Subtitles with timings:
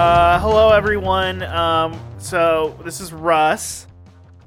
[0.00, 1.42] Uh, hello everyone.
[1.42, 3.86] Um, so this is Russ.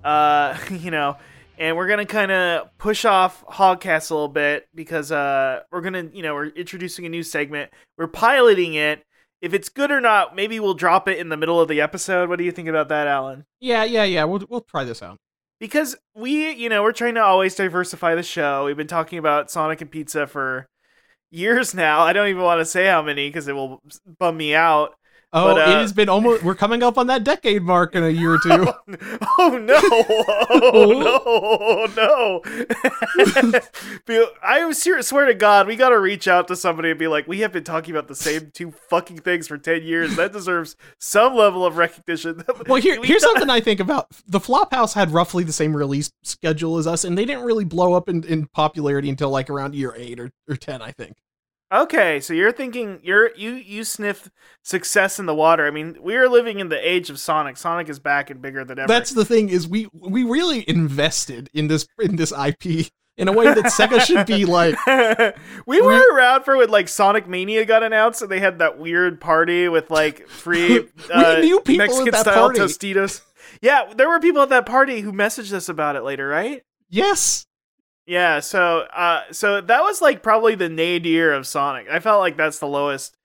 [0.04, 1.18] Uh, you know,
[1.60, 6.10] and we're gonna kind of push off Hogcast a little bit because uh, we're gonna,
[6.12, 7.72] you know, we're introducing a new segment.
[8.00, 9.04] We're piloting it.
[9.44, 12.30] If it's good or not, maybe we'll drop it in the middle of the episode.
[12.30, 13.46] What do you think about that, Alan?
[13.60, 14.24] Yeah, yeah, yeah.
[14.24, 15.20] We'll we'll try this out.
[15.60, 18.66] Because we, you know, we're trying to always diversify the show.
[18.66, 20.66] We've been talking about Sonic and Pizza for
[21.30, 22.00] years now.
[22.00, 23.84] I don't even want to say how many because it will
[24.18, 24.96] bum me out.
[25.36, 26.44] Oh, But, uh, it has been almost.
[26.44, 28.68] We're coming up on that decade mark in a year or two.
[29.40, 29.80] oh no!
[30.50, 32.42] Oh no!
[33.48, 33.60] No!
[34.44, 35.08] I serious.
[35.08, 37.52] Swear to God, we got to reach out to somebody and be like, "We have
[37.52, 40.16] been talking about the same two fucking things for ten years.
[40.16, 44.08] That deserves some level of recognition." well, here, We here's got- something I think about.
[44.28, 47.94] The Flophouse had roughly the same release schedule as us, and they didn't really blow
[47.94, 51.16] up in, in popularity until like around year eight or, or ten, I think.
[51.74, 54.30] Okay, so you're thinking you're you you sniff
[54.62, 55.66] success in the water.
[55.66, 57.58] I mean, we are living in the age of Sonic.
[57.58, 58.88] Sonic is back and bigger than ever.
[58.88, 63.32] That's the thing is we we really invested in this in this IP in a
[63.32, 64.76] way that Sega should be like.
[65.66, 69.20] we were around for when like Sonic Mania got announced, and they had that weird
[69.20, 72.60] party with like free uh, knew people at Mexican that style party.
[72.60, 73.22] Tostitos.
[73.62, 76.64] Yeah, there were people at that party who messaged us about it later, right?
[76.90, 77.48] Yes,
[78.06, 81.88] Yeah, so uh, so that was like probably the nadir of Sonic.
[81.90, 83.16] I felt like that's the lowest.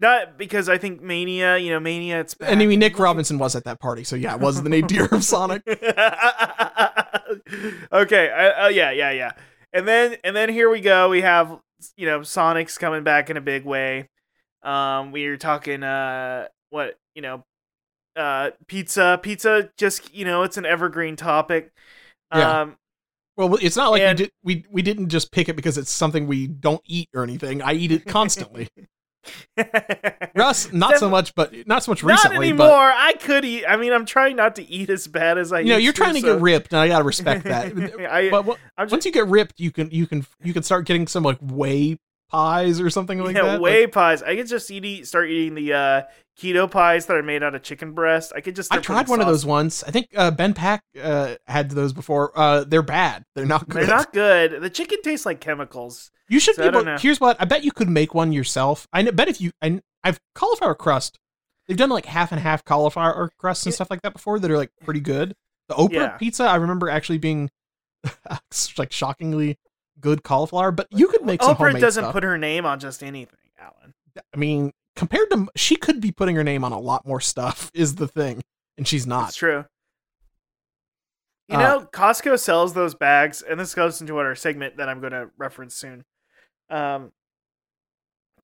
[0.00, 2.20] Not because I think Mania, you know, Mania.
[2.20, 2.52] It's back.
[2.52, 5.06] and I mean Nick Robinson was at that party, so yeah, it was the nadir
[5.06, 5.62] of Sonic.
[7.92, 8.30] okay.
[8.30, 9.32] Uh, uh, yeah, yeah, yeah.
[9.72, 11.08] And then and then here we go.
[11.08, 11.58] We have
[11.96, 14.08] you know Sonic's coming back in a big way.
[14.62, 17.44] Um, we are talking uh what you know
[18.14, 21.72] uh pizza pizza just you know it's an evergreen topic.
[22.32, 22.60] Yeah.
[22.60, 22.76] Um,
[23.38, 25.90] Well, it's not like And- we did we we didn't just pick it because it's
[25.92, 27.62] something we don't eat or anything.
[27.62, 28.68] I eat it constantly.
[30.34, 32.48] Russ, not so much, but not so much Not recently.
[32.48, 32.66] anymore.
[32.68, 33.64] But I could eat.
[33.66, 35.60] I mean, I'm trying not to eat as bad as I.
[35.60, 37.66] you know, you're trying to so- get ripped, and I gotta respect that.
[38.10, 40.86] I, but what, just, once you get ripped, you can you can you can start
[40.86, 41.98] getting some like whey
[42.30, 43.60] pies or something like yeah, that.
[43.60, 44.22] whey Like, pies.
[44.22, 46.02] I could just eat, eat start eating the uh,
[46.38, 48.32] keto pies that are made out of chicken breast.
[48.34, 48.72] I could just.
[48.72, 49.82] I tried one of those once.
[49.84, 52.32] I think uh, Ben Pack uh, had those before.
[52.38, 53.24] Uh, they're bad.
[53.34, 53.82] They're not good.
[53.82, 54.62] They're not good.
[54.62, 56.10] The chicken tastes like chemicals.
[56.28, 56.98] You should So be able.
[56.98, 58.86] Here's what I bet you could make one yourself.
[58.92, 59.50] I bet if you.
[59.62, 61.18] I, I've cauliflower crust.
[61.66, 64.56] They've done like half and half cauliflower crusts and stuff like that before that are
[64.56, 65.34] like pretty good.
[65.68, 66.08] The Oprah Yeah.
[66.16, 67.50] pizza, I remember actually being
[68.78, 69.58] like shockingly
[70.00, 70.70] good cauliflower.
[70.70, 72.12] But you could make some Oprah homemade doesn't stuff.
[72.12, 73.94] put her name on just anything, Alan.
[74.32, 77.70] I mean, compared to she could be putting her name on a lot more stuff.
[77.74, 78.42] Is the thing,
[78.76, 79.32] and she's not.
[79.32, 79.64] true.
[81.48, 85.00] You Uh, know, Costco sells those bags, and this goes into our segment that I'm
[85.00, 86.04] going to reference soon.
[86.68, 87.12] Um,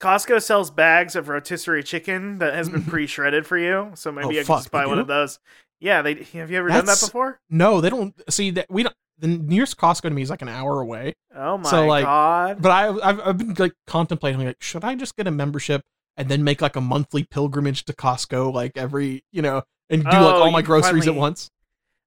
[0.01, 4.41] Costco sells bags of rotisserie chicken that has been pre-shredded for you, so maybe Oh,
[4.41, 5.03] I can just buy one do?
[5.03, 5.39] of those.
[5.81, 7.41] Yeah, they have you ever done that before?
[7.51, 8.67] No, they don't see that.
[8.71, 8.95] We don't.
[9.19, 11.15] The nearest Costco to me is like an hour away.
[11.35, 12.61] Oh my So, like, god!
[12.63, 15.83] But I, I've, I've been like contemplating, like, should I just get a membership
[16.17, 20.09] and then make like a monthly pilgrimage to Costco, like every, you know, and do
[20.11, 21.51] like Oh, all my groceries at once?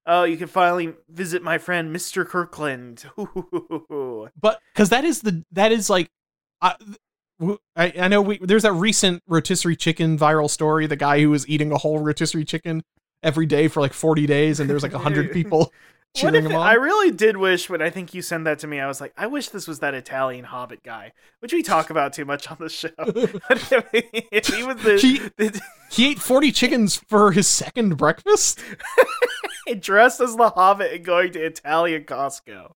[0.06, 2.26] Oh, you can finally visit my friend Mr.
[2.26, 3.06] Kirkland.
[4.40, 6.10] But because that is the that is like,
[6.62, 6.76] I
[7.76, 10.88] I know we there's that recent rotisserie chicken viral story.
[10.88, 12.84] The guy who was eating a whole rotisserie chicken
[13.22, 15.72] every day for like 40 days, and there's like hundred people
[16.18, 16.68] cheering if him it- on.
[16.68, 19.14] I really did wish when I think you sent that to me, I was like,
[19.18, 22.58] I wish this was that Italian Hobbit guy, which we talk about too much on
[22.60, 22.90] the show.
[22.98, 25.62] He was the, He- the
[25.92, 28.60] he ate 40 chickens for his second breakfast.
[29.80, 32.72] dressed as the Hobbit and going to Italian Costco.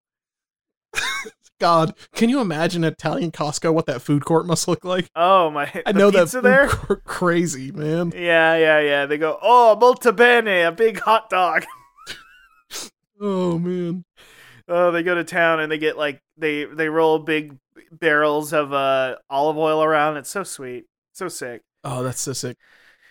[1.60, 3.72] God, can you imagine Italian Costco?
[3.74, 5.08] What that food court must look like?
[5.16, 5.72] Oh my!
[5.86, 6.68] I know that pizza food there.
[7.06, 8.12] crazy, man.
[8.16, 9.06] Yeah, yeah, yeah.
[9.06, 11.66] They go, oh, molto bene, a big hot dog.
[13.22, 14.04] Oh man.
[14.68, 17.58] Oh, they go to town and they get like they they roll big
[17.92, 20.18] barrels of uh olive oil around.
[20.18, 21.62] It's so sweet, so sick.
[21.84, 22.58] Oh, that's so sick.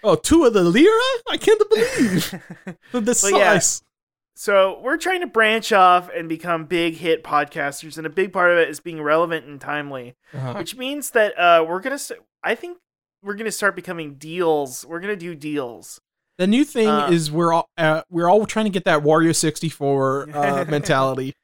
[0.03, 0.99] Oh, two of the lira?
[1.29, 2.31] I can't believe
[2.93, 3.53] the Well, yeah.
[3.59, 3.83] size.
[4.35, 8.51] So we're trying to branch off and become big hit podcasters, and a big part
[8.51, 10.55] of it is being relevant and timely, Uh-huh.
[10.55, 11.99] which means that uh, we're gonna.
[12.43, 12.79] I think
[13.23, 14.87] we're gonna start becoming deals.
[14.87, 16.01] We're gonna do deals.
[16.41, 19.37] The new thing Uh, is we're all uh, we're all trying to get that Wario
[19.37, 21.35] 64 uh, mentality.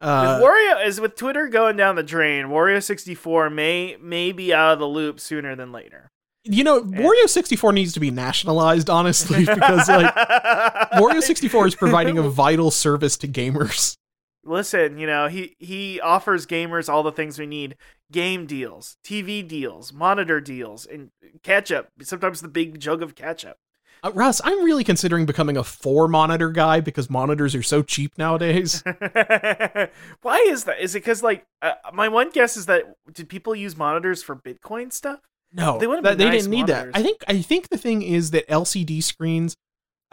[0.00, 2.46] Uh, Wario is with Twitter going down the drain.
[2.46, 6.10] Wario sixty four may may be out of the loop sooner than later.
[6.42, 10.12] you know, Wario 64 needs to be nationalized, honestly, because like
[10.94, 13.94] Wario 64 is providing a vital service to gamers.
[14.42, 17.76] listen, you know, he he offers gamers all the things we need:
[18.10, 21.10] game deals, TV deals, monitor deals, and
[21.44, 21.90] ketchup.
[22.02, 23.58] Sometimes the big jug of ketchup.
[24.02, 28.16] Uh, Russ, I'm really considering becoming a four monitor guy because monitors are so cheap
[28.16, 28.82] nowadays.
[30.22, 30.80] Why is that?
[30.80, 34.36] Is it because like uh, my one guess is that did people use monitors for
[34.36, 35.20] Bitcoin stuff?
[35.52, 36.88] No, They that- they nice didn't need that.
[36.94, 39.56] I think I think the thing is that LCD screens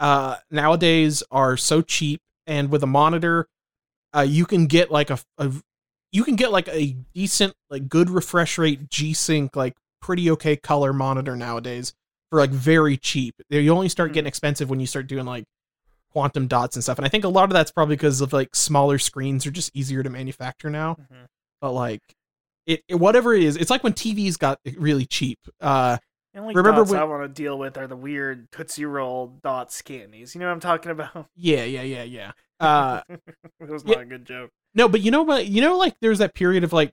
[0.00, 3.46] uh, nowadays are so cheap, and with a monitor,
[4.14, 5.52] uh, you can get like a, a
[6.12, 10.56] you can get like a decent like good refresh rate G Sync like pretty okay
[10.56, 11.92] color monitor nowadays
[12.30, 13.34] for like very cheap.
[13.50, 15.44] They only start getting expensive when you start doing like
[16.12, 16.98] quantum dots and stuff.
[16.98, 19.70] And I think a lot of that's probably because of like smaller screens are just
[19.74, 21.26] easier to manufacture now Mhm.
[21.60, 22.00] but like
[22.66, 25.96] it, it- whatever it is it's like when tvs got really cheap uh
[26.34, 29.38] The only Remember dots when- I want to deal with are the weird Tootsie Roll
[29.42, 30.34] dot scannies.
[30.34, 31.26] You know what I'm talking about?
[31.36, 33.94] yeah yeah yeah yeah uh it was Yeah.
[33.96, 34.50] not a good joke.
[34.74, 36.92] no but you know what you know like there's that period of like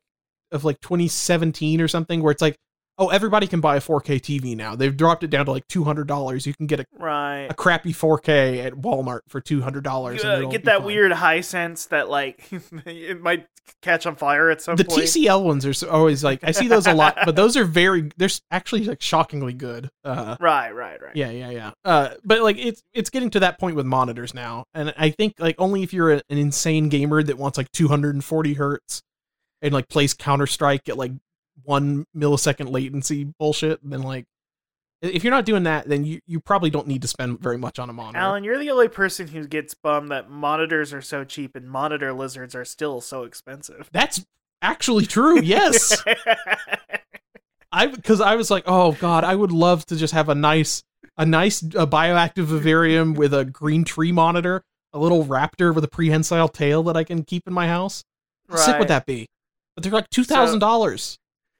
[0.51, 2.57] of like 2017 or something where it's like
[2.97, 6.45] oh everybody can buy a 4k tv now they've dropped it down to like $200
[6.45, 7.47] you can get a, Right.
[7.49, 12.09] a crappy 4k at walmart for $200 You, and uh, get that weird Hisense that
[12.09, 12.47] like
[12.85, 13.47] it might
[13.81, 14.87] catch on fire at some point.
[14.89, 15.07] the point.
[15.07, 18.29] tcl ones are always like i see those a lot but those are very they're
[18.51, 21.15] actually like shockingly good uh Right, right, right.
[21.15, 21.71] Yeah, yeah, yeah.
[21.83, 25.35] Uh, but like it's it's getting to that point with monitors now, and I think
[25.39, 29.01] like only if you're an insane gamer that wants like 240 hertz
[29.61, 31.11] and like plays Counter Strike at like
[31.63, 34.25] one millisecond latency bullshit, then like
[35.01, 37.79] if you're not doing that, then you you probably don't need to spend very much
[37.79, 38.17] on a monitor.
[38.17, 42.13] Alan, you're the only person who gets bummed that monitors are so cheap and monitor
[42.13, 43.89] lizards are still so expensive.
[43.91, 44.25] That's
[44.61, 45.41] actually true.
[45.41, 46.03] Yes,
[47.71, 50.83] I because I was like, oh god, I would love to just have a nice
[51.17, 54.63] a nice uh, bioactive vivarium with a green tree monitor,
[54.93, 58.03] a little raptor with a prehensile tail that I can keep in my house.
[58.49, 59.27] How sick would that be?
[59.75, 61.17] But they're like two thousand dollars.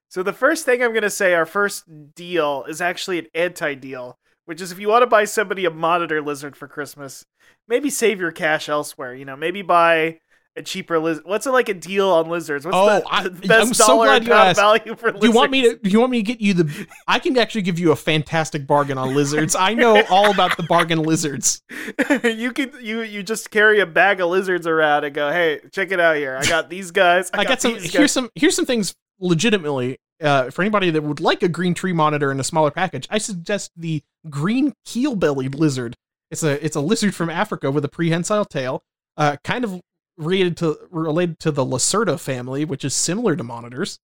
[0.09, 1.83] So the first thing I'm gonna say, our first
[2.15, 6.21] deal is actually an anti-deal, which is if you want to buy somebody a monitor
[6.21, 7.25] lizard for Christmas,
[7.67, 9.13] maybe save your cash elsewhere.
[9.13, 10.19] You know, maybe buy
[10.57, 11.25] a cheaper lizard.
[11.25, 12.65] What's it like a deal on lizards?
[12.65, 14.57] What's Oh, the, I- the best I'm so glad you asked.
[14.57, 15.19] value for lizards?
[15.21, 15.75] Do you want me to?
[15.75, 16.87] Do you want me to get you the?
[17.09, 19.53] I can actually give you a fantastic bargain on lizards.
[19.53, 21.61] I know all about the bargain lizards.
[22.23, 25.91] you could you you just carry a bag of lizards around and go, hey, check
[25.91, 26.37] it out here.
[26.41, 27.29] I got these guys.
[27.33, 27.75] I, I got some.
[27.75, 28.29] Here's some.
[28.35, 28.95] Here's some things.
[29.19, 33.07] Legitimately, uh, for anybody that would like a green tree monitor in a smaller package,
[33.09, 35.95] I suggest the green keel-bellied lizard.
[36.31, 38.83] It's a it's a lizard from Africa with a prehensile tail,
[39.17, 39.79] uh, kind of
[40.17, 43.99] related to related to the Lacerta family, which is similar to monitors,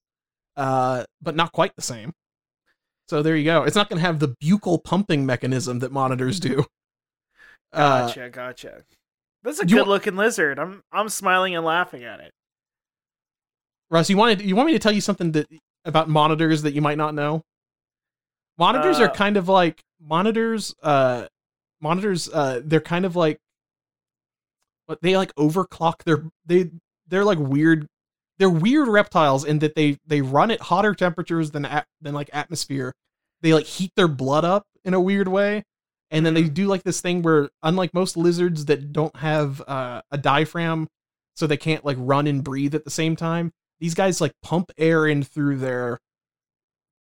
[0.56, 2.14] uh, but not quite the same.
[3.10, 3.64] So there you go.
[3.64, 6.66] It's not going to have the buccal pumping mechanism that monitors do.
[7.74, 8.84] Uh, Gotcha, gotcha.
[9.44, 10.60] That's a good looking lizard.
[10.60, 12.34] I'm I'm smiling and laughing at it.
[13.92, 15.48] Russ, you wanted you want me to tell you something that
[15.86, 17.44] about monitors that you might not know?
[18.58, 21.28] Monitors are Uh, kind of like monitors uh
[21.80, 23.38] monitors uh they're kind of like
[24.88, 26.72] but they like overclock their they
[27.08, 27.88] they're like weird
[28.40, 32.30] they're weird reptiles in that they they run at hotter temperatures than at, than like
[32.34, 32.94] atmosphere.
[33.42, 35.64] They like heat their blood up in a weird way.
[36.10, 40.02] And then they do like this thing where unlike most lizards that don't have uh,
[40.12, 40.88] a diaphragm
[41.36, 44.72] so they can't like run and breathe at the same time, these guys like pump
[44.78, 46.00] air in through their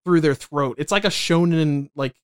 [0.03, 0.75] through their throat.
[0.79, 2.15] It's like a shonen like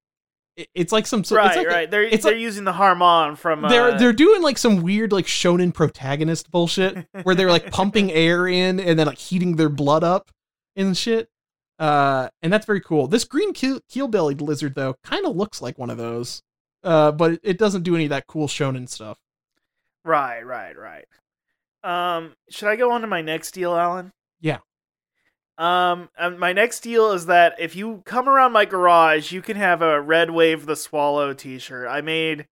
[0.73, 1.91] it's like some sort right, it's like right.
[1.91, 5.27] they're they're like- using the Hamon from uh, they're they're doing like some weird like
[5.27, 10.03] shonen protagonist bullshit where they're like pumping air in and then like heating their blood
[10.03, 10.31] up
[10.75, 11.29] and shit.
[11.79, 13.05] Uh, and that's very cool.
[13.05, 16.41] This green keel, keel-bellied lizard though kind of looks like one of those.
[16.83, 19.19] Uh, but it, it doesn't do any of that cool shonen stuff.
[20.03, 21.05] right, right, right.
[21.83, 24.11] Um, should I go on to my next deal, Alan?
[24.39, 24.57] Yeah.
[25.57, 29.57] Um, and my next deal is that if you come around my garage, you can
[29.57, 31.87] have a Red Wave the Swallow T-shirt.
[31.89, 32.45] I made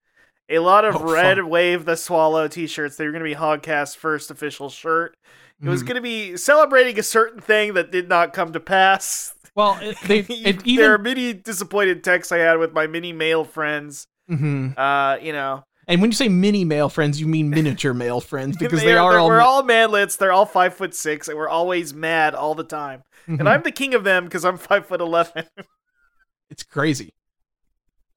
[0.49, 1.49] a lot of Oh, Red fun.
[1.49, 2.95] Wave the Swallow T-shirts.
[2.95, 5.15] They were going to be Hogcast's first official shirt.
[5.61, 5.87] It was Mhm.
[5.87, 9.35] going to be celebrating a certain thing that did not come to pass.
[9.55, 13.45] well, it, they it there are many disappointed texts I had with my many male
[13.45, 14.07] friends.
[14.29, 14.73] Mhm.
[14.77, 18.57] Uh, you know, and when you say mini male friends, you mean miniature male friends
[18.57, 19.27] because they They're- are all.
[19.27, 20.17] we're all manlets.
[20.17, 23.03] They're all five foot six, and we're always mad all the time.
[23.27, 23.39] Mhm.
[23.39, 25.45] And I'm the king of them because I'm five foot eleven.
[26.49, 27.13] it's crazy.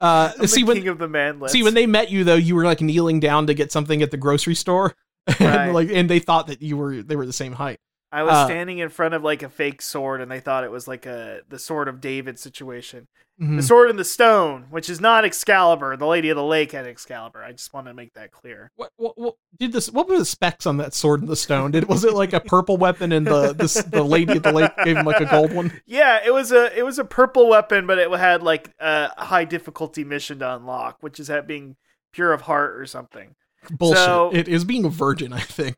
[0.01, 1.51] Uh, I'm see the when of the manlets.
[1.51, 4.11] See, when they met you though, you were like kneeling down to get something at
[4.13, 4.95] the grocery store,
[5.29, 5.41] Right.
[5.41, 7.81] and like, and they thought that you were they were the same height.
[8.11, 10.71] I was Uh, standing in front of like a fake sword, and they thought it
[10.71, 13.07] was like a the sword of David situation.
[13.41, 13.57] Mhm.
[13.59, 15.97] The sword and the stone, which is not Excalibur.
[15.97, 17.45] The Lady of the Lake had Excalibur.
[17.45, 18.73] I just want to make that clear.
[18.75, 19.91] What, what, what did this?
[19.93, 21.71] What were the specs on that sword and the stone?
[21.71, 24.73] Did was it like a purple weapon and the the, the lady of the lake
[24.85, 25.71] gave him like a gold one?
[25.87, 29.45] Yeah, it was a it was a purple weapon, but it had like a high
[29.45, 31.77] difficulty mission to unlock, which is that being
[32.13, 33.35] pure of heart or something.
[33.71, 33.99] Bullshit.
[33.99, 35.77] So- it is being a virgin, I think.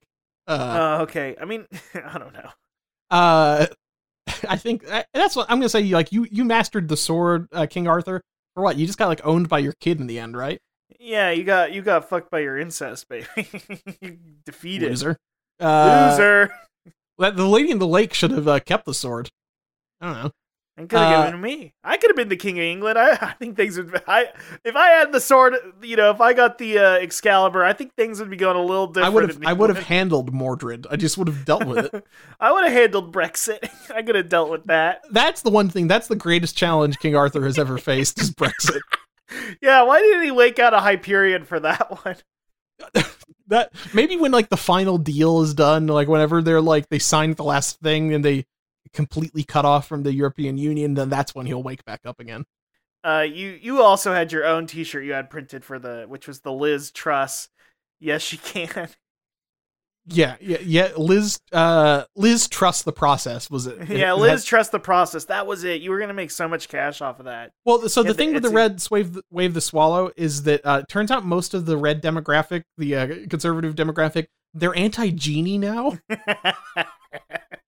[0.50, 2.50] Uh, Uh, okay, I mean, I don't know.
[3.10, 3.66] uh,
[4.48, 5.82] I think that's what I'm gonna say.
[5.84, 8.20] Like you, you mastered the sword, uh, King Arthur.
[8.54, 8.76] For what?
[8.76, 10.60] You just got like owned by your kid in the end, right?
[10.98, 13.26] Yeah, you got you got fucked by your incest, baby.
[14.00, 15.16] you defeated Loser.
[15.60, 16.50] Uh, loser.
[17.18, 19.30] that- The lady in the lake should have uh, kept the sword.
[20.00, 20.30] I don't know.
[20.76, 21.74] And could have uh, given me.
[21.84, 22.98] I could have been the king of England.
[22.98, 24.02] I, I think things would.
[24.06, 24.28] I
[24.64, 27.94] if I had the sword, you know, if I got the uh, Excalibur, I think
[27.94, 29.06] things would be going a little different.
[29.06, 29.46] I would have.
[29.46, 30.86] I would have handled Mordred.
[30.90, 32.06] I just would have dealt with it.
[32.40, 33.68] I would have handled Brexit.
[33.94, 35.02] I could have dealt with that.
[35.10, 35.86] That's the one thing.
[35.86, 38.80] That's the greatest challenge King Arthur has ever faced is Brexit.
[39.60, 42.16] Yeah, why didn't he wake out a Hyperion for that one?
[43.48, 47.36] that maybe when like the final deal is done, like whenever they're like they signed
[47.36, 48.46] the last thing and they
[48.92, 52.44] completely cut off from the European Union, then that's when he'll wake back up again.
[53.02, 56.40] Uh, you you also had your own T-shirt you had printed for the, which was
[56.40, 57.48] the Liz Truss.
[57.98, 58.88] Yes, she can.
[60.06, 60.88] Yeah, yeah, yeah.
[60.96, 63.50] Liz, uh, Liz trusts the process.
[63.50, 63.88] Was it?
[63.88, 65.26] yeah, Liz had- trust the process.
[65.26, 65.80] That was it.
[65.82, 67.52] You were gonna make so much cash off of that.
[67.64, 70.80] well, so the the- thing with the red wave, wave the swallow is that uh,
[70.82, 75.58] it turns out most of the red demographic, the uh, conservative demographic, they're anti genie
[75.58, 75.98] now.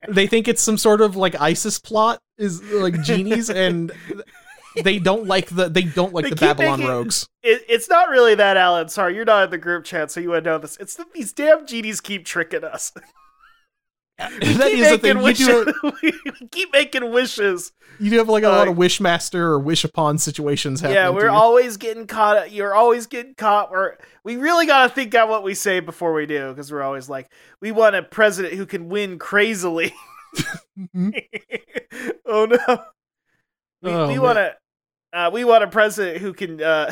[0.08, 3.92] they think it's some sort of like ISIS plot is like genies and
[4.82, 7.28] they don't like the they don't like They the Babylon making- rogues.
[7.42, 8.88] it, it's not really that, Alan.
[8.88, 10.76] Sorry, you're not in the group chat, so you would know this.
[10.78, 12.92] It's that these damn genies keep tricking us.
[14.40, 15.22] that keep is the thing.
[15.22, 16.32] making You do, wishes.
[16.50, 17.72] keep making wishes.
[17.98, 20.96] you do have like a lot of Uh, wishmaster or wish upon situations happening.
[20.96, 22.52] Yeah, we're always getting caught.
[22.52, 23.70] You're always getting caught.
[23.70, 26.82] We're we really got to think out what we say before we do, because we're
[26.82, 29.92] always like, we want a president who can win crazily.
[30.78, 31.12] Mhm.
[32.26, 32.84] oh no,
[33.82, 34.56] we, Oh, we want to.
[35.14, 36.90] Uh, we want a president who can uh,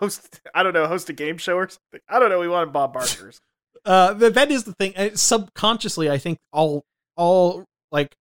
[0.00, 0.40] host.
[0.52, 2.00] I don't know, host a game show or something.
[2.08, 2.40] I don't know.
[2.40, 3.40] We want Bob Barker's.
[3.84, 4.92] Uh that, that is the thing.
[4.96, 6.84] Uh, subconsciously i think all
[7.16, 8.14] all like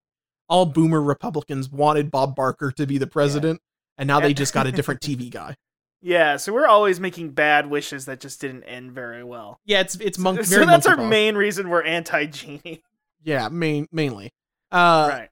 [0.48, 3.60] all boomer republicans wanted bob barker to be the president
[3.98, 5.56] and now they just got a different tv guy.
[6.02, 9.60] Yeah, so we're always making bad wishes that just didn't end very well.
[9.66, 12.82] yeah it's it's monk so very that's our main reason we're anti genie.
[13.22, 14.32] yeah main mainly.
[14.72, 15.30] Uh right.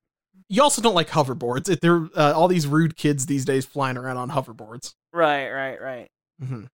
[0.50, 1.70] you also don't like hoverboards.
[1.70, 4.94] It- they're uh, all these rude kids these days flying around on hoverboards.
[5.14, 6.08] Right, right, right.
[6.46, 6.66] hmm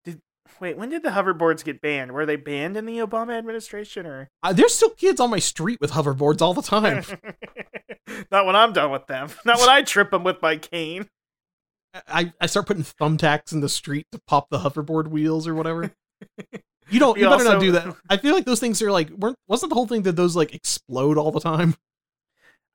[0.60, 2.12] Wait, when did the hoverboards get banned?
[2.12, 5.80] Were they banned in the Obama administration or uh, there's still kids on my street
[5.82, 7.04] with hoverboards all the time
[8.32, 9.30] Not when I'm done with them.
[9.46, 11.10] Not when I trip them with my cane.
[12.08, 15.92] I, I start putting thumbtacks in the street to pop the hoverboard wheels or whatever.
[16.90, 17.18] You don't.
[17.18, 17.96] You better not do that.
[18.10, 19.10] I feel like those things are like.
[19.10, 21.76] weren't Wasn't the whole thing that those like explode all the time?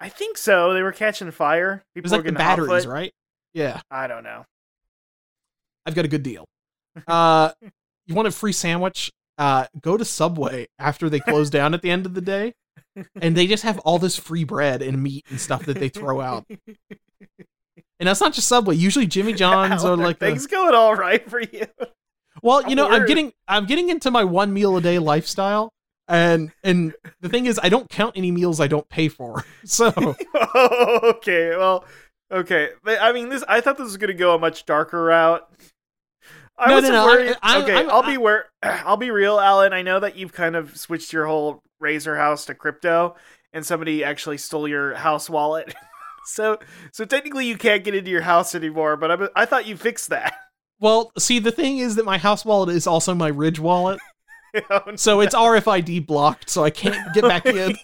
[0.01, 0.73] I think so.
[0.73, 1.85] They were catching fire.
[1.95, 3.13] It People was were like the batteries, right?
[3.53, 4.45] Yeah, I don't know.
[5.85, 6.47] I've got a good deal.
[7.07, 7.52] Uh,
[8.07, 9.12] you want a free sandwich?
[9.37, 12.55] Uh, go to Subway after they close down at the end of the day,
[13.21, 16.21] and they just have all this free bread and meat and stuff that they throw
[16.21, 16.45] out.
[18.00, 18.76] And that's not just Subway.
[18.76, 21.67] Usually Jimmy John's or are like the, things going all right for you.
[22.43, 25.73] Well, you know, I'm getting I'm getting into my one meal a day lifestyle,
[26.07, 29.45] and and the thing is, I don't count any meals I don't pay for.
[29.64, 31.50] So oh, okay.
[31.50, 31.85] Well,
[32.31, 32.71] okay.
[32.87, 33.45] I mean, this.
[33.47, 35.47] I thought this was going to go a much darker route.
[36.59, 37.37] I No, no, wasn't no, I- worried.
[37.43, 38.47] I- okay, I'm- I'll be where.
[38.62, 39.73] I'll be real, Alan.
[39.73, 43.15] I know that you've kind of switched your whole Razor house to crypto,
[43.53, 45.75] and somebody actually stole your house wallet.
[46.27, 46.59] so,
[46.93, 48.97] so technically, you can't get into your house anymore.
[48.97, 50.35] But I, I thought you fixed that.
[50.81, 54.00] well, see, the thing is that my house wallet is also my Ridge wallet,
[54.71, 57.77] Oh, so it's RFID blocked, so I can't get back in.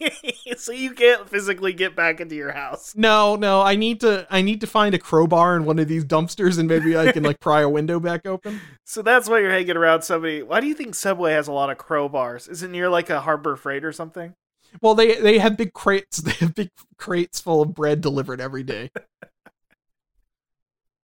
[0.58, 2.94] so you can't physically get back into your house.
[2.96, 6.04] No, no, I need to I need to find a crowbar in one of these
[6.04, 8.61] dumpsters, and maybe I can like pry a window back open.
[8.87, 10.42] So that's why you're hanging around somebody.
[10.42, 12.50] Why do you think Subway has a lot of crowbars?
[12.50, 14.34] Is it near like a Harbor Freight or something?
[14.82, 16.18] Well, they they have big crates.
[16.23, 18.90] They have big crates full of bread delivered every day.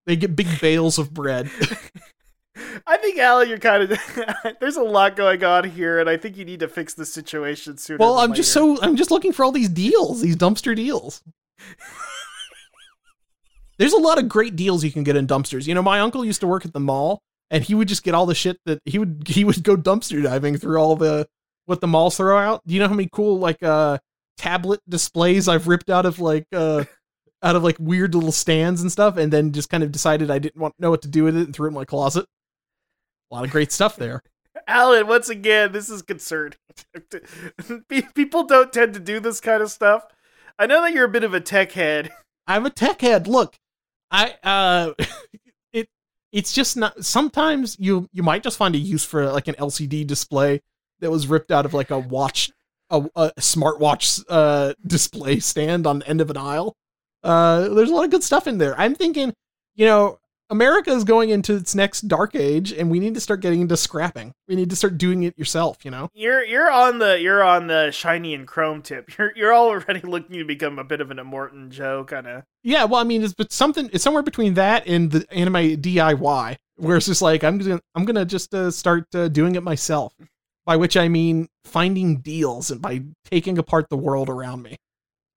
[0.06, 1.50] They get big bales of bread.
[2.86, 3.98] I think Alan, you're kind of
[4.60, 7.76] there's a lot going on here, and I think you need to fix the situation
[7.78, 7.98] sooner.
[7.98, 11.22] Well, I'm just so I'm just looking for all these deals, these dumpster deals.
[13.78, 15.66] There's a lot of great deals you can get in dumpsters.
[15.66, 18.14] You know, my uncle used to work at the mall, and he would just get
[18.14, 21.26] all the shit that he would he would go dumpster diving through all the
[21.64, 22.60] what the malls throw out.
[22.66, 23.98] Do you know how many cool like uh
[24.36, 26.84] tablet displays I've ripped out of like uh
[27.42, 30.38] out of like weird little stands and stuff, and then just kind of decided I
[30.38, 32.26] didn't want know what to do with it and threw it in my closet.
[33.30, 34.22] A lot of great stuff there.
[34.66, 36.58] Alan, once again, this is concerning.
[38.14, 40.04] People don't tend to do this kind of stuff.
[40.58, 42.10] I know that you're a bit of a tech head.
[42.46, 43.26] I'm a tech head.
[43.26, 43.56] Look,
[44.10, 44.92] I uh
[45.72, 45.88] it
[46.32, 50.06] it's just not sometimes you you might just find a use for like an LCD
[50.06, 50.60] display
[50.98, 52.50] that was ripped out of like a watch
[52.90, 56.76] a, a smartwatch uh display stand on the end of an aisle.
[57.22, 58.78] Uh there's a lot of good stuff in there.
[58.78, 59.32] I'm thinking,
[59.76, 60.18] you know,
[60.50, 63.76] America is going into its next dark age, and we need to start getting into
[63.76, 64.34] scrapping.
[64.48, 65.84] We need to start doing it yourself.
[65.84, 69.08] You know, you're you're on the you're on the shiny and chrome tip.
[69.18, 72.42] You're you're already looking to become a bit of an Immortan Joe kind of.
[72.62, 73.88] Yeah, well, I mean, it's but something.
[73.92, 78.04] It's somewhere between that and the anime DIY, where it's just like I'm gonna I'm
[78.04, 80.14] gonna just uh, start uh, doing it myself.
[80.66, 84.76] By which I mean finding deals and by taking apart the world around me.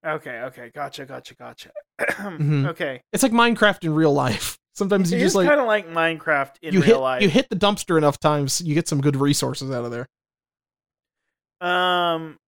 [0.06, 1.72] Okay, okay, gotcha, gotcha, gotcha.
[2.02, 2.66] mm-hmm.
[2.68, 4.58] Okay, it's like Minecraft in real life.
[4.74, 7.22] Sometimes you just like kind of like Minecraft in you real hit, life.
[7.22, 10.08] You hit the dumpster enough times, you get some good resources out of there.
[11.62, 12.40] Um,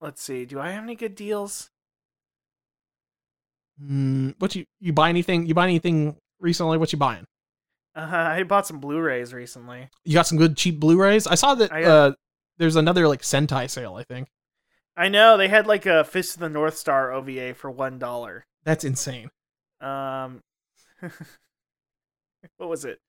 [0.00, 0.44] let's see.
[0.44, 1.70] Do I have any good deals?
[3.82, 5.46] Mm, what you you buy anything?
[5.46, 6.78] You buy anything recently?
[6.78, 7.26] What you buying?
[7.94, 9.88] Uh, I bought some Blu-rays recently.
[10.04, 11.26] You got some good cheap Blu-rays.
[11.26, 11.72] I saw that.
[11.72, 12.12] I, uh, uh,
[12.58, 13.96] there's another like Sentai sale.
[13.96, 14.28] I think.
[14.96, 18.46] I know they had like a Fist of the North Star OVA for one dollar.
[18.64, 19.30] That's insane.
[19.80, 20.42] Um,
[22.56, 23.00] what was it?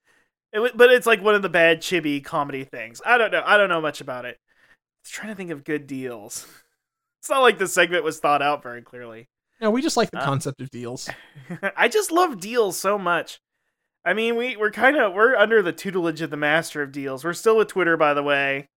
[0.52, 3.02] It but it's like one of the bad chibi comedy things.
[3.06, 3.44] I don't know.
[3.46, 4.38] I don't know much about it.
[4.40, 6.48] I was trying to think of good deals.
[7.20, 9.30] It's not like the segment was thought out very clearly.
[9.62, 11.10] No, we just like the uh, concept of deals.
[11.78, 13.40] I just love deals so much.
[14.04, 17.24] I mean, we we're kind of we're under the tutelage of the master of deals.
[17.24, 18.68] We're still with Twitter, by the way.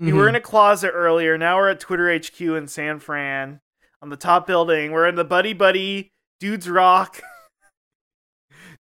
[0.00, 0.06] Mm-hmm.
[0.06, 0.30] We were mm-hmm.
[0.30, 1.38] in a closet earlier.
[1.38, 3.60] Now we're at Twitter HQ in San Fran
[4.02, 4.90] on the top building.
[4.90, 7.20] We're in the Buddy Buddy Dudes Rock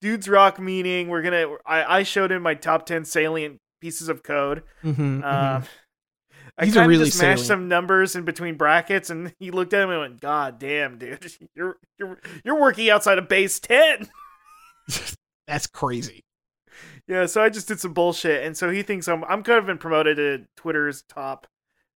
[0.03, 1.09] dudes rock meeting.
[1.09, 1.57] We're gonna.
[1.65, 4.65] I, I showed him my top ten salient pieces of code.
[4.85, 5.65] Mm-hmm, uh, mm-hmm.
[6.59, 9.83] I kind of really just smashed some numbers in between brackets, and he looked at
[9.83, 14.11] him and went, "God damn, dude, you're you're you're working outside of base ten.
[15.47, 16.25] That's crazy."
[17.09, 19.67] Yeah, so I just did some bullshit, and so he thinks I'm I'm kind of
[19.67, 21.47] been promoted to Twitter's top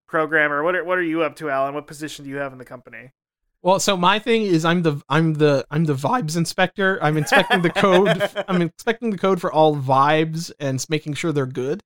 [0.08, 0.64] programmer.
[0.64, 1.74] What are what are you up to, Alan?
[1.74, 3.12] What position do you have in the company?
[3.66, 7.00] Well, so my thing is I'm the I'm the I'm the vibes inspector.
[7.02, 8.30] I'm inspecting the code.
[8.48, 11.82] I'm inspecting the code for all vibes and making sure they're good.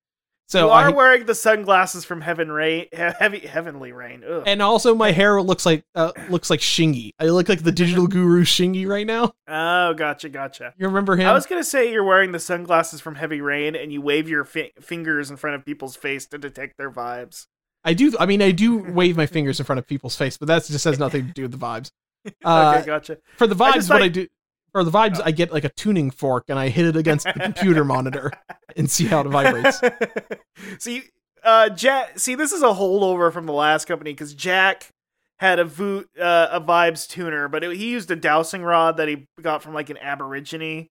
[0.49, 4.43] So you are I, wearing the sunglasses from Heaven Rain, Heavy Heavenly Rain, Ugh.
[4.45, 7.11] and also my hair looks like uh, looks like Shingy.
[7.17, 9.31] I look like the digital guru Shingy right now.
[9.47, 10.73] Oh, gotcha, gotcha.
[10.77, 11.27] You remember him?
[11.27, 14.43] I was gonna say you're wearing the sunglasses from Heavy Rain, and you wave your
[14.43, 17.47] fi- fingers in front of people's face to detect their vibes.
[17.83, 18.13] I do.
[18.19, 20.85] I mean, I do wave my fingers in front of people's face, but that just
[20.85, 21.91] has nothing to do with the vibes.
[22.43, 23.17] Uh, okay, gotcha.
[23.37, 24.27] For the vibes, I what I do
[24.71, 25.23] for the vibes, oh.
[25.25, 28.31] I get like a tuning fork and I hit it against the computer monitor
[28.75, 29.81] and see how it vibrates.
[30.79, 31.03] see,
[31.43, 32.19] uh, Jack.
[32.19, 34.89] See, this is a holdover from the last company because Jack
[35.37, 39.07] had a Voot, uh, a vibes tuner, but it, he used a dowsing rod that
[39.07, 40.89] he got from like an aborigine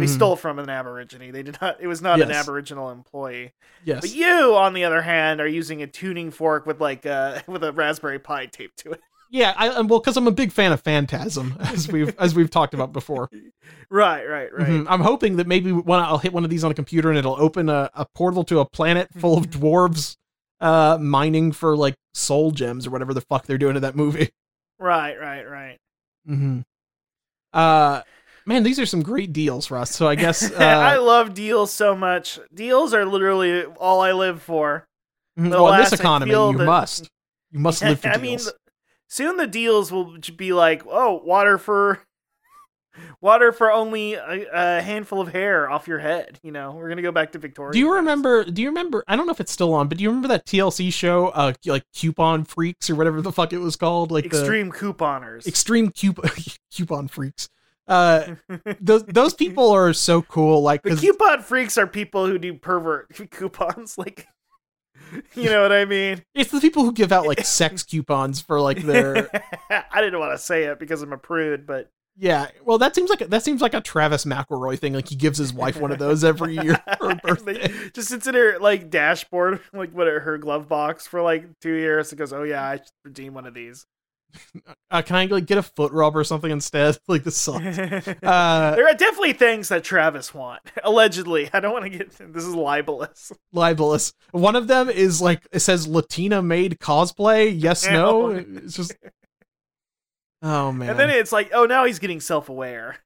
[0.00, 0.14] they mm-hmm.
[0.14, 1.32] stole from an Aborigine.
[1.32, 1.80] They did not.
[1.80, 2.28] It was not yes.
[2.28, 3.52] an Aboriginal employee.
[3.84, 4.02] Yes.
[4.02, 7.64] But you, on the other hand, are using a tuning fork with like uh with
[7.64, 9.00] a Raspberry Pi taped to it.
[9.30, 12.74] Yeah, I well, because I'm a big fan of Phantasm, as we've as we've talked
[12.74, 13.30] about before.
[13.88, 14.66] Right, right, right.
[14.66, 14.88] Mm-hmm.
[14.88, 17.40] I'm hoping that maybe when I'll hit one of these on a computer and it'll
[17.40, 20.16] open a, a portal to a planet full of dwarves
[20.60, 24.30] uh mining for like soul gems or whatever the fuck they're doing in that movie.
[24.80, 25.78] Right, right, right.
[26.28, 26.60] Mm-hmm.
[27.52, 28.02] Uh
[28.46, 29.94] Man, these are some great deals, Russ.
[29.94, 32.38] So I guess uh, I love deals so much.
[32.54, 34.86] Deals are literally all I live for.
[35.38, 35.50] Mm-hmm.
[35.50, 37.10] Well, in this economy, you that, must.
[37.50, 38.46] You must live for I deals.
[38.46, 38.54] mean,
[39.08, 42.00] soon the deals will be like, oh, water for
[43.20, 46.38] water for only a, a, handful of hair off your head.
[46.44, 47.72] You know, we're gonna go back to Victoria.
[47.72, 48.44] Do you remember?
[48.44, 49.02] Do you remember?
[49.08, 51.52] I don't know if it's still on, but do you remember that TLC show, uh,
[51.66, 55.90] like Coupon Freaks or whatever the fuck it was called, like Extreme the, Couponers, Extreme
[55.90, 56.30] Coupon
[56.72, 57.48] Coupon Freaks.
[57.88, 58.34] Uh,
[58.80, 60.62] those those people are so cool.
[60.62, 63.96] Like the coupon freaks are people who do pervert coupons.
[63.96, 64.26] Like,
[65.34, 66.22] you know what I mean?
[66.34, 69.28] It's the people who give out like sex coupons for like their.
[69.70, 72.48] I didn't want to say it because I'm a prude, but yeah.
[72.64, 74.94] Well, that seems like a, that seems like a Travis McElroy thing.
[74.94, 77.72] Like he gives his wife one of those every year for her birthday.
[77.92, 82.12] Just sits in her like dashboard, like what her glove box for like two years.
[82.12, 83.86] It goes, oh yeah, I should redeem one of these.
[84.90, 86.98] Uh, can I like get a foot rub or something instead?
[87.08, 87.78] like this sucks.
[87.78, 90.62] Uh, there are definitely things that Travis want.
[90.84, 93.32] Allegedly, I don't want to get this is libelous.
[93.52, 94.12] Libelous.
[94.32, 97.54] One of them is like it says Latina made cosplay.
[97.56, 98.30] Yes, no.
[98.46, 98.94] It's just
[100.42, 100.90] Oh man.
[100.90, 102.96] And then it's like, oh, now he's getting self-aware.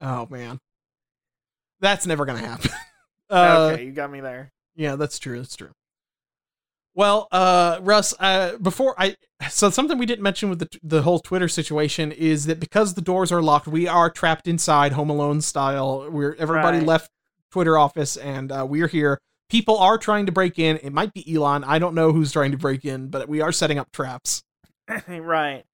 [0.00, 0.58] oh man.
[1.80, 2.70] That's never gonna happen.
[3.30, 4.52] uh, okay, you got me there.
[4.76, 5.38] Yeah, that's true.
[5.38, 5.70] That's true.
[7.00, 9.16] Well, uh, Russ, uh, before I,
[9.48, 13.00] so something we didn't mention with the the whole Twitter situation is that because the
[13.00, 16.10] doors are locked, we are trapped inside, Home Alone style.
[16.10, 16.86] We're everybody Right.
[16.86, 17.10] left
[17.52, 19.18] Twitter office, and uh, we're here.
[19.48, 20.76] People are trying to break in.
[20.82, 21.64] It might be Elon.
[21.64, 24.42] I don't know who's trying to break in, but we are setting up traps.
[25.08, 25.64] right.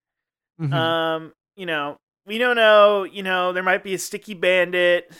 [0.60, 0.72] Mhm.
[0.72, 3.02] Um, you know, we don't know.
[3.02, 5.12] You know, there might be a sticky bandit.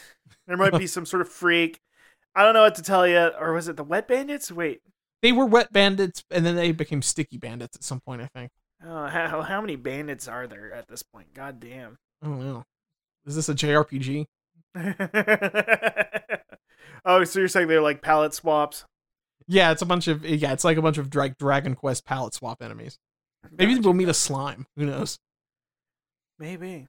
[0.46, 1.80] There might be some sort of freak.
[2.36, 3.32] I don't know what to tell you.
[3.40, 4.52] Or was it the wet bandits?
[4.52, 4.82] Wait,
[5.22, 8.22] they were wet bandits, and then they became sticky bandits at some point.
[8.22, 8.50] I think.
[8.84, 11.34] oh, how how many bandits are there at this point?
[11.34, 11.98] God damn.
[12.22, 12.64] I don't know.
[13.26, 14.26] Is this a JRPG?
[17.04, 18.84] oh, so you're saying they're like palette swaps?
[19.48, 22.34] Yeah, it's a bunch of yeah, it's like a bunch of Dra- Dragon Quest palette
[22.34, 22.98] swap enemies.
[23.50, 23.84] Maybe Gotcha.
[23.86, 24.66] we'll meet a slime.
[24.76, 25.18] Who knows?
[26.38, 26.86] Maybe.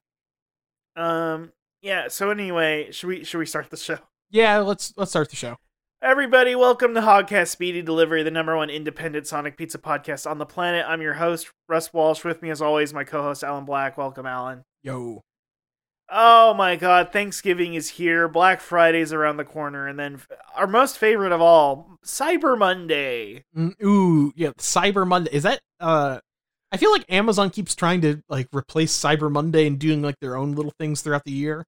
[0.96, 1.52] Um.
[1.82, 2.08] Yeah.
[2.08, 3.98] So anyway, should we should we start the show?
[4.30, 5.56] Yeah, let's let's start the show.
[6.00, 10.46] Everybody, welcome to Hogcast Speedy Delivery, the number one independent Sonic Pizza podcast on the
[10.46, 10.86] planet.
[10.86, 12.22] I'm your host, Russ Walsh.
[12.22, 13.98] With me, as always, my co-host Alan Black.
[13.98, 14.62] Welcome, Alan.
[14.84, 15.22] Yo.
[16.08, 18.28] Oh my God, Thanksgiving is here.
[18.28, 20.20] Black Friday's around the corner, and then
[20.54, 23.42] our most favorite of all, Cyber Monday.
[23.56, 25.32] Mm, ooh, yeah, Cyber Monday.
[25.32, 26.20] Is that uh
[26.70, 30.36] I feel like Amazon keeps trying to like replace Cyber Monday and doing like their
[30.36, 31.64] own little things throughout the year.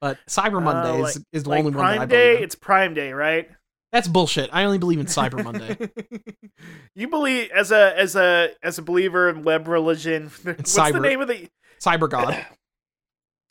[0.00, 2.36] But Cyber Monday Uh, is, like- is the Like only one that I believe Day,
[2.38, 2.42] in.
[2.44, 3.50] it's Prime Day, right?
[3.92, 4.48] That's bullshit.
[4.52, 5.76] I only believe in Cyber Monday.
[6.94, 10.30] you believe as a as a as a believer in web religion.
[10.42, 11.48] What's the name of the
[11.82, 12.46] Cyber God.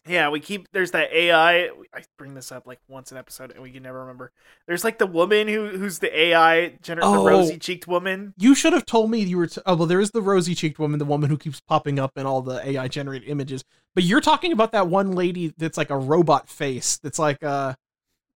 [0.07, 1.65] Yeah, we keep there's that AI.
[1.93, 4.31] I bring this up like once an episode, and we can never remember.
[4.65, 7.21] There's like the woman who who's the AI, gener- Oh.
[7.25, 8.33] the rosy cheeked woman.
[8.37, 9.45] You should have told me you were.
[9.45, 12.25] T- oh well, there is the rosy-cheeked woman, the woman who keeps popping up in
[12.25, 13.63] all the AI-generated images.
[13.95, 16.97] But you're talking about that one lady that's like a robot face.
[16.97, 17.73] That's like, uh,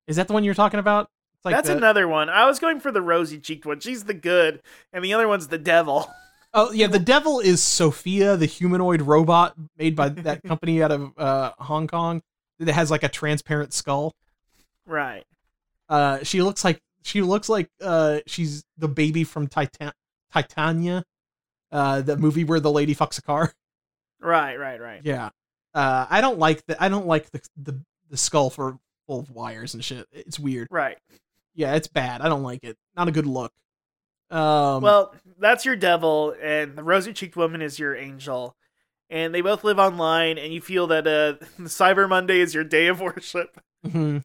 [0.07, 1.09] is that the one you're talking about?
[1.35, 2.29] It's like That's the- another one.
[2.29, 3.79] I was going for the rosy cheeked one.
[3.79, 4.61] She's the good,
[4.91, 6.11] and the other one's the devil.
[6.53, 11.11] Oh yeah, the devil is Sophia, the humanoid robot made by that company out of
[11.17, 12.21] uh, Hong Kong
[12.59, 14.13] that has like a transparent skull.
[14.85, 15.23] Right.
[15.89, 19.93] Uh, she looks like she looks like uh, she's the baby from Titan-
[20.31, 21.03] Titania,
[21.71, 23.53] uh, the movie where the lady fucks a car.
[24.19, 24.55] Right.
[24.57, 24.79] Right.
[24.79, 25.01] Right.
[25.03, 25.29] Yeah.
[25.73, 29.29] Uh, I don't like the I don't like the the the skull for full of
[29.31, 30.07] wires and shit.
[30.11, 30.67] It's weird.
[30.71, 30.97] Right.
[31.55, 32.21] Yeah, it's bad.
[32.21, 32.77] I don't like it.
[32.95, 33.51] Not a good look.
[34.29, 38.55] Um, well, that's your devil, and the rosy cheeked woman is your angel.
[39.09, 42.87] And they both live online, and you feel that uh, Cyber Monday is your day
[42.87, 43.59] of worship.
[43.85, 44.23] mhm.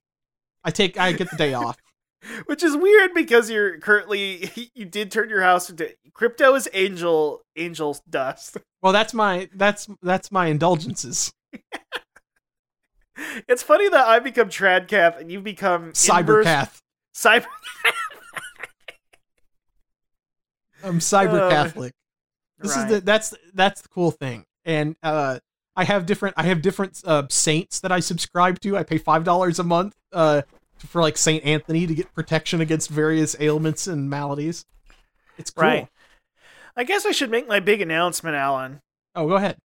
[0.64, 1.76] I take I get the day off.
[2.46, 7.40] which is weird because you're currently you did turn your house into crypto is angel
[7.56, 11.32] angel dust Well, that's my that's that's my indulgences.
[13.48, 16.78] It's funny that i become tradcath and you become Cybercath.
[17.14, 17.46] cyber
[20.84, 21.92] I'm cyber Uh, Catholic.
[22.60, 22.84] This right.
[22.88, 24.44] is the that's that's the cool thing.
[24.64, 25.40] And uh
[25.74, 28.76] I have different I have different uh saints that I subscribe to.
[28.76, 30.42] I pay five dollars a month uh
[30.78, 34.64] for like Saint Anthony to get protection against various ailments and maladies.
[35.36, 35.64] It's cool.
[35.64, 35.88] Right.
[36.76, 38.80] i guess i should make my big announcement alan
[39.16, 39.56] Oh, go ahead.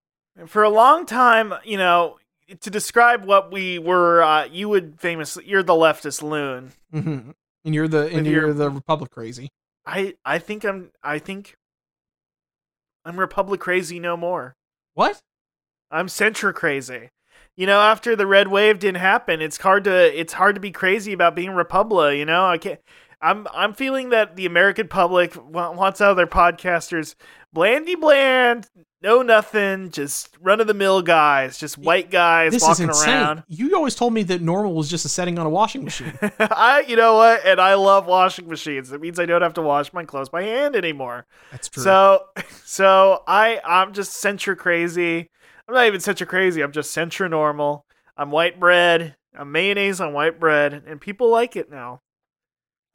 [0.47, 2.17] For a long time you know
[2.59, 7.31] to describe what we were uh, you would famously you're the leftist loon hmm
[7.65, 9.49] And you're the and you're your- the Republic crazy.
[9.85, 11.55] i i think i'm i think
[13.05, 14.55] i'm republic crazy no more
[14.93, 15.21] What?
[15.91, 17.09] I'm Centra crazy.
[17.55, 20.71] You know, after the red wave didn't happen, it's hard to it's hard to be
[20.71, 22.17] crazy about being Republic.
[22.17, 22.79] You know, I can't.
[23.21, 27.13] I'm I'm feeling that the American public wants out of their podcasters
[27.53, 28.67] blandy bland,
[29.03, 33.43] no nothing, just run of the mill guys, just white guys This is walking around.
[33.49, 36.17] You always told me that normal was just a setting on a washing machine.
[36.39, 37.45] I, you know what?
[37.45, 38.93] And I love washing machines.
[38.93, 41.25] It means I don't have to wash my clothes by hand anymore.
[41.51, 41.83] That's true.
[41.83, 42.27] So,
[42.63, 45.29] so I I'm just Centra crazy.
[45.67, 46.61] I'm not even Centra crazy.
[46.61, 47.85] I'm just Centra normal.
[48.15, 49.17] I'm white bread.
[49.35, 52.01] I'm mayonnaise on white bread, and people like it now.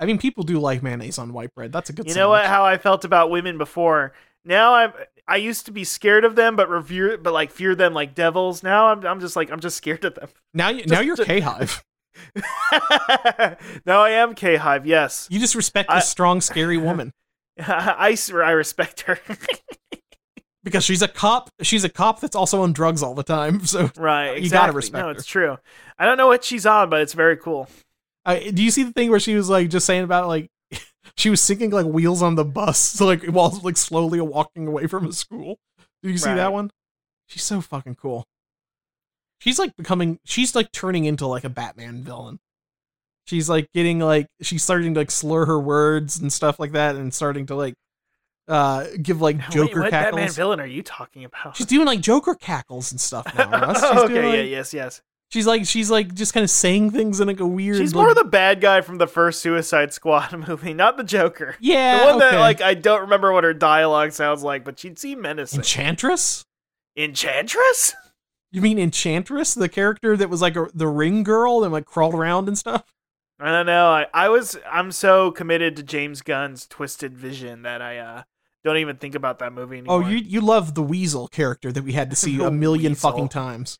[0.01, 1.73] I mean, people do like mayonnaise on white bread.
[1.73, 2.07] That's a good.
[2.07, 2.47] You know what?
[2.47, 4.15] How I felt about women before.
[4.45, 4.93] Now I'm.
[5.29, 8.63] I used to be scared of them, but revere, but like fear them like devils.
[8.63, 9.07] Now I'm.
[9.07, 10.29] I'm just like I'm just scared of them.
[10.55, 11.85] Now you, now you're just- K Hive.
[13.87, 14.87] now I am K Hive.
[14.87, 17.13] Yes, You just respect I- this strong, scary woman
[17.59, 19.19] I I respect her.
[20.65, 21.51] because she's a cop.
[21.63, 23.65] She's a cop that's also on drugs all the time.
[23.67, 24.31] So, right.
[24.31, 24.43] Exactly.
[24.45, 25.15] You gotta respect No, her.
[25.17, 25.59] it's true.
[25.99, 27.69] I don't know what she's on, but it's very cool.
[28.25, 30.51] uh, do you see the thing where she was like just saying about like
[31.19, 34.87] she was singing like "Wheels on the Bus" so, like while like slowly walking away
[34.87, 35.59] from a school?
[36.03, 36.37] Did you see Right.
[36.37, 36.71] that one?
[37.27, 38.25] She's so fucking cool.
[39.41, 42.39] She's like becoming she's like turning into like a Batman villain.
[43.27, 46.97] She's like getting like she's starting to like slur her words and stuff like that
[46.97, 47.75] and starting to like
[48.49, 50.15] uh give like Joker Wait, what cackles.
[50.21, 51.57] Batman villain are you talking about?
[51.57, 53.51] She's doing like Joker cackles and stuff now.
[53.51, 53.81] Russ.
[53.93, 55.03] She's okay, doing, yeah, yes, yes.
[55.31, 57.77] She's like she's like just kind of saying things in like a weird.
[57.77, 61.55] She's like, more the bad guy from the first Suicide Squad movie, not the Joker.
[61.61, 61.99] yeah.
[61.99, 65.21] the one that like I don't remember what her dialogue sounds like, but she'd seem
[65.21, 65.61] menacing.
[65.61, 66.45] Enchantress.
[66.97, 67.95] Enchantress?
[68.51, 72.15] You mean Enchantress, the character that was like a, the ring girl and like crawled
[72.15, 72.95] around and stuff?
[73.39, 73.89] I don't know.
[73.89, 78.23] I, I was I'm so committed to James Gunn's Twisted Vision that I uh
[78.65, 80.03] don't even think about that movie anymore.
[80.03, 83.11] Oh, you you love the Weasel character that we had to see a million Weasel.
[83.11, 83.79] fucking times.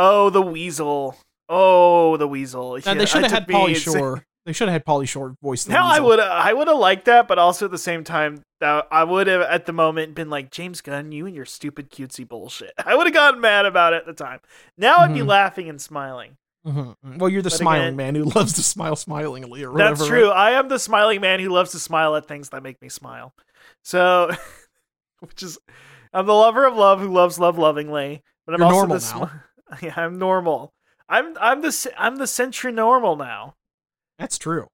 [0.00, 1.16] Oh, the Weasel.
[1.48, 2.76] Oh, the Weasel.
[2.76, 4.24] Now, Yeah, they should have had Pauly Shore.
[4.46, 7.04] They should have had Pauly Shore voice the Now I would I would have liked
[7.06, 10.30] that, but also at the same time that I would have at the moment been
[10.30, 12.72] like James Gunn, you and your stupid cutesy bullshit.
[12.86, 14.40] I would have gotten mad about it at the time.
[14.78, 15.26] Now I'd be Mhm.
[15.26, 16.36] laughing and smiling.
[16.66, 16.94] Mhm.
[17.18, 19.96] Well, you're the But smiling again- man who loves to smile smilingly or whatever.
[19.96, 20.28] That's true.
[20.30, 23.34] I am the smiling man who loves to smile at things that make me smile.
[23.84, 24.30] So,
[25.20, 25.58] which is,
[26.14, 28.22] I'm the lover of love who loves love lovingly.
[28.46, 29.42] But I'm You're also normal the smi-
[29.82, 30.72] yeah, I'm normal.
[31.08, 33.54] I'm I'm the I'm the century normal now.
[34.18, 34.68] That's true.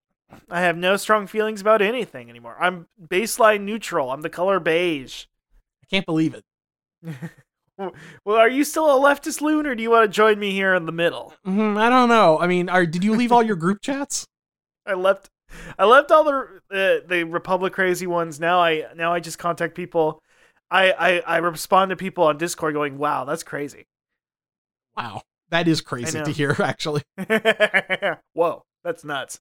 [0.51, 2.57] I have no strong feelings about anything anymore.
[2.59, 4.11] I'm baseline neutral.
[4.11, 5.27] I'm the color beige.
[5.83, 6.45] I can't believe it.
[7.77, 10.75] Well, are you still a leftist loon, or do you want to join me here
[10.75, 11.35] in the middle?
[11.45, 12.39] Mhm, I don't know.
[12.39, 14.27] I mean, are, did you leave all your group chats?
[14.87, 15.29] I left
[15.79, 18.39] I left all the uh, the Republic crazy ones.
[18.39, 20.23] Now I now I just contact people.
[20.71, 23.87] I, I I respond to people on Discord going, "Wow, that's crazy."
[24.97, 26.55] Wow, that is crazy to hear.
[26.63, 27.03] Actually,
[28.33, 29.41] Whoa, that's nuts.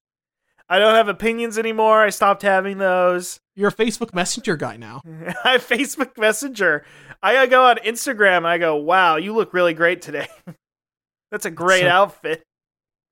[0.70, 2.02] I don't have opinions anymore.
[2.02, 3.40] I stopped having those.
[3.56, 5.02] you're a Facebook Messenger guy now.
[5.44, 6.86] I Facebook Messenger.
[7.22, 10.28] I go on Instagram and I go, "Wow, you look really great today."
[11.32, 12.44] that's a great So- outfit.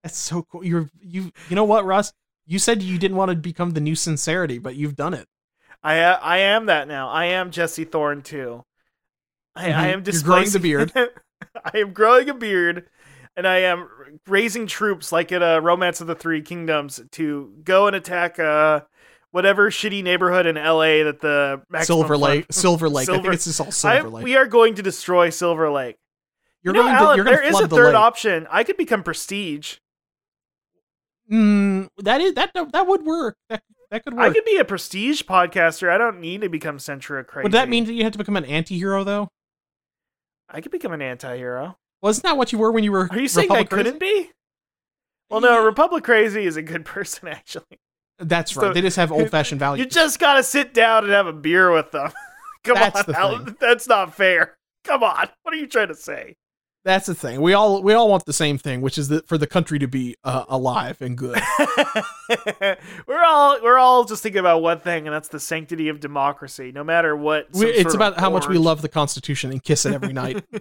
[0.04, 0.64] That's so cool.
[0.66, 1.32] You're you.
[1.50, 2.12] You know what, Russ?
[2.48, 5.28] You said you didn't want to become the new sincerity, but you've done it.
[5.84, 7.10] I I am that now.
[7.10, 8.64] I am Jesse Thorn too.
[9.56, 9.94] I, I Mhm.
[9.94, 10.92] am You're growing the beard.
[11.66, 12.88] I am growing a beard,
[13.36, 13.88] and I am
[14.28, 18.82] raising troops like in a Romance of the Three Kingdoms to go and attack uh
[19.32, 21.04] whatever shitty neighborhood in L.A.
[21.04, 23.08] that the Silver Lake, Silver Lake.
[23.10, 24.24] I think it's just all Silver am- Lake.
[24.26, 25.98] we are going to destroy Silver Lake.
[26.62, 27.24] you're you know, going Alan, to.
[27.24, 27.96] You're there is a the third lake.
[27.96, 28.48] option.
[28.52, 29.78] I could become Prestige.
[31.32, 33.38] Mm, that is that that would work.
[33.50, 34.30] That that could work.
[34.30, 35.90] I could be a Prestige podcaster.
[35.90, 37.44] I don't need to become Centra crazy.
[37.44, 39.30] Would that mean that you had to become an anti-hero though?
[40.52, 41.62] I could become an anti-hero?
[41.64, 43.08] Well, Wasn't that what you were when you were?
[43.10, 44.32] Are you saying Republic I couldn't be?
[45.30, 47.80] Well, no, Republic Crazy is a good person, actually.
[48.20, 48.74] That's So- right.
[48.74, 49.86] They just have old-fashioned values.
[49.86, 52.12] You just gotta sit down and have a beer with them.
[52.64, 53.56] Come That's on, the Alan, thing.
[53.60, 54.56] that's not fair.
[54.84, 56.36] Come on, what are you trying to say?
[56.84, 57.42] That's the thing.
[57.42, 59.88] We all we all want the same thing, which is that for the country to
[59.88, 61.40] be uh, alive and good.
[63.08, 66.72] we're all we're all just thinking about one thing, and that's the sanctity of democracy.
[66.72, 69.94] No matter what, We, it's about how much we love the Constitution and kiss it
[69.94, 70.44] every night.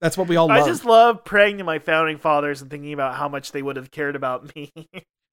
[0.00, 0.68] That's what we all I love.
[0.68, 3.90] just love praying to my founding fathers and thinking about how much they would have
[3.90, 4.70] cared about me.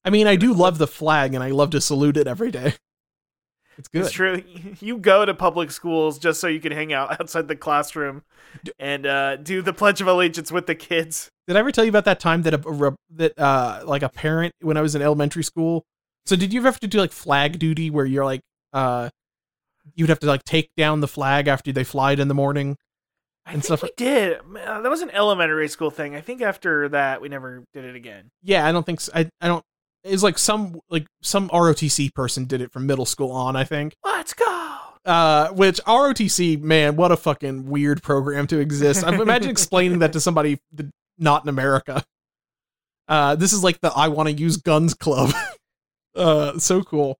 [0.05, 2.75] I mean, I do love the flag, and I love to salute it every day.
[3.77, 4.01] It's good.
[4.03, 4.43] It's true.
[4.79, 8.23] You go to public schools just so you can hang out outside the classroom
[8.79, 11.29] and uh, do the Pledge of Allegiance with the kids.
[11.47, 14.53] Did I ever tell you about that time that a, that uh like a parent
[14.61, 15.83] when I was in elementary school?
[16.25, 19.09] So did you ever have to do like flag duty where you're like uh
[19.95, 22.77] you'd have to like take down the flag after they fly it in the morning?
[23.45, 24.39] I And stuff we did.
[24.39, 26.15] Uh, That was an elementary school thing.
[26.15, 28.29] I think after that we never did it again.
[28.41, 29.11] Yeah, I don't think so.
[29.13, 29.63] I I don't.
[30.03, 33.55] It's like some like some ROTC person did it from middle school on.
[33.55, 33.95] I think.
[34.03, 34.77] Let's go.
[35.05, 39.03] Uh, which ROTC man, what a fucking weird program to exist.
[39.03, 40.59] I imagine explaining that to somebody
[41.17, 42.03] not in America.
[43.07, 45.33] Uh, this is like the I want to use guns club.
[46.15, 47.17] uh, so cool.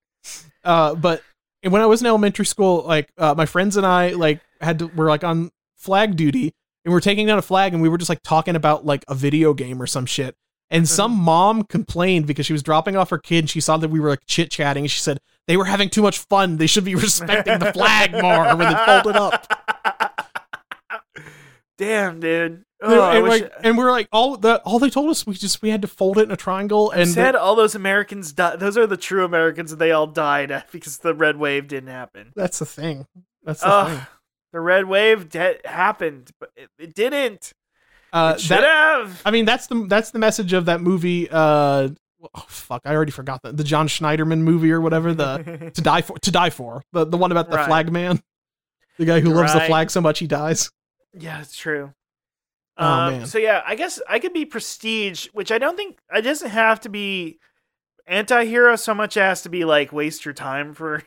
[0.64, 1.22] Uh, but
[1.62, 4.80] and when I was in elementary school, like uh, my friends and I like had
[4.80, 6.54] to were like on flag duty
[6.86, 9.04] and we are taking down a flag and we were just like talking about like
[9.08, 10.36] a video game or some shit.
[10.70, 10.94] And uh-huh.
[10.96, 14.00] some mom complained because she was dropping off her kid and she saw that we
[14.00, 16.58] were like chit chatting and she said they were having too much fun.
[16.58, 19.48] They should be respecting the flag more when they fold it up.
[21.78, 22.52] Damn, dude.
[22.52, 25.62] and, Oh, and, like, and we're like all the all they told us we just
[25.62, 28.60] we had to fold it in a triangle I and said all those Americans died.
[28.60, 32.34] Those are the true Americans, and they all died because the red wave didn't happen.
[32.36, 33.08] that's the thing.
[33.44, 34.08] That's the Ugh, thing.
[34.52, 37.54] the red wave de- happened, but it, it didn't.
[38.14, 39.22] Uh, should that, have.
[39.26, 41.28] I mean that's the that's the message of that movie.
[41.30, 41.90] Uh,
[42.22, 46.02] oh fuck, I already forgot the the John Schneiderman movie or whatever the to die
[46.02, 47.68] for to die for the the one about the Right.
[47.68, 48.22] flag man.
[49.00, 50.70] The guy who You're loves the flag so much he dies.
[51.14, 51.94] Yeah, it's true.
[52.78, 53.26] Oh, um, man.
[53.26, 56.80] So yeah, I guess I could be prestige, which I don't think it doesn't have
[56.82, 57.40] to be
[58.06, 61.02] anti-hero so much as to be like waste your time for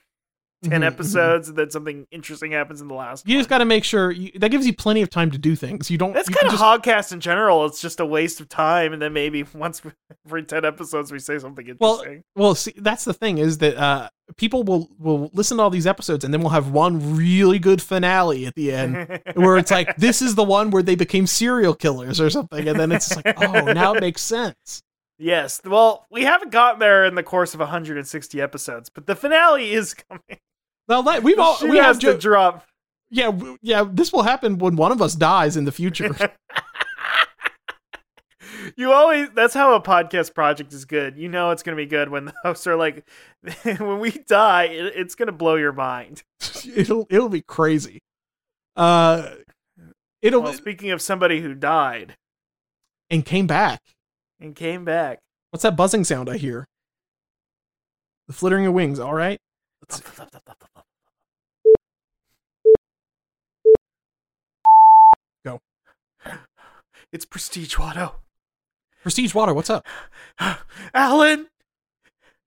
[0.71, 0.87] 10 Mhm, mhm.
[0.87, 3.29] episodes and then something interesting happens in the last.
[3.29, 5.57] You just got to make sure you, that gives you plenty of time to do
[5.57, 5.91] things.
[5.91, 6.13] You don't.
[6.15, 7.65] That's kind of just- Hogcast in general.
[7.67, 9.83] It's just a waste of time, and then maybe once
[10.27, 12.23] every ten episodes we say something interesting.
[12.35, 15.87] Well, see, that's the thing is that uh, people will will listen to all these
[15.87, 19.97] episodes and then we'll have one really good finale at the end where it's like
[19.97, 23.35] this is the one where they became serial killers or something, and then it's like
[23.43, 24.83] oh now it makes sense.
[25.19, 25.61] yes.
[25.65, 29.95] Well, we haven't gotten there in the course of 160 episodes, but the finale is
[29.95, 30.39] coming.
[30.89, 32.67] Now that we've all shoe we have to jo- drop.
[33.11, 36.15] yeah w- yeah this will happen when one of us dies in the future.
[38.77, 41.17] you always that's how a podcast project is good.
[41.17, 43.05] You know it's going to be good when the hosts are like
[43.63, 46.23] when we die, it, it's going to blow your mind.
[46.75, 48.01] it'll it'll be crazy.
[48.77, 49.31] Uh,
[50.23, 52.15] it'll Well, speaking of somebody who died
[53.11, 53.81] and came back.
[54.41, 55.19] and came back.
[55.51, 56.67] What's that buzzing sound I hear?
[58.29, 58.99] The flittering of wings.
[58.99, 59.39] All right.
[59.89, 59.97] Go.
[67.13, 68.13] It's Prestige Watto.
[69.03, 69.55] Prestige water.
[69.55, 69.87] What's up?
[70.95, 71.47] Alan!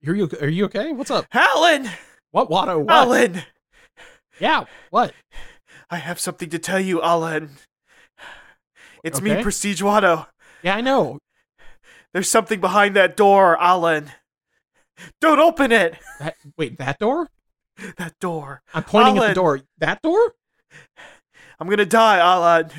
[0.05, 0.91] Are you are you okay?
[0.91, 1.25] What's up?
[1.33, 1.89] Alan!
[2.31, 2.79] What Watto?
[2.79, 2.91] What?
[2.91, 3.43] Alan!
[4.39, 4.65] Yeah.
[4.89, 5.13] What?
[5.89, 7.51] I have something to tell you, Alan.
[9.03, 9.43] It's me, Okay.
[9.43, 10.27] Prestige Watto.
[10.61, 11.19] Yeah, I know.
[12.13, 14.11] There's something behind that door, Alan.
[15.21, 15.97] Don't open it!
[16.19, 17.29] That, wait, that door?
[17.97, 18.61] That door.
[18.73, 19.61] I'm pointing at the door.
[19.77, 20.33] That door?
[21.59, 22.69] I'm gonna die, Alan.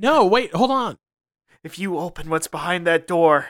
[0.00, 0.96] No, wait, hold on.
[1.62, 3.48] If you open what's behind that door,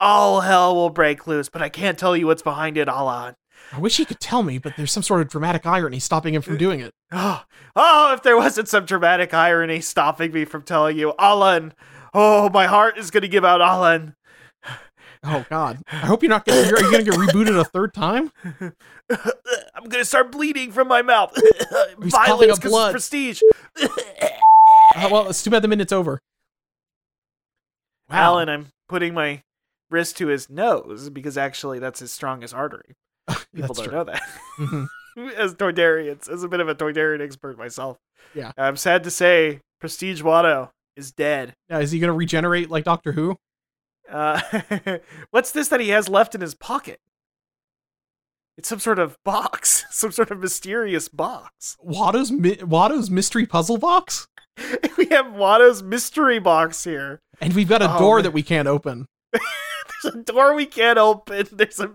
[0.00, 3.34] all hell will break loose, but I can't tell you what's behind it, Alan.
[3.70, 6.40] I wish he could tell me, but there's some sort of dramatic irony stopping him
[6.42, 6.92] from uh, doing it.
[7.16, 7.42] Oh,
[7.76, 11.72] oh, if there wasn't some dramatic irony stopping me from telling you, Alan.
[12.12, 14.14] Oh, my heart is gonna give out, Alan.
[15.26, 15.80] Oh God!
[15.90, 16.44] I hope you're not.
[16.44, 18.30] Gonna, you're, you going to get rebooted a third time?
[19.10, 21.32] I'm gonna start bleeding from my mouth.
[22.02, 22.90] He's Violence up 'cause blood.
[22.90, 23.40] prestige.
[24.94, 26.20] Uh, well, it's too bad the minute's over.
[28.10, 28.16] Wow.
[28.16, 29.42] Alan, I'm putting my
[29.90, 32.94] wrist to his nose because actually that's his strongest artery.
[33.54, 33.94] People don't true.
[33.94, 34.22] know that.
[34.58, 34.88] Mhm.
[35.36, 37.96] as Toydarians, as a bit of a Toydarian expert myself.
[38.34, 38.52] Yeah.
[38.56, 41.54] I'm sad to say Prestige Watto is dead.
[41.68, 43.36] Now, is he going to regenerate like Doctor Who?
[44.10, 44.40] Uh,
[45.30, 46.98] what's this that he has left in his pocket?
[48.56, 51.76] It's some sort of box, some sort of mysterious box.
[51.80, 54.28] Watto's mi- Watto's mystery puzzle box,
[54.96, 57.20] we have Watto's mystery box here.
[57.40, 58.24] and we've got a Oh, door man.
[58.24, 59.06] that we can't open.
[59.32, 61.46] There's a door we can't open.
[61.50, 61.92] There's a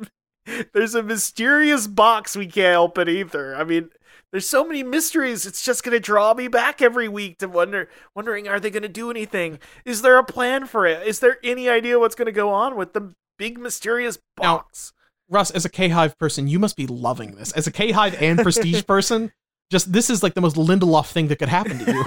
[0.74, 3.56] there's a mysterious box we can't open either.
[3.56, 3.89] I mean,
[4.32, 5.45] there's so many mysteries.
[5.45, 9.12] It's just gonna draw me back every week to wonder, wondering, are they gonna do
[9.12, 9.60] anything?
[9.86, 11.06] Is there a plan for it?
[11.08, 14.91] Is there any idea what's gonna go on with the big mysterious Now- box?
[15.30, 17.52] Russ, as a K Hive person, you must be loving this.
[17.54, 19.32] As a K Hive and Prestige person,
[19.72, 22.04] just this is like the most Lindelof thing that could happen to you.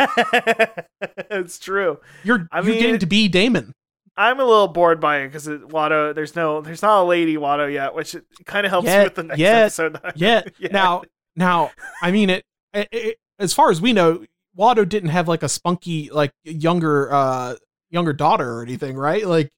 [1.31, 2.01] it's true.
[2.25, 3.73] You're I you're mean, getting it- to be Damon.
[4.15, 7.73] I'm a little bored by it because Watto, there's no, there's not a lady Watto
[7.73, 10.01] yet, which kind of helps Yet- with the next yet- episode.
[10.17, 10.43] Yeah.
[10.59, 10.69] Yeah.
[10.71, 11.03] Now,
[11.35, 11.71] now,
[12.03, 14.25] I mean it, it, it- As far as we know,
[14.59, 17.55] Watto didn't have like a spunky, like younger, uh,
[17.89, 19.27] younger daughter or anything, right?
[19.27, 19.51] Like,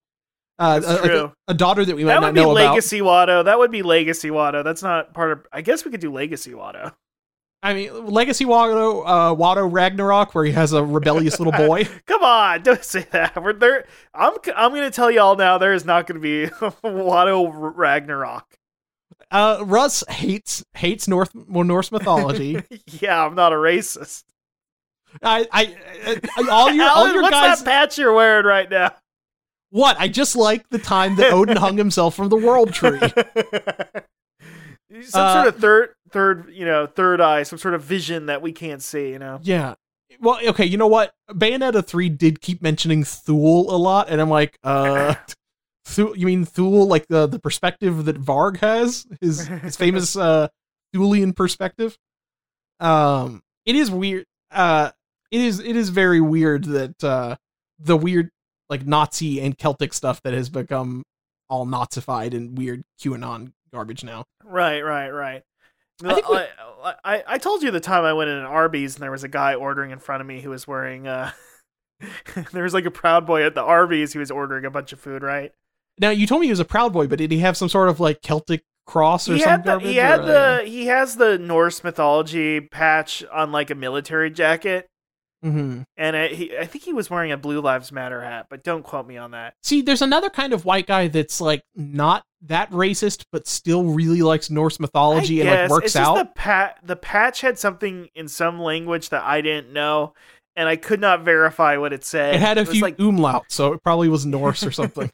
[0.59, 2.71] uh, a, like a- a daughter that we might that not would be know about.
[2.71, 3.45] Legacy Watto.
[3.45, 4.63] That would be Legacy Watto.
[4.65, 5.47] That's not part of.
[5.53, 6.95] I guess we could do Legacy Watto.
[7.63, 11.89] I mean, Legacy Watto, uh, Watto Ragnarok, where he has a rebellious little boy.
[12.07, 13.43] Come on, don't say that.
[13.43, 13.87] We're there.
[14.15, 14.35] I'm.
[14.55, 15.57] I'm going to tell y'all now.
[15.57, 16.47] There is not going to be
[16.85, 18.45] Watto Ragnarok.
[19.31, 22.63] Uh, Russ hates hates North Norse mythology.
[23.01, 24.25] yeah, I'm not a racist.
[25.23, 27.63] I, I, I all your all your what's guys.
[27.63, 28.93] that patch you're wearing right now?
[29.75, 29.97] What?
[29.99, 33.01] I just like the time that Odin hung himself from the world tree.
[35.03, 38.41] some Uh, sort of third, third, you know, third eye, some sort of vision that
[38.41, 39.11] we can't see.
[39.11, 39.41] You know.
[39.43, 39.75] Yeah.
[40.21, 41.13] Well, okay, you know what?
[41.29, 45.17] Bayonetta 3 did keep mentioning Thule a lot, and I'm like, uh
[45.87, 49.09] Thule, you mean Thule like the the perspective that Varg has?
[49.21, 50.47] His his famous uh
[50.95, 51.99] Thulean perspective?
[52.79, 54.27] Um it is weird.
[54.53, 54.93] Uh
[55.33, 57.35] it is it is very weird that uh
[57.81, 58.31] the weird
[58.69, 61.03] like Nazi and Celtic stuff that has become
[61.49, 64.25] all Nazified and weird QAnon garbage now.
[64.43, 65.43] Right, right, right.
[66.03, 68.95] I think we- I, I, I told you the time I went in an Arby's
[68.95, 71.31] and there was a guy ordering in front of me who was wearing uh
[72.53, 75.01] there was like a proud boy at the Arby's who was ordering a bunch of
[75.01, 75.53] food, right?
[75.99, 77.89] Now you told me he was a proud boy, but did he have some sort
[77.89, 81.39] of like Celtic cross or he some the, he had or, the he has the
[81.39, 84.89] Norse mythology patch on like a military jacket,
[85.45, 88.65] hmm and I, he, I think he was wearing a Blue Lives Matter hat, but
[88.65, 89.55] don't quote me on that.
[89.63, 94.23] See, there's another kind of white guy that's like not that racist, but still really
[94.23, 96.15] likes Norse mythology and like works it's out.
[96.15, 100.15] The pat the patch had something in some language that I didn't know,
[100.57, 102.35] and I could not verify what it said.
[102.35, 105.11] It had a was few like umlauts, so it probably was Norse or something.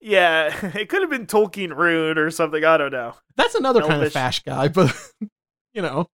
[0.00, 2.64] yeah, it could have been Tolkien rune or something.
[2.64, 3.14] I don't know.
[3.36, 4.12] That's another kind of Elvish.
[4.12, 4.94] fash guy, but
[5.74, 6.06] you know.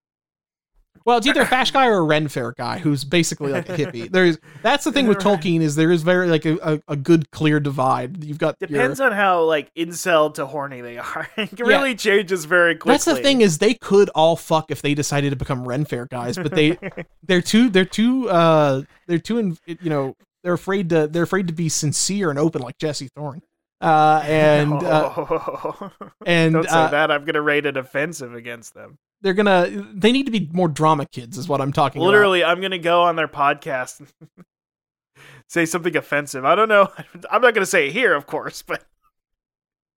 [1.06, 3.76] Well, it's either a fash guy or a Ren Fair guy who's basically like a
[3.76, 4.10] hippie.
[4.10, 7.30] There's that's the thing with Tolkien is there is very like a, a, a good
[7.30, 8.24] clear divide.
[8.24, 11.28] You've got your- Depends on how like incel to horny they are.
[11.36, 12.92] it really changes very quickly.
[12.92, 16.06] That's the thing is they could all fuck if they decided to become Ren Fair
[16.06, 16.76] guys, but they
[17.22, 21.46] they're too they're too uh they're too in, you know they're afraid to they're afraid
[21.46, 23.42] to be sincere and open like Jesse Thorn.
[23.80, 25.90] Uh and uh,
[26.26, 27.12] and don't say uh, that.
[27.12, 28.98] I'm gonna rate it offensive against them.
[29.22, 32.06] They're gonna they need to be more drama kids is what I'm talking about.
[32.10, 34.08] Literally, I'm gonna go on their podcast and
[35.48, 36.44] say something offensive.
[36.44, 36.90] I don't know.
[37.30, 38.84] I'm not gonna say it here, of course, but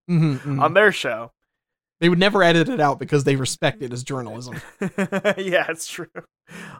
[0.09, 0.61] Mhm, mhm.
[0.61, 1.32] on their show.
[2.00, 4.62] They would never edit it out because they respect it as journalism.
[4.82, 6.08] yeah, it's true.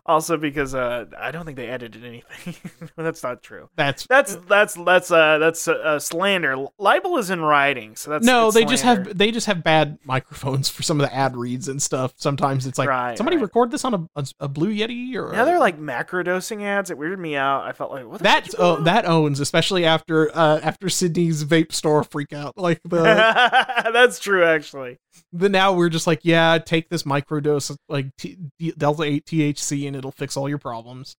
[0.06, 2.56] Also, because uh, I don't think they edited anything.
[2.98, 3.70] that's not true.
[3.76, 6.68] That's That's that's that's uh that's uh, slander.
[6.80, 10.70] Libel is in writing, so that's no, they just have they just have bad microphones
[10.70, 12.14] for some of the ad reads and stuff.
[12.16, 13.44] Sometimes it's like Right, somebody right.
[13.44, 16.90] record this on a, a, a Blue Yeti or Now they're like macro dosing ads.
[16.90, 17.64] It weirded me out.
[17.66, 22.04] I felt like what that oh, that owns especially after uh after Sydney's vape store
[22.04, 23.04] freak out like the
[23.94, 24.98] That's true, actually.
[25.32, 28.38] The now we're just like yeah take this microdose of, like T-
[28.78, 31.16] delta 8 THC and it'll fix all your problems.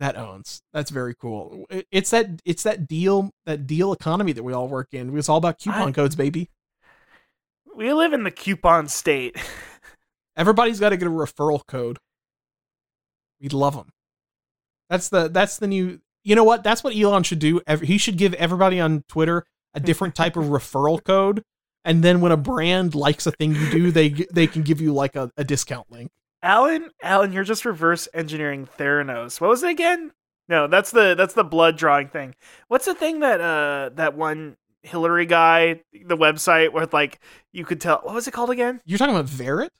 [0.00, 0.60] That owns.
[0.72, 1.66] That's very cool.
[1.90, 5.16] It's that it's that deal that deal economy that we all work in.
[5.16, 6.50] It's all about coupon I- codes baby.
[7.76, 9.36] We live in the coupon state.
[10.36, 11.98] everybody's got to get a referral code.
[13.40, 13.90] We'd love them
[14.88, 16.64] that's the that's the new you know what?
[16.64, 17.60] That's what Elon should do.
[17.82, 21.42] He should give everybody on Twitter a different type of referral code
[21.84, 24.92] and then when a brand likes a thing you do they they can give you
[24.92, 26.10] like a, a discount link
[26.44, 29.40] Alan, Alan, you're just reverse engineering Theranos.
[29.40, 30.12] What was it again?
[30.46, 32.34] No, that's the that's the blood drawing thing.
[32.68, 37.18] What's the thing that uh that one Hillary guy, the website where like
[37.52, 38.82] you could tell what was it called again?
[38.84, 39.70] You're talking about Verrit?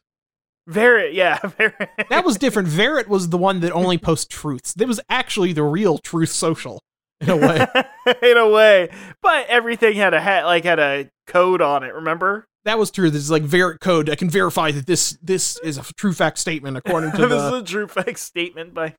[0.66, 2.09] Verrit, yeah, Verrit.
[2.09, 2.68] That was different.
[2.68, 4.72] Verrit was the one that only posts truths.
[4.72, 6.80] That was actually the real Truth Social
[7.20, 7.66] in a way.
[8.22, 8.88] in a way,
[9.22, 11.94] but everything had a hat like had a code on it.
[11.94, 12.46] Remember?
[12.64, 13.10] that was true.
[13.10, 14.08] This is like Verrit code.
[14.08, 17.52] I can verify that this this is a true fact statement according to this is
[17.52, 18.94] a true fact statement by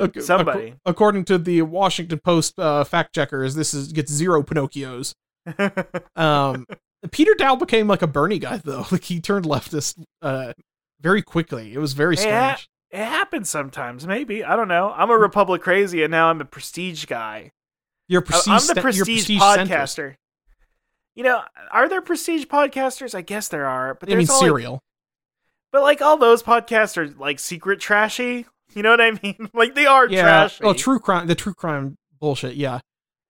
[0.00, 0.68] ac- somebody.
[0.68, 3.54] ac- according to the Washington Post uh, fact checkers.
[3.56, 5.12] This is gets zero Pinocchios.
[6.16, 6.66] Um,
[7.10, 8.86] Peter Daou became like a Bernie guy though.
[8.90, 10.54] Like he turned leftist uh,
[11.00, 11.74] very quickly.
[11.74, 12.54] It was very Yeah.
[12.54, 12.68] strange.
[12.94, 14.06] It happens sometimes.
[14.06, 14.92] Maybe I don't know.
[14.96, 17.50] I'm a Republic crazy, and now I'm a prestige guy.
[18.06, 18.68] You're prestige.
[18.70, 19.38] I'm the prestige, centrist.
[19.66, 20.14] podcaster.
[21.16, 23.14] You know, are there prestige podcasters?
[23.14, 24.80] I guess there are, but I mean, all, like- serial.
[25.72, 28.46] but like all those podcasts are like secret trashy.
[28.74, 29.48] You know what I mean?
[29.54, 30.20] like they are Yeah.
[30.20, 30.64] Oh, trashy.
[30.64, 31.26] Oh, true crime.
[31.26, 32.54] The true crime bullshit.
[32.56, 32.80] Yeah.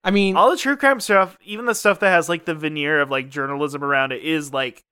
[0.03, 3.01] I mean, all the true crime stuff, even the stuff that has like the veneer
[3.01, 4.83] of like journalism around it, is like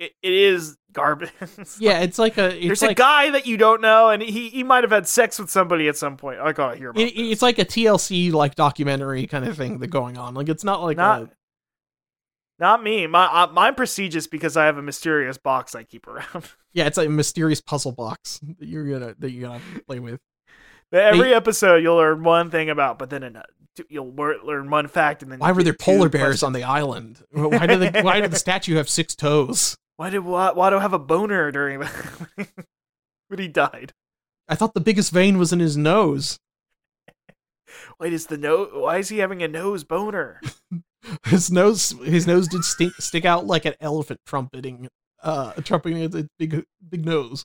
[0.00, 1.30] it, it is garbage.
[1.78, 2.00] Yeah.
[2.00, 2.54] It's like a.
[2.56, 5.06] It's There's like a guy that you don't know, and he he might have had
[5.06, 6.40] sex with somebody at some point.
[6.40, 9.88] I gotta hear about it, it's like a TLC like documentary kind of thing that
[9.88, 10.34] going on.
[10.34, 11.30] Like it's not like not a,
[12.58, 13.06] not me.
[13.06, 16.50] My uh, mine prestigious because I have a mysterious box I keep around.
[16.72, 16.86] yeah.
[16.86, 20.20] It's like a mysterious puzzle box that you're gonna that you're gonna play with.
[20.90, 23.44] Every episode you'll learn one thing about, but then in a,
[23.88, 26.42] you'll learn one fact, and then Why were there polar bears questions.
[26.42, 27.22] on the island?
[27.30, 29.76] Why did the Why did the statue have six toes?
[29.98, 31.88] Why did do I have a boner during the
[33.26, 33.92] when he died?
[34.48, 36.38] I thought the biggest vein was in his nose.
[37.98, 38.70] Wait, is the nose?
[38.72, 40.40] Why is he having a nose boner?
[41.24, 44.88] His nose, his nose did stink, stick out like an elephant trumpeting,
[45.22, 47.44] uh, trumpeting its big, big nose.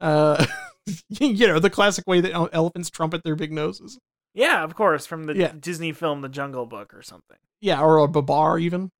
[0.00, 0.44] Uh,
[1.08, 3.98] you know the classic way that elephants trumpet their big noses.
[4.34, 5.52] Yeah, of course, from the Yeah.
[5.58, 7.38] Disney film The Jungle Book or something.
[7.60, 8.90] Yeah, or a babar even.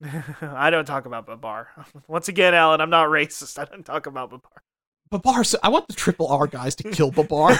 [0.42, 1.68] I don't talk about Babar.
[2.08, 3.58] Once again, Alan, I'm not racist.
[3.58, 4.62] I don't talk about Babar.
[5.10, 5.42] Babar.
[5.44, 7.52] So I want the triple R guys to kill Babar.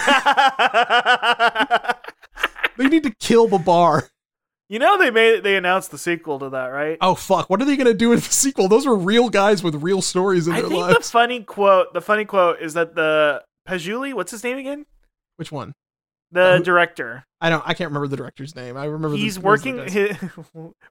[2.77, 4.09] they need to kill Babar.
[4.69, 6.97] you know they made they announced the sequel to that, right?
[7.01, 7.49] Oh fuck!
[7.49, 8.67] What are they gonna do with the sequel?
[8.67, 12.01] Those are real guys with real stories in I their think the funny quote, the
[12.01, 14.85] funny quote is that the Pajuli, what's his name again?
[15.37, 15.73] Which one?
[16.31, 17.23] The Uh, director.
[17.41, 17.63] I don't.
[17.65, 18.77] I can't remember the director's name.
[18.77, 20.15] I remember He's those working his,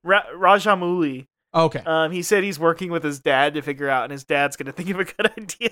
[0.02, 1.82] Ra- Rajamouli Okay.
[1.86, 4.66] Um, he said he's working with his dad to figure out, and his dad's going
[4.66, 5.70] to think of a good idea.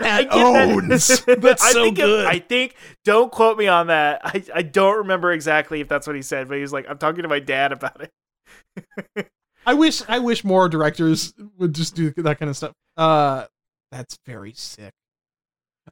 [0.00, 1.08] I owns.
[1.24, 1.40] That.
[1.40, 2.26] That's I so think good.
[2.26, 2.74] It, I think.
[3.04, 4.20] Don't quote me on that.
[4.24, 6.98] I I don't remember exactly if that's what he said, but he was like, "I'm
[6.98, 9.28] talking to my dad about it."
[9.66, 12.72] I wish I wish more directors would just do that kind of stuff.
[12.96, 13.46] Uh,
[13.90, 14.92] that's very sick.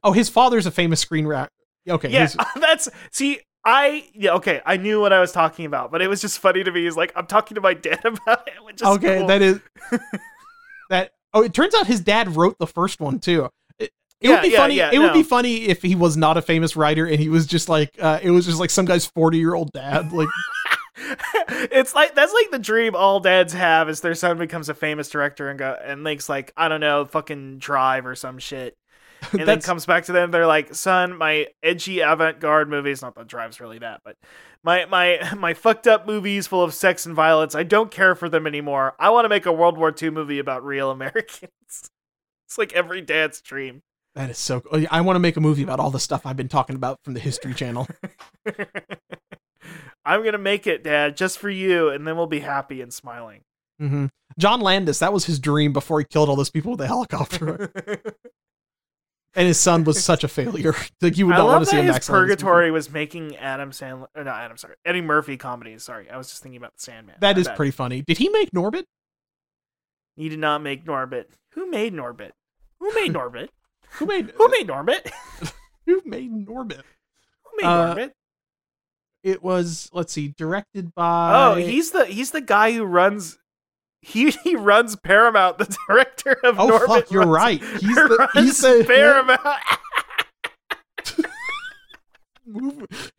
[0.03, 1.47] Oh, his father's a famous screenwriter.
[1.89, 3.39] Okay, yeah, that's see.
[3.65, 4.61] I yeah okay.
[4.65, 6.83] I knew what I was talking about, but it was just funny to me.
[6.83, 8.63] He's like, I'm talking to my dad about it.
[8.63, 9.27] Which is okay, cool.
[9.27, 9.59] that is
[10.89, 11.13] that.
[11.33, 13.49] Oh, it turns out his dad wrote the first one too.
[13.77, 13.91] It,
[14.21, 14.75] it Yeah, would be yeah, funny.
[14.75, 17.45] yeah, it would be funny if he was not a famous writer and he was
[17.45, 20.13] just like, uh, it was just like some guy's forty year old dad.
[20.13, 20.29] Like,
[21.49, 25.09] it's like that's like the dream all dads have is their son becomes a famous
[25.09, 28.77] director and go and makes like I don't know fucking Drive or some shit,
[29.33, 30.31] and then comes back to them.
[30.31, 33.01] They're like, son, my edgy avant garde movies.
[33.01, 34.15] Not that Drive's really that, but
[34.63, 37.55] my my my fucked up movies full of sex and violence.
[37.55, 38.95] I don't care for them anymore.
[38.99, 41.49] I want to make a World War II movie about real Americans.
[41.69, 43.81] it's like every dad's dream.
[44.15, 44.61] that is so.
[44.61, 44.85] cool.
[44.91, 47.13] I want to make a movie about all the stuff I've been talking about from
[47.13, 47.87] the History Channel.
[50.05, 53.41] I'm gonna make it, Dad, just for you, and then we'll be happy and smiling.
[53.79, 54.05] hmm
[54.37, 57.71] John Landis, that was his dream before he killed all those people with the helicopter.
[59.35, 60.73] And his son was such a failure.
[61.01, 62.35] Like you would I not want to see him his Max Landis movie.
[62.35, 65.83] Purgatory was making Adam Sandler, no, Adam, sorry, Eddie Murphy comedies.
[65.83, 67.15] Sorry, I was just thinking about the Sandman.
[67.19, 67.57] That My is bad.
[67.57, 68.01] pretty funny.
[68.01, 68.85] Did he make Norbit?
[70.15, 71.25] He did not make Norbit.
[71.51, 72.31] Who made Norbit?
[72.79, 73.49] Who made Norbit?
[73.91, 75.11] Who made Who made Norbit?
[75.85, 76.81] who made Norbit?
[77.43, 78.11] Who made Uh, Norbit?
[79.23, 83.37] It was let's see, directed by Oh, he's the he's the guy who runs.
[84.05, 85.57] He he runs Paramount.
[85.57, 86.85] The director of Oh Norbit.
[86.87, 87.63] fuck, you're runs- right.
[87.81, 89.41] He's the runs he's the Paramount.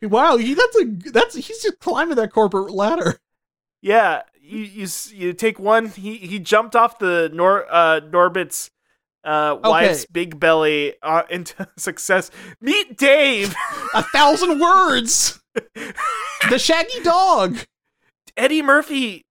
[0.01, 3.19] Wow, he that's a that's he's just climbing that corporate ladder.
[3.81, 5.87] Yeah, you you you take one.
[5.89, 8.71] He he jumped off the Nor uh Norbit's
[9.25, 12.31] uh wife's big belly uh, into success.
[12.61, 13.53] Meet Dave,
[13.93, 15.41] A thousand words.
[16.49, 17.57] The shaggy dog.
[18.37, 19.25] Eddie Murphy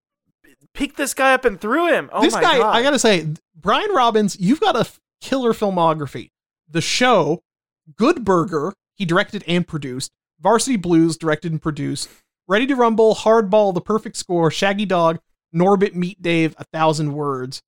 [0.77, 2.09] picked this guy up and threw him.
[2.13, 2.75] Oh this my guy, god!
[2.77, 6.31] I gotta say, Brian Robbins, you've got a f- killer filmography.
[6.69, 7.43] The show,
[7.97, 10.13] Good Burger, he directed and produced.
[10.41, 12.09] Varsity Blues, directed and produced.
[12.47, 15.19] Ready to Rumble, Hardball, The Perfect Score, Shaggy Dog,
[15.55, 17.63] Norbit, Meet Dave, A Thousand Words.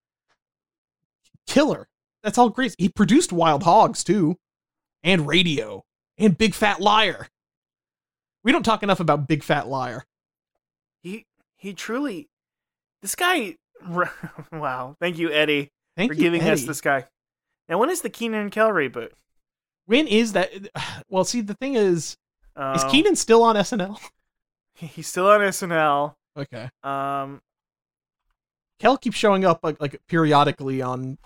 [1.47, 1.89] Killer.
[2.23, 2.75] That's all great.
[2.79, 4.37] He produced Wild Hogs too,
[5.03, 5.85] and Radio,
[6.19, 7.29] and Big Fat Liar.
[8.45, 10.05] We don't talk enough about Big Fat Liar.
[11.03, 12.29] he he truly,
[13.03, 13.57] this guy.
[14.53, 14.97] Wow!
[15.01, 17.05] Thank you, Eddie, Thank for you, giving us this guy.
[17.69, 19.11] Now, when is the Kenan and Kel reboot?
[19.87, 20.51] When is that?
[21.09, 22.17] Well, see, the thing is,
[22.57, 23.99] Uh, is Kenan still on SNL?
[24.75, 26.15] He's still on SNL.
[26.37, 26.69] Okay.
[26.83, 27.41] Um,
[28.79, 31.19] Kel keeps showing up like, like periodically on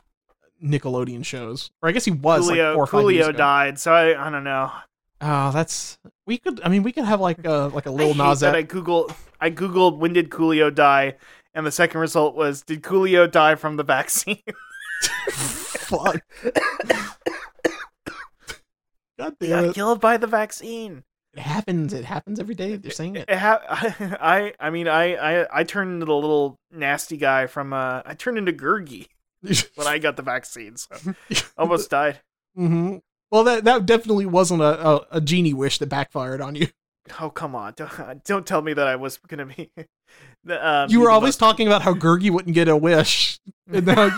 [0.62, 3.38] Nickelodeon shows, or I guess he was Coolio, like four or five years Coolio ago.
[3.38, 4.70] died, so I I don't know.
[5.20, 6.60] Oh, that's we could.
[6.64, 9.98] I mean, we could have like a like a little Nas I googled I googled
[9.98, 11.16] when did Coolio die,
[11.54, 14.38] and the second result was did Coolio die from the vaccine?
[15.30, 16.20] Fuck.
[19.18, 19.74] God he damn got it!
[19.74, 21.04] killed by the vaccine.
[21.34, 21.92] It happens.
[21.94, 22.76] It happens every day.
[22.76, 23.24] They're saying it.
[23.28, 23.60] It ha-
[24.20, 28.14] I I mean I, I I turned into the little nasty guy from uh I
[28.14, 29.06] turned into Gurgi
[29.74, 30.94] when I got the vaccine, so
[31.56, 32.20] almost died.
[32.54, 32.96] hmm
[33.30, 36.68] Well, that that definitely wasn't a, a, a genie wish that backfired on you.
[37.20, 37.72] Oh come on!
[37.76, 39.70] Don't, don't tell me that I was gonna be.
[40.44, 43.38] The, um, You were always talking about how Gurgi wouldn't get a wish,
[43.72, 44.10] and now,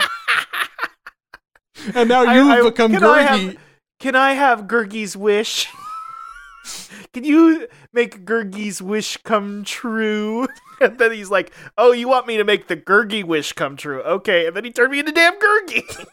[1.94, 3.56] and now you've I- become can I have-
[4.00, 5.66] Can I have Gurgi's wish?
[7.12, 10.46] Can you make Gurgi's wish come true?
[10.80, 14.02] And then he's like, "Oh, you want me to make the Gurgi wish come true?
[14.02, 16.04] Okay." And then he turned me into damn Gurgi.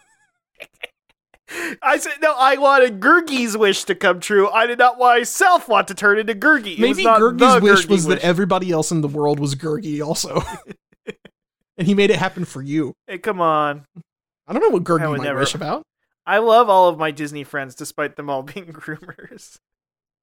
[1.81, 4.49] I said, "No, I wanted Gurgi's wish to come true.
[4.49, 8.19] I did not myself want to turn into Gurgi." Maybe Gurgi's wish Gurgi was that
[8.19, 10.41] everybody else in the world was Gurgi also.
[11.77, 12.93] and he made it happen for you.
[13.07, 13.85] Hey, come on.
[14.47, 15.83] I don't know what Gurgi might never- wish about.
[16.25, 19.57] I love all of my Disney friends, despite them all being groomers.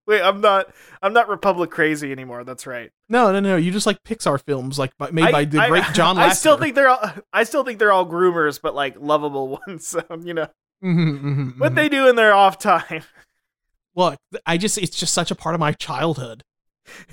[0.06, 0.72] Wait, I'm not.
[1.02, 2.42] I'm not Republic crazy anymore.
[2.44, 2.90] That's right.
[3.10, 3.56] No, no, no.
[3.56, 6.20] You just like Pixar films, like by, made I- by the I- great John Lasseter.
[6.30, 6.88] I still think they're.
[6.88, 9.86] All, I still think they're all groomers, but like lovable ones.
[9.88, 10.48] So you know
[10.82, 11.74] Mhm, mhm, what mhm.
[11.74, 13.02] they do in their off time.
[13.94, 16.42] Look, I just it's just such a part of my childhood.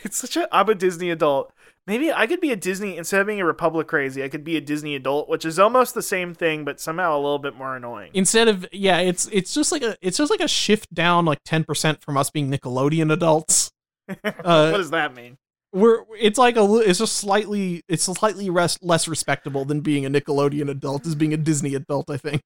[0.04, 0.48] It's such a.
[0.56, 1.52] I'm a Disney adult.
[1.88, 4.24] Maybe I could be a Disney instead of being a Republic crazy.
[4.24, 7.20] I could be a Disney adult, which is almost the same thing, but somehow a
[7.20, 8.12] little bit more annoying.
[8.14, 11.40] Instead of yeah, it's it's just like a it's just like a shift down like
[11.44, 13.72] ten percent from us being Nickelodeon adults.
[14.22, 15.38] what Uh, does that mean?
[15.74, 20.10] we're it's like a it's just slightly it's slightly res- less respectable than being a
[20.10, 22.10] Nickelodeon adult as being a Disney adult.
[22.10, 22.42] I think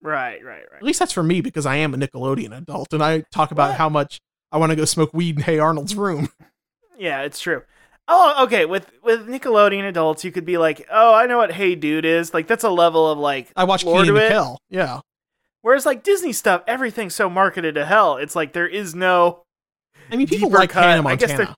[0.00, 0.76] Right, right, right.
[0.76, 3.70] at least that's for me because I am a Nickelodeon adult and I talk about
[3.70, 3.78] What?
[3.78, 4.20] how much
[4.52, 6.28] I want to go smoke weed in Hey Arnold's room.
[6.98, 7.62] Yeah, it's true.
[8.06, 8.64] Oh, okay.
[8.64, 12.32] With with Nickelodeon adults, you could be like, "Oh, I know what Hey Dude is."
[12.32, 15.00] Like that's a level of like I watch and to Yeah,
[15.62, 18.16] Whereas like Disney stuff, everything's so marketed to hell.
[18.16, 19.42] It's like there is no.
[20.10, 20.84] I mean people like cut.
[20.84, 21.56] Hannah I guess Montana.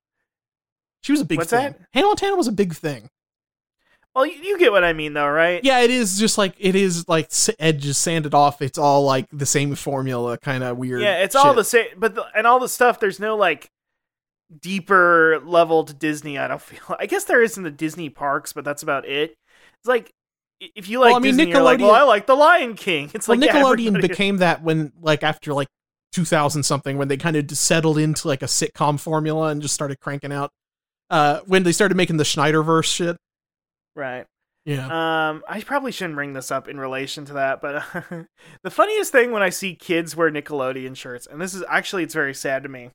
[1.02, 1.72] She was a big What's thing.
[1.72, 1.80] that?
[1.92, 3.08] Hannah Montana was a big thing.
[4.14, 5.62] Well, you, you get what I mean, though, right?
[5.62, 8.60] Yeah, it is just like it is like edges sanded off.
[8.60, 11.02] It's all like the same formula, kind of weird.
[11.02, 12.98] Yeah, it's all the same, but the, and all the stuff.
[12.98, 13.70] There's no like
[14.60, 16.38] deeper level to Disney.
[16.38, 16.96] I don't feel.
[16.98, 19.36] I guess there is in the Disney parks, but that's about it.
[19.78, 20.10] It's like
[20.60, 22.74] if you like Well, I mean, Disney, you're like, well, Nickelodeon- I like The Lion
[22.74, 23.10] King.
[23.14, 25.68] It's well, like yeah, Nickelodeon everybody- became that when like after like
[26.12, 30.00] 2000 something when they kind of settled into like a sitcom formula and just started
[30.00, 30.50] cranking out.
[31.08, 33.16] Uh, when they started making the Schneiderverse shit.
[34.00, 34.26] Right.
[34.64, 34.86] Yeah.
[35.30, 37.82] Um, I probably shouldn't bring this up in relation to that, but
[38.62, 42.14] the funniest thing when I see kids wear Nickelodeon shirts, and this is actually it's
[42.14, 42.90] very sad to me,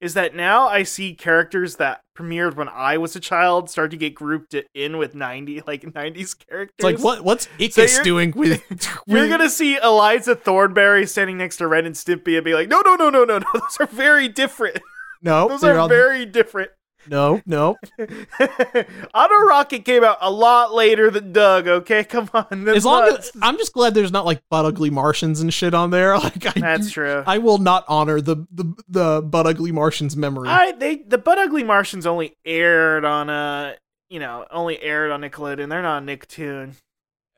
[0.00, 3.96] is that now I see characters that premiered when I was a child start to
[3.96, 6.74] get grouped in with ninety like nineties characters.
[6.78, 8.62] it's like what what's So Ickis you're- doing with?
[9.06, 12.82] You're gonna see Eliza Thornberry standing next to Ren and Stimpy and be like, no,
[12.82, 14.78] no, no, no, no, no, those are very different.
[15.22, 16.70] no, Those are all- very different.
[17.10, 17.76] No, no.
[19.14, 21.66] Otto Rocket came out a lot later than Doug.
[21.66, 22.68] Okay, come on.
[22.68, 25.90] As long as I'm just glad there's not like butt ugly Martians and shit on
[25.90, 26.10] there.
[26.20, 27.24] Like I, that's true.
[27.26, 30.48] I will not honor the the the butt ugly Martians memory.
[30.48, 33.74] I they the butt Ugly Martians only aired on uh
[34.10, 35.68] you know only aired on Nickelodeon.
[35.70, 36.74] They're not on Nicktoon.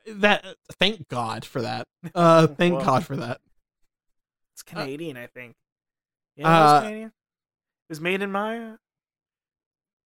[0.05, 0.45] that
[0.79, 1.87] thank God for that.
[2.13, 2.85] Uh, thank Well.
[2.85, 3.39] God for that.
[4.51, 5.55] It's Canadian, I think.
[6.35, 7.07] Yeah, it uh, Canadian.
[7.07, 7.13] It
[7.89, 8.73] was made in Maya.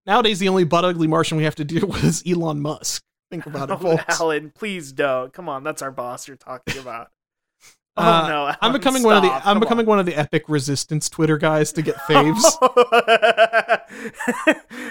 [0.08, 3.04] Nowadays, the only butt ugly Martian we have to deal with is Elon Musk.
[3.30, 4.20] Think about it, Oh, folks.
[4.20, 5.32] Alan, please don't.
[5.32, 7.10] Come on, that's our boss you're talking about.
[8.00, 9.32] Oh Uh, no, Alan, I'm becoming one of the.
[9.32, 9.88] I'm Come becoming on.
[9.88, 12.44] one of the epic resistance Twitter guys to get faves.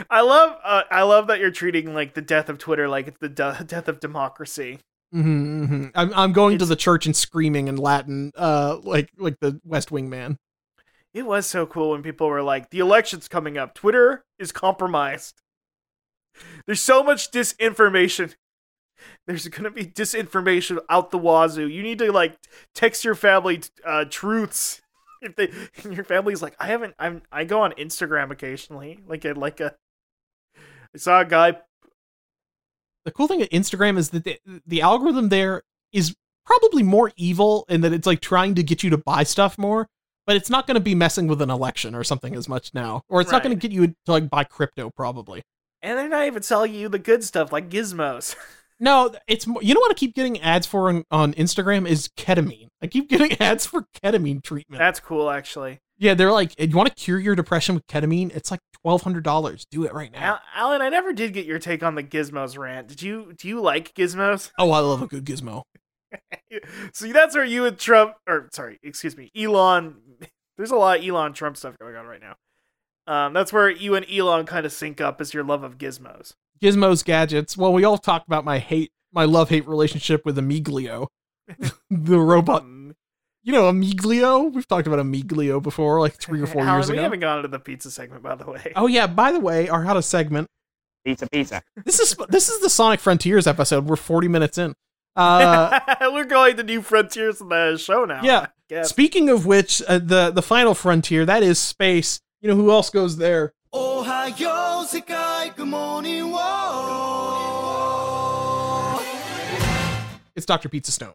[0.09, 3.17] I love uh, I love that you're treating like the death of Twitter like it's
[3.19, 4.79] the de- death of democracy.
[5.13, 9.39] hmm hmm I'm I'm going to the church and screaming in Latin, uh, like like
[9.39, 10.37] the West Wing man.
[11.17, 13.73] It was so cool when people were like, "The election's coming up.
[13.73, 15.41] Twitter is compromised.
[16.67, 18.35] There's so much disinformation.
[19.25, 21.67] There's gonna be disinformation out the wazoo.
[21.67, 22.37] You need to like
[22.75, 24.83] text your family uh, truths.
[25.23, 25.51] If they,
[25.83, 26.93] and your family's like, I haven't.
[26.99, 27.23] I'm.
[27.31, 28.99] I go on Instagram occasionally.
[29.07, 29.73] Like a like a.
[30.93, 31.57] I saw a guy.
[33.05, 36.15] The cool thing at Instagram is that the, the algorithm there is
[36.45, 39.89] probably more evil in that it's like trying to get you to buy stuff more,
[40.27, 43.01] but it's not going to be messing with an election or something as much now,
[43.09, 45.41] or it's not going to get you to like buy crypto probably.
[45.81, 48.35] And they're not even selling you the good stuff like gizmos.
[48.79, 52.67] No, it's you know what I keep getting ads for on, on Instagram is ketamine.
[52.79, 54.77] I keep getting ads for ketamine treatment.
[54.77, 55.79] That's cool, actually.
[55.97, 58.35] yeah, they're like, "You want to cure your depression with ketamine?
[58.35, 59.65] It's like twelve hundred dollars.
[59.71, 62.55] Do it right now." Al- Alan, I never did get your take on the gizmos
[62.55, 62.87] rant.
[62.89, 63.33] Did you?
[63.35, 64.51] Do you like gizmos?
[64.59, 65.63] Oh, I love a good gizmo.
[66.93, 69.95] See, that's where you and Trump, or sorry, excuse me, Elon.
[70.57, 72.35] There's a lot of Elon Trump stuff going on right now.
[73.05, 76.33] Um, that's where you and Elon kind of sync up as your love of gizmos.
[76.61, 77.55] Gizmos, gadgets.
[77.55, 81.07] Well, we all talked about my hate, my love hate relationship with Emiglio,
[81.89, 82.63] the robot.
[82.63, 82.95] Um,
[83.43, 84.51] You know, Emiglio.
[84.51, 87.01] We've talked about Emiglio before, like three or four Alan, years we ago.
[87.01, 88.73] We haven't gone into the pizza segment, by the way.
[88.75, 89.07] Oh yeah.
[89.07, 90.47] By the way, our how to segment.
[91.05, 91.61] Pizza, pizza.
[91.85, 93.85] This is this is the Sonic Frontiers episode.
[93.85, 94.73] We're forty minutes in.
[95.15, 98.21] Uh, We're going to new frontiers in the show now.
[98.23, 98.47] Yeah.
[98.69, 98.89] I guess.
[98.89, 102.19] Speaking of which, uh, the the final frontier that is space.
[102.41, 103.53] You know who else goes there?
[103.73, 106.43] Ohio 世界 Good morning world
[110.35, 111.13] It's Doctor Pizza Stone.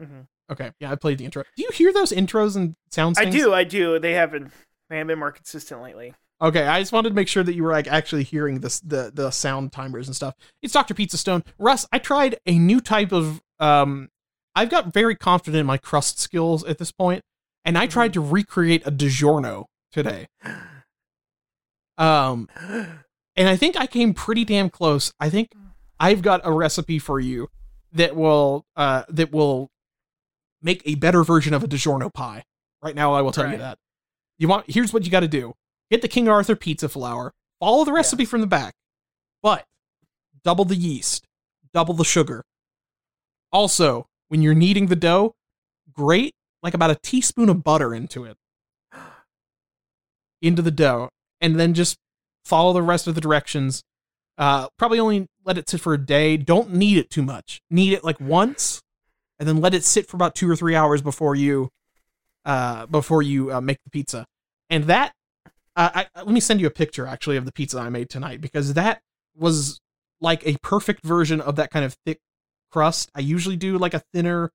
[0.00, 0.26] Mhm.
[0.50, 1.44] Okay, yeah, I played the intro.
[1.56, 3.18] Do you hear those intros and sounds?
[3.18, 3.98] I do, I do.
[4.00, 4.50] They have been,
[4.88, 6.14] they have been more consistent lately.
[6.42, 9.12] Okay, I just wanted to make sure that you were like actually hearing this the
[9.14, 10.34] the sound timers and stuff.
[10.62, 10.94] It's Dr.
[10.94, 11.44] Pizza Stone.
[11.58, 14.09] Russ, I tried a new type of um
[14.54, 17.22] I've got very confident in my crust skills at this point,
[17.64, 20.28] and I tried to recreate a DiGiorno today.
[21.98, 22.48] Um
[23.36, 25.12] and I think I came pretty damn close.
[25.20, 25.52] I think
[25.98, 27.48] I've got a recipe for you
[27.92, 29.68] that will uh that will
[30.62, 32.44] make a better version of a DiGiorno pie.
[32.82, 33.78] Right now I will tell you that.
[34.38, 35.54] You want here's what you got to do.
[35.90, 37.32] Get the King Arthur pizza flour.
[37.58, 38.74] Follow the recipe from the back.
[39.42, 39.64] But
[40.44, 41.26] double the yeast,
[41.74, 42.44] double the sugar.
[43.52, 45.34] Also, when you're kneading the dough,
[45.92, 48.36] grate like about a teaspoon of butter into it.
[50.42, 51.10] Into the dough
[51.40, 51.96] and then just
[52.44, 53.82] follow the rest of the directions.
[54.38, 56.36] Uh, probably only let it sit for a day.
[56.36, 57.60] Don't knead it too much.
[57.70, 58.80] Knead it like once,
[59.38, 61.70] and then let it sit for about two or three hours before you,
[62.44, 64.26] uh, before you uh, make the pizza.
[64.68, 65.12] And that,
[65.76, 68.74] I, let me send you a picture actually of the pizza I made tonight because
[68.74, 69.00] that
[69.34, 69.80] was
[70.20, 72.18] like a perfect version of that kind of thick
[72.70, 73.10] crust.
[73.14, 74.52] I usually do like a thinner,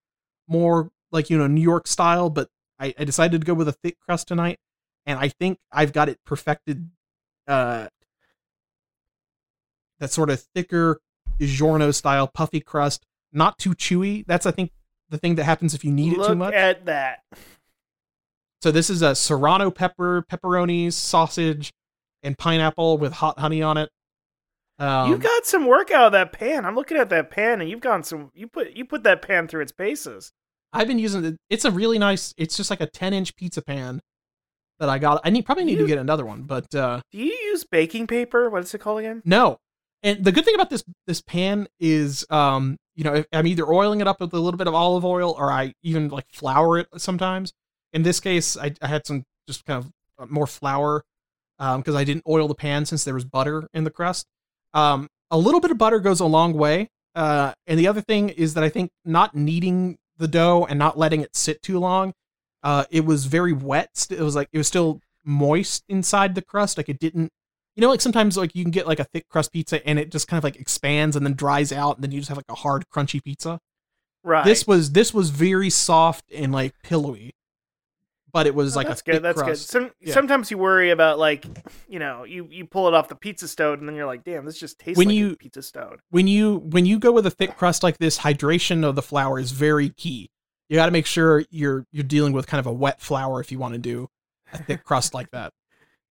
[0.48, 2.50] more like you know New York style, but
[2.80, 4.60] I, I decided to go with a thick crust tonight,
[5.06, 6.90] and I think I've got it perfected.
[7.48, 7.88] Uh,
[10.00, 11.00] that sort of thicker
[11.40, 14.26] giorno style puffy crust, not too chewy.
[14.28, 14.72] That's I think
[15.10, 16.54] the thing that happens if you need Look it too much.
[16.54, 17.24] at that.
[18.62, 21.72] So this is a serrano pepper, pepperonis, sausage,
[22.24, 23.90] and pineapple with hot honey on it.
[24.78, 26.66] Um, you got some work out of that pan.
[26.66, 28.32] I'm looking at that pan, and you've gone some.
[28.34, 30.32] You put you put that pan through its paces.
[30.74, 31.38] I've been using it.
[31.50, 32.34] It's a really nice.
[32.38, 34.02] It's just like a 10 inch pizza pan
[34.80, 35.22] that I got.
[35.24, 38.08] I need probably need You- to get another one, but uh, Do you use baking
[38.08, 38.50] paper?
[38.50, 39.22] What is it called again?
[39.24, 39.58] no.
[40.04, 43.66] And the good thing about this this pan is, um, you know, if I'm either
[43.66, 46.78] oiling it up with a little bit of olive oil or I even like flour
[46.78, 47.54] it sometimes.
[47.92, 51.04] In this case, I, I had some just kind of uh, more flour
[51.58, 54.28] because I didn't oil the pan since there was butter in the crust.
[54.76, 56.90] Um, a little bit of butter goes a long way.
[57.16, 60.98] Uh, and the other thing is that I think not kneading the dough and not
[60.98, 62.14] letting it sit too long,
[62.62, 64.08] uh, it was very wet.
[64.10, 66.78] It was like it was still moist inside the crust.
[66.78, 67.32] Like it didn't,
[67.76, 70.12] you know, like sometimes like you can get like a thick crust pizza and it
[70.12, 72.46] just kind of like expands and then dries out and then you just have like
[72.50, 73.60] a hard crunchy pizza.
[74.24, 74.44] Right.
[74.44, 77.35] This was this was very soft and like pillowy,
[78.36, 79.24] but it was Oh, like that's a good.
[79.24, 79.68] That's crust.
[79.68, 79.72] good.
[79.72, 80.14] Some, Yeah.
[80.14, 81.46] Sometimes you worry about like,
[81.88, 84.44] you know, you you pull it off the pizza stone, and then you're like, damn,
[84.46, 85.98] this just tastes When like you- a pizza stone.
[86.10, 89.40] when you when you go with a thick crust like this, hydration of the flour
[89.40, 90.30] is very key.
[90.68, 93.52] You got to make sure you're you're dealing with kind of a wet flour if
[93.54, 94.10] you want to do
[94.52, 95.54] a thick crust like that.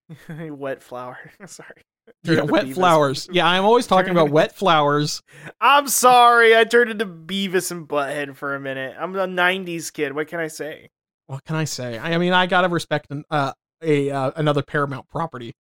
[0.29, 1.19] wet flour.
[1.47, 1.83] Sorry.
[2.23, 2.75] Yeah, wet Beavis.
[2.75, 3.29] flowers.
[3.33, 5.23] Yeah, I'm always talking about wet flowers.
[5.61, 6.55] I'm sorry.
[6.57, 8.95] I turned into Beavis and Butthead for a minute.
[8.99, 10.15] I'm a '90s kid.
[10.15, 10.91] What can I say?
[11.27, 11.99] What can I say?
[11.99, 13.53] I, I mean, I gotta respect an, uh,
[13.83, 15.55] a uh, another Paramount property.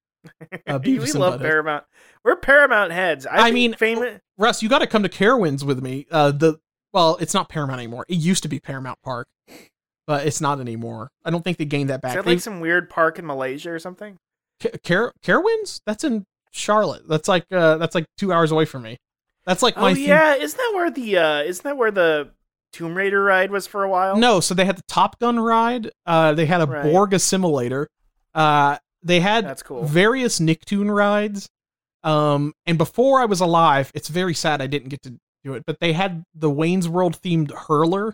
[0.66, 1.40] Uh, we love.
[1.40, 1.84] Paramount.
[2.24, 3.26] We're Paramount heads.
[3.26, 4.20] I, I mean, famous.
[4.38, 6.06] Russ, you got to come to Carowinds with me.
[6.10, 6.58] Uh, the
[6.92, 8.04] well, it's not Paramount anymore.
[8.08, 9.26] It used to be Paramount Park,
[10.06, 11.10] but it's not anymore.
[11.24, 12.14] I don't think they gained that back.
[12.14, 14.16] that They- like some weird park in Malaysia or something?
[14.62, 15.80] Ca- Car- Carowinds?
[15.86, 17.08] That's in Charlotte.
[17.08, 18.98] That's like uh, that's like two hours away from me.
[19.44, 22.30] That's like my Oh yeah, isn't that where the uh isn't that where the
[22.74, 24.16] Tomb Raider ride was for a while?
[24.16, 25.90] No, so they had the Top Gun ride.
[26.04, 26.82] Uh, they had a Right.
[26.82, 27.86] Borg assimilator.
[28.34, 29.84] Uh, they had That's cool.
[29.84, 31.48] various Nicktoon rides.
[32.02, 35.14] Um, and before I was alive, it's very sad I didn't get to
[35.44, 38.12] do it, but they had the Wayne's World themed hurler.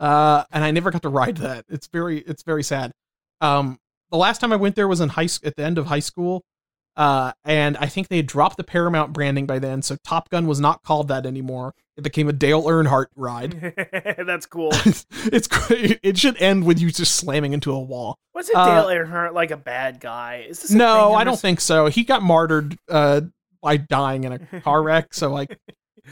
[0.00, 1.64] Uh, and I never got to ride that.
[1.68, 2.92] It's very, it's very sad.
[3.40, 3.78] Um,
[4.10, 6.42] the last time I went there was in high at the end of high school.
[6.96, 10.46] Uh, and I think they had dropped the Paramount branding by then, so Top Gun
[10.46, 11.72] was not called that anymore.
[11.96, 13.74] It became a Dale Earnhardt ride.
[14.26, 14.70] That's cool.
[15.24, 15.98] it's great.
[16.02, 18.18] It should end with you just slamming into a wall.
[18.34, 20.44] Was it Uh, Dale Earnhardt like a bad guy?
[20.48, 21.86] Is this No, I'm don't think so.
[21.86, 23.22] He got martyred uh,
[23.62, 25.14] by dying in a car wreck.
[25.14, 25.58] So like,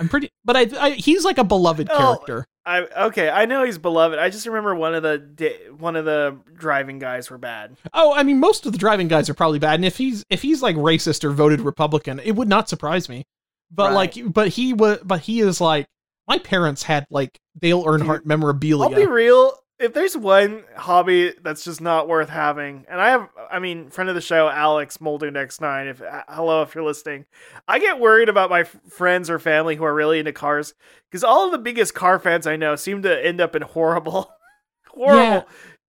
[0.00, 0.30] I'm pretty.
[0.44, 2.46] But I, I he's like a beloved Oh, character.
[2.66, 2.78] I
[3.08, 4.18] okay, I know he's beloved.
[4.18, 7.76] I just remember one of the one of the driving guys were bad.
[7.92, 9.74] Oh, I mean, most of the driving guys are probably bad.
[9.74, 13.26] And if he's if he's like racist or voted Republican, it would not surprise me.
[13.70, 14.14] But Right.
[14.16, 15.86] like, but he was, but he is like.
[16.26, 18.88] My parents had like Dale Earnhardt memorabilia.
[18.88, 19.52] I'll be real.
[19.78, 24.08] If there's one hobby that's just not worth having, and I have, I mean, friend
[24.08, 25.90] of the show, Alex Molden X9.
[25.90, 27.26] If uh, hello, if you're listening,
[27.68, 30.72] I get worried about my f- friends or family who are really into cars
[31.10, 34.30] because all of the biggest car fans I know seem to end up in horrible,
[34.88, 35.22] horrible.
[35.22, 35.42] Yeah.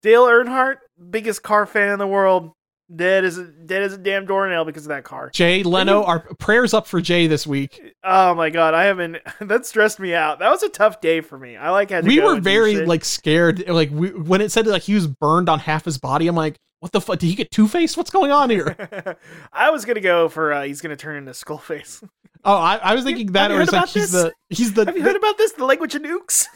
[0.03, 0.79] Dale Earnhardt,
[1.11, 2.51] biggest car fan in the world,
[2.95, 5.31] dead as a, dead as a damn doornail because of that car.
[5.31, 7.95] Jay Leno, our prayers up for Jay this week.
[8.03, 9.19] Oh my god, I haven't.
[9.41, 10.39] That stressed me out.
[10.39, 11.57] That was a tough day for me.
[11.57, 14.83] I like had to we were very like scared like we, when it said like
[14.83, 17.51] he was burned on half his body i'm like what the fuck did he get
[17.51, 19.17] two-faced what's going on here
[19.53, 22.07] I was gonna go for uh, he's gonna turn into Skullface.
[22.45, 24.73] oh i, I was thinking that Have you or heard like about he's the he's
[24.75, 25.53] the, Have you heard about this?
[25.53, 26.47] The language of nukes.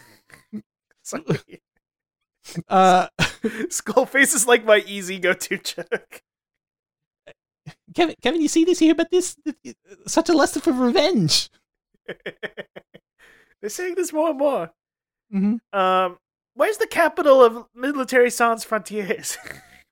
[2.68, 3.08] Uh
[3.68, 6.22] Skullface is like my easy go-to joke.
[7.94, 9.36] kevin kevin you see this here but this
[10.06, 11.50] such a lust for revenge
[13.60, 14.70] They're saying this more and more.
[15.30, 16.18] hmm Um,
[16.54, 19.36] where's the capital of Military Sans Frontiers?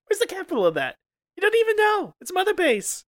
[0.06, 0.94] where's the capital of that?
[1.36, 2.14] You don't even know.
[2.20, 3.04] It's Mother Base.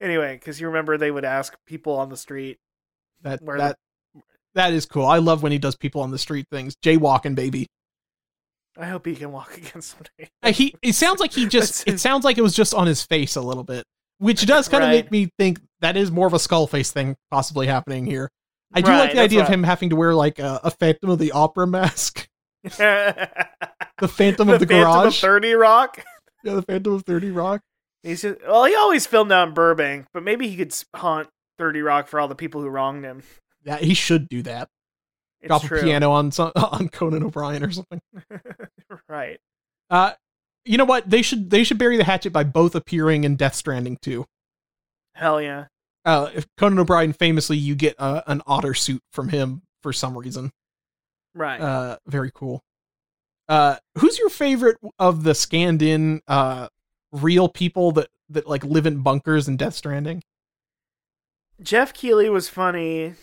[0.00, 2.58] Anyway, because you remember they would ask people on the street.
[3.22, 3.76] that Where that
[4.54, 7.68] that is cool i love when he does people on the street things jaywalking baby
[8.80, 10.30] I hope he can walk again someday.
[10.42, 13.02] Uh, he it sounds like he just it sounds like it was just on his
[13.02, 13.84] face a little bit
[14.20, 17.16] which does kind of make me think that is more of a skull face thing
[17.30, 18.30] possibly happening here.
[18.72, 21.10] I do Right, like the idea of him having to wear like a, a Phantom
[21.10, 22.28] of the Opera mask,
[22.62, 23.28] the
[23.98, 26.04] the Phantom of the, Phantom of Thirty Rock.
[26.44, 27.62] yeah, the Phantom of Thirty Rock.
[28.02, 31.28] He's just well, he always filmed out in Burbank, but maybe he could haunt
[31.58, 33.22] Thirty Rock for all the people who wronged him.
[33.64, 34.68] Yeah, he should do that.
[35.40, 38.00] It's Drop true, a piano on some, on Conan O'Brien or something.
[39.08, 39.40] right?
[39.88, 40.12] Uh,
[40.64, 41.08] you know what?
[41.08, 44.26] They should they should bury the hatchet by both appearing in Death Stranding too.
[45.14, 45.66] Hell yeah!
[46.04, 50.16] Uh, if Conan O'Brien famously, you get uh, an otter suit from him for some
[50.16, 50.52] reason.
[51.34, 51.60] Right.
[51.60, 52.62] Uh, very cool.
[53.48, 56.68] Uh, who's your favorite of the scanned in uh
[57.12, 60.22] real people that that like live in bunkers in Death Stranding?
[61.62, 63.14] Geoff Keighley was funny.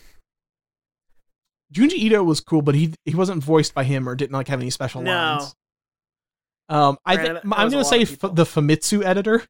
[1.74, 4.59] Junji Ito was cool, but he he wasn't voiced by him or didn't like have
[4.61, 5.11] any special No.
[5.11, 5.55] lines.
[6.70, 9.43] Um, I think Granted, that I'm gonna say f- the Famitsu editor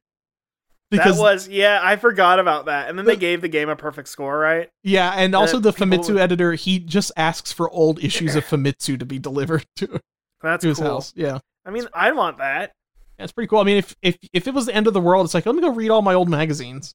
[0.90, 2.88] because that was yeah, I forgot about that.
[2.88, 4.68] And then they gave the game a perfect score, right?
[4.84, 8.98] yeah, and also the Famitsu would- editor he just asks for old issues of Famitsu
[8.98, 10.00] to be delivered to,
[10.42, 10.86] That's to his cool.
[10.86, 11.12] house.
[11.16, 11.38] Yeah.
[11.66, 12.72] I mean, I want that.
[13.18, 13.58] That's pretty cool.
[13.58, 15.54] I mean, if if if it was the end of the world, it's like let
[15.56, 16.94] me go read all my old magazines.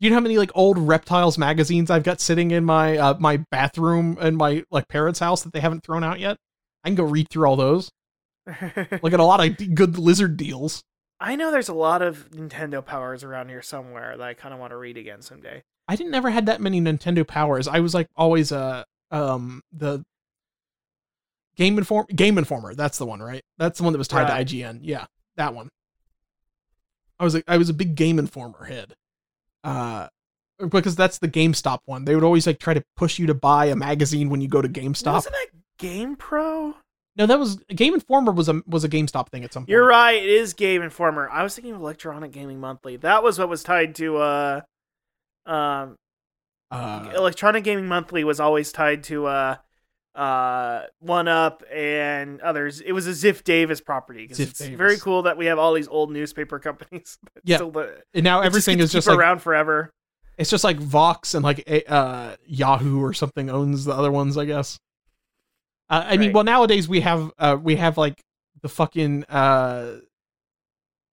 [0.00, 3.38] You know how many like old reptiles magazines I've got sitting in my uh, my
[3.50, 6.36] bathroom and my like parents' house that they haven't thrown out yet?
[6.84, 7.90] I can go read through all those.
[8.46, 10.82] Look at a lot of good lizard deals.
[11.20, 14.60] I know there's a lot of Nintendo powers around here somewhere that I kind of
[14.60, 15.62] want to read again someday.
[15.88, 17.66] I didn't ever had that many Nintendo powers.
[17.66, 20.04] I was like always uh um the
[21.56, 22.74] Game Inform Game Informer.
[22.74, 23.42] That's the one, right?
[23.58, 24.46] That's the one that was tied Right.
[24.46, 24.78] to IGN.
[24.82, 25.68] Yeah, that one.
[27.18, 28.94] I was like, I was a big Game Informer head.
[29.68, 30.08] Uh
[30.68, 32.04] because that's the GameStop one.
[32.04, 34.60] They would always like try to push you to buy a magazine when you go
[34.60, 35.12] to GameStop.
[35.12, 35.48] Wasn't that
[35.78, 36.74] Game Pro?
[37.16, 39.70] No, that was Game Informer was a was a GameStop thing at some point.
[39.70, 40.22] You're right.
[40.22, 41.28] It is Game Informer.
[41.30, 42.96] I was thinking of Electronic Gaming Monthly.
[42.96, 44.16] That was what was tied to.
[44.18, 44.60] uh
[45.46, 45.96] um
[46.70, 49.56] Uh, Electronic Gaming Monthly was always tied to uh
[50.18, 52.80] uh One Up and others.
[52.80, 54.28] It was a Ziff Davis property.
[54.28, 54.76] Ziff it's Davis.
[54.76, 57.18] very cool that we have all these old newspaper companies.
[57.44, 57.58] Yeah.
[57.58, 59.90] uh, and now everything gets is just like around forever.
[60.36, 64.44] It's just like Vox and like uh, Yahoo or something owns the other ones, I
[64.44, 64.78] guess.
[65.90, 68.20] Uh, I mean, well, nowadays we have uh, we have like
[68.62, 69.96] the fucking uh,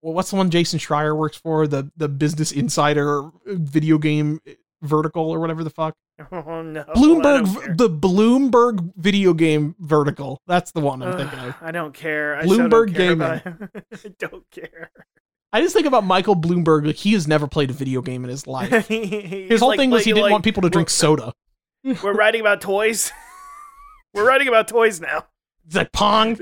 [0.01, 1.65] well, what's the one Jason Schreier works for?
[1.67, 4.39] The the Business Insider video game
[4.81, 5.95] vertical or whatever the fuck.
[6.31, 10.41] Oh no, Bloomberg, the Bloomberg video game vertical.
[10.47, 11.55] That's the one I'm thinking of.
[11.61, 12.37] I don't care.
[12.37, 13.21] I Bloomberg Gaming.
[13.93, 14.91] I don't care.
[15.51, 16.85] I just think about Michael Bloomberg.
[16.85, 18.87] Like he has never played a video game in his life.
[18.87, 21.33] His whole thing was he didn't want people to drink soda.
[21.83, 23.11] We're writing about toys.
[24.13, 25.25] We're writing about toys now.
[25.65, 26.37] It's like Pong.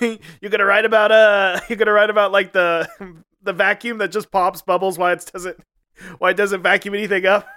[0.00, 2.88] you're gonna write about uh you're gonna write about like the
[3.42, 5.58] the vacuum that just pops bubbles why it doesn't
[6.18, 7.48] why it doesn't vacuum anything up.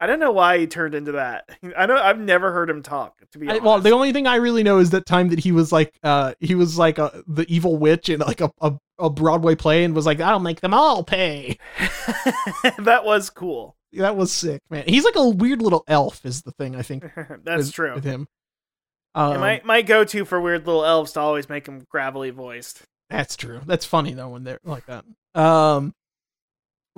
[0.00, 1.50] I don't know why he turned into that.
[1.76, 1.98] I don't.
[1.98, 3.20] I've never heard him talk.
[3.32, 5.38] To be I, honest, well, the only thing I really know is that time that
[5.38, 8.74] he was like, uh, he was like a, the evil witch in like a, a,
[8.98, 11.58] a Broadway play and was like, I'll make them all pay.
[12.78, 13.76] that was cool.
[13.92, 14.84] That was sick, man.
[14.86, 17.04] He's like a weird little elf, is the thing I think.
[17.44, 17.94] That's with, true.
[17.94, 18.26] with him.
[19.14, 22.82] Um, my my go to for weird little elves to always make them gravelly voiced.
[23.10, 23.60] That's true.
[23.66, 25.04] That's funny though when they're like that.
[25.34, 25.92] Um,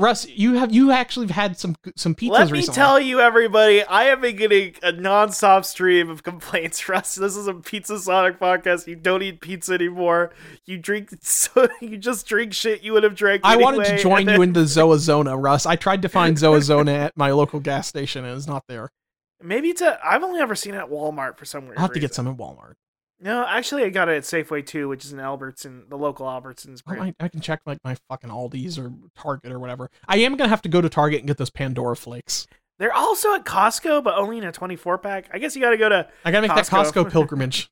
[0.02, 2.74] Russ, you have you actually had some some pizzas Let me recently.
[2.74, 6.88] tell you, everybody, I have been getting a non-stop stream of complaints.
[6.88, 8.88] Russ, this is a Pizza Sonic podcast.
[8.88, 10.32] You don't eat pizza anymore.
[10.66, 13.42] You drink, so you just drink shit you would have drank.
[13.44, 15.66] I wanted to join and you then- into Zoazona, Russ.
[15.66, 18.90] I tried to find Zoazona at my local gas station and it's not there.
[19.40, 19.98] Maybe it's a.
[20.04, 21.78] I've only ever seen it at Walmart for some weird.
[21.78, 22.74] I'll have to get some at Walmart.
[23.22, 26.82] No, actually, I got it at Safeway too, which is in Albertson, the local Albertsons.
[26.86, 29.90] I, I can check like my fucking Aldi's or Target or whatever.
[30.08, 32.48] I am gonna have to go to Target and get those Pandora flakes.
[32.78, 35.30] They're also at Costco, but only in a 24 pack.
[35.32, 37.04] I guess you got to go to I gotta make that Costco.
[37.04, 37.70] Costco pilgrimage.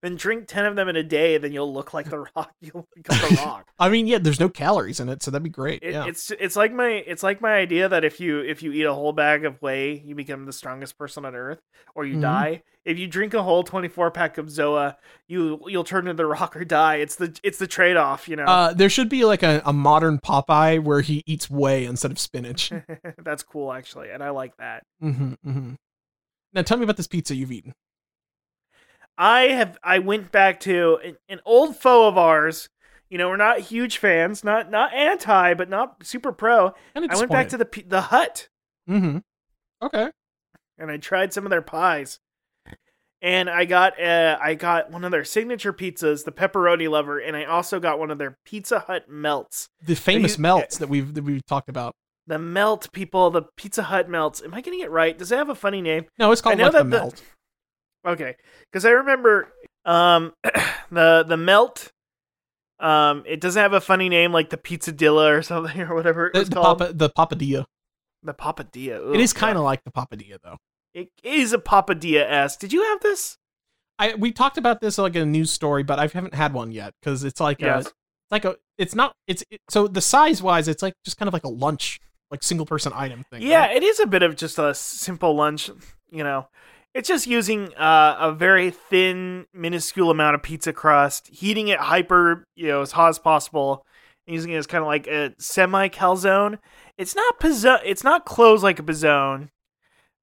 [0.00, 2.52] then drink 10 of them in a day, then you'll look like the Rock.
[2.62, 3.66] You'll become the Rock.
[3.78, 5.80] I mean, yeah, there's no calories in it, so that'd be great.
[5.82, 6.06] It, yeah.
[6.06, 8.94] It's it's like my it's like my idea that if you if you eat a
[8.94, 11.60] whole bag of whey, you become the strongest person on earth,
[11.94, 12.22] or you Mhm.
[12.22, 12.62] die.
[12.86, 14.94] If you drink a whole 24 pack of Zoa,
[15.26, 16.96] you you'll turn into the Rock or die.
[16.96, 18.44] It's the it's the trade off, you know.
[18.44, 22.18] Uh, there should be like a, a modern Popeye where he eats whey instead of
[22.20, 22.70] spinach.
[23.18, 24.84] That's cool actually, and I like that.
[25.00, 25.72] hmm hmm
[26.52, 27.74] Now tell me about this pizza you've eaten.
[29.18, 32.68] I have I went back to an, an old foe of ours.
[33.08, 36.72] You know, we're not huge fans, not not anti, but not super pro.
[36.94, 38.48] And I went back to the the hut
[38.86, 39.18] hmm
[39.82, 40.10] Okay.
[40.78, 42.20] and I tried some of their pies.
[43.26, 47.36] And I got uh, I got one of their signature pizzas, the pepperoni lover, and
[47.36, 49.68] I also got one of their Pizza Hut melts.
[49.84, 51.92] The famous you- melts that we've that we've talked about.
[52.28, 54.42] The melt people, the Pizza Hut melts.
[54.42, 55.16] Am I getting it right?
[55.18, 56.06] Does it have a funny name?
[56.18, 57.20] No, it's called like the melt.
[58.06, 58.36] Okay,
[58.70, 59.48] because I remember
[59.84, 60.32] um
[60.90, 61.90] the the melt.
[62.78, 66.34] Um, it doesn't have a funny name like the Pizzadilla or something or whatever it
[66.34, 66.78] The, was the, called.
[66.78, 67.64] papa, the papadilla.
[68.22, 69.14] the Papadilla.
[69.14, 70.58] it is kind of like the papadilla though.
[70.96, 72.56] It is a Papadilla s.
[72.56, 73.36] Did you have this?
[73.98, 76.72] I we talked about this like in a news story, but I haven't had one
[76.72, 77.92] yet because it's like a, it's
[78.30, 81.34] like a it's not it's it, so the size wise it's like just kind of
[81.34, 83.42] like a lunch like single person item thing.
[83.42, 83.76] Yeah, right?
[83.76, 85.70] it is a bit of just a simple lunch.
[86.10, 86.48] You know,
[86.94, 92.46] it's just using uh, a very thin, minuscule amount of pizza crust, heating it hyper,
[92.54, 93.84] you know, as hot as possible,
[94.26, 96.58] and using it as kind of like a semi calzone.
[96.96, 97.80] It's not pizza.
[97.84, 99.50] It's not closed like a pizzone,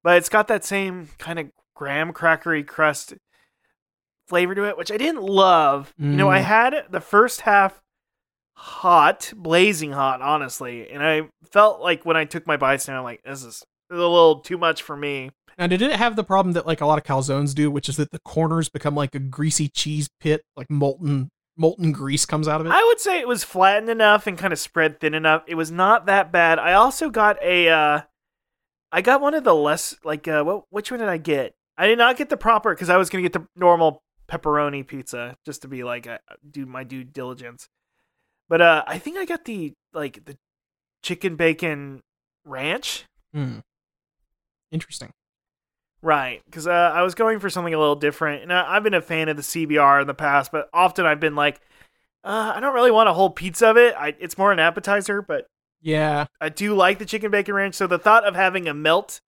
[0.04, 3.14] but it's got that same kind of graham crackery crust
[4.28, 5.92] flavor to it, which I didn't love.
[5.98, 6.44] You know, I Mm.
[6.44, 7.82] had the first half
[8.56, 13.04] hot, blazing hot, honestly, and I felt like when I took my bites, now I'm
[13.04, 15.30] like, this is a little too much for me.
[15.58, 17.96] Now, did it have the problem that like a lot of calzones do, which is
[17.96, 22.60] that the corners become like a greasy cheese pit, like molten molten grease comes out
[22.60, 22.72] of it?
[22.72, 25.44] I would say it was flattened enough and kind of spread thin enough.
[25.46, 26.58] It was not that bad.
[26.58, 28.00] I also got a, uh,
[28.94, 30.66] I got one of the less like, uh, what?
[30.70, 31.56] Which one did I get?
[31.76, 35.36] I did not get the proper because I was gonna get the normal pepperoni pizza
[35.44, 36.18] just to be like, uh,
[36.48, 37.68] do my due diligence.
[38.48, 40.38] But uh, I think I got the like the
[41.02, 42.02] chicken bacon
[42.44, 43.06] ranch.
[43.34, 43.58] Hmm.
[44.70, 45.10] Interesting.
[46.00, 48.94] Right, because uh, I was going for something a little different, and I, I've been
[48.94, 51.60] a fan of the CBR in the past, but often I've been like,
[52.22, 53.94] uh, I don't really want a whole pizza of it.
[53.98, 55.46] I, it's more an appetizer, but
[55.84, 57.74] Yeah, I do like the chicken bacon ranch.
[57.74, 59.20] So the thought of having a melt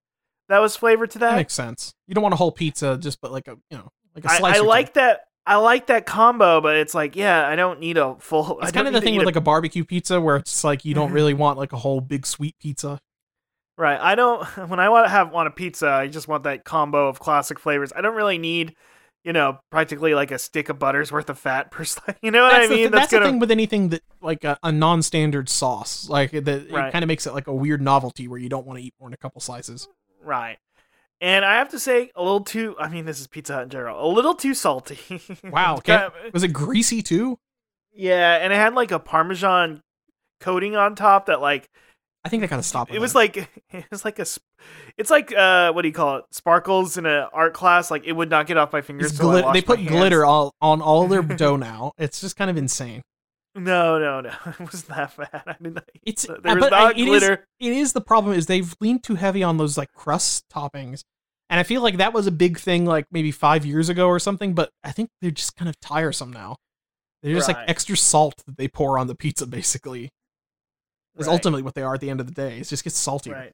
[0.48, 1.94] that was flavored to that that, makes sense.
[2.08, 4.56] You don't want a whole pizza, just but like a you know like a slice.
[4.56, 4.66] I two.
[4.66, 5.20] like that.
[5.48, 8.58] I like that combo, but it's like, yeah, I don't need a full.
[8.62, 10.94] It's kind of the thing with a- like a barbecue pizza where it's like you
[10.94, 11.14] don't mm-hmm.
[11.14, 12.98] really want like a whole big sweet pizza.
[13.78, 14.00] Right.
[14.00, 17.08] I don't when I want to have want a pizza, I just want that combo
[17.08, 17.92] of classic flavors.
[17.94, 18.74] I don't really need,
[19.26, 22.16] you know, practically like a stick of butter's worth of fat per slice.
[22.22, 22.78] You know what That's, I the, mean?
[22.84, 26.70] th- that's the gonna thing with anything that like a, a non-standard sauce, like that,
[26.70, 26.88] Right.
[26.88, 28.94] it kind of makes it like a weird novelty where you don't want to eat
[29.00, 29.88] more than a couple slices.
[30.22, 30.58] right.
[31.20, 32.76] And I have to say, a little too.
[32.78, 34.06] I mean, this is Pizza Hut in general.
[34.06, 34.98] A little too salty.
[35.44, 35.80] Wow,
[36.34, 37.38] Was it greasy too?
[37.94, 39.80] yeah, and it had like a Parmesan
[40.40, 41.70] coating on top that like
[42.26, 42.92] I think I gotta stop.
[42.92, 43.18] it was that.
[43.18, 43.36] like
[43.70, 44.26] it was like a.
[44.98, 46.24] It's like uh, what do you call it?
[46.32, 47.90] Sparkles in an art class.
[47.90, 49.12] Like it would not get off my fingers.
[49.12, 51.92] It's I glit- they put glitter all on all their dough now.
[51.98, 53.02] It's just kind of insane.
[53.54, 54.30] No, no, no.
[54.46, 55.42] It wasn't that bad.
[55.46, 55.84] I not.
[56.02, 57.44] It's There uh, was but, uh, not it is- glitter.
[57.60, 61.02] it is the problem is they've leaned too heavy on those like crust toppings,
[61.48, 64.18] and I feel like that was a big thing like maybe five years ago or
[64.18, 64.52] something.
[64.54, 66.56] But I think they're just kind of tiresome now.
[67.22, 67.56] They're just Right.
[67.58, 70.10] like extra salt that they pour on the pizza, basically.
[71.18, 71.32] Is Right.
[71.32, 72.58] ultimately what they are at the end of the day.
[72.58, 73.32] It just gets saltier.
[73.34, 73.52] Right.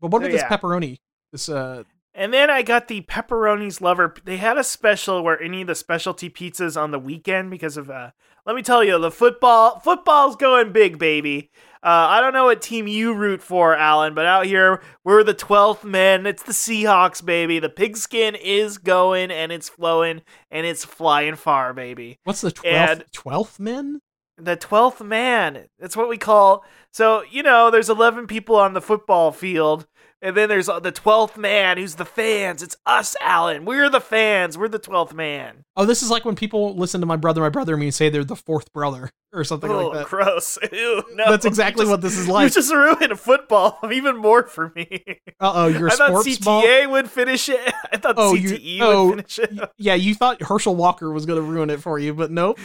[0.00, 0.98] But what So, about this pepperoni?
[1.32, 4.14] This uh, And then I got the pepperonis lover.
[4.24, 7.90] They had a special where any of the specialty pizzas on the weekend because of
[7.90, 8.10] uh
[8.46, 11.50] let me tell you, the football football's going big, baby.
[11.82, 15.34] Uh, I don't know what team you root for, Alan, but out here we're the
[15.34, 16.24] twelfth men.
[16.26, 17.58] It's the Seahawks, baby.
[17.58, 22.18] The pigskin is going and it's flowing and it's flying far, baby.
[22.24, 24.00] what's the And- twelfth twelfth men?
[24.44, 25.66] The twelfth man.
[25.78, 26.64] That's what we call.
[26.92, 29.86] So you know, there's eleven people on the football field,
[30.22, 32.62] and then there's uh, the twelfth man, who's the fans.
[32.62, 33.64] It's us, Alan.
[33.64, 34.58] We're the fans.
[34.58, 35.64] We're the twelfth man.
[35.76, 38.08] Oh, this is like when people listen to my brother, my brother, and me say
[38.08, 40.06] they're the fourth brother or something oh, like that.
[40.08, 40.58] gross.
[40.72, 41.30] Ew, no.
[41.30, 42.44] That's exactly You what this is like.
[42.44, 45.04] You just ruined a football even more for me.
[45.38, 46.62] Uh oh, you're a I thought sports ball.
[46.62, 47.60] CTA would finish it.
[47.92, 49.70] I thought Oh, you- CTE oh, would finish it.
[49.78, 52.58] Yeah, you thought Herschel Walker was going to ruin it for you, but nope.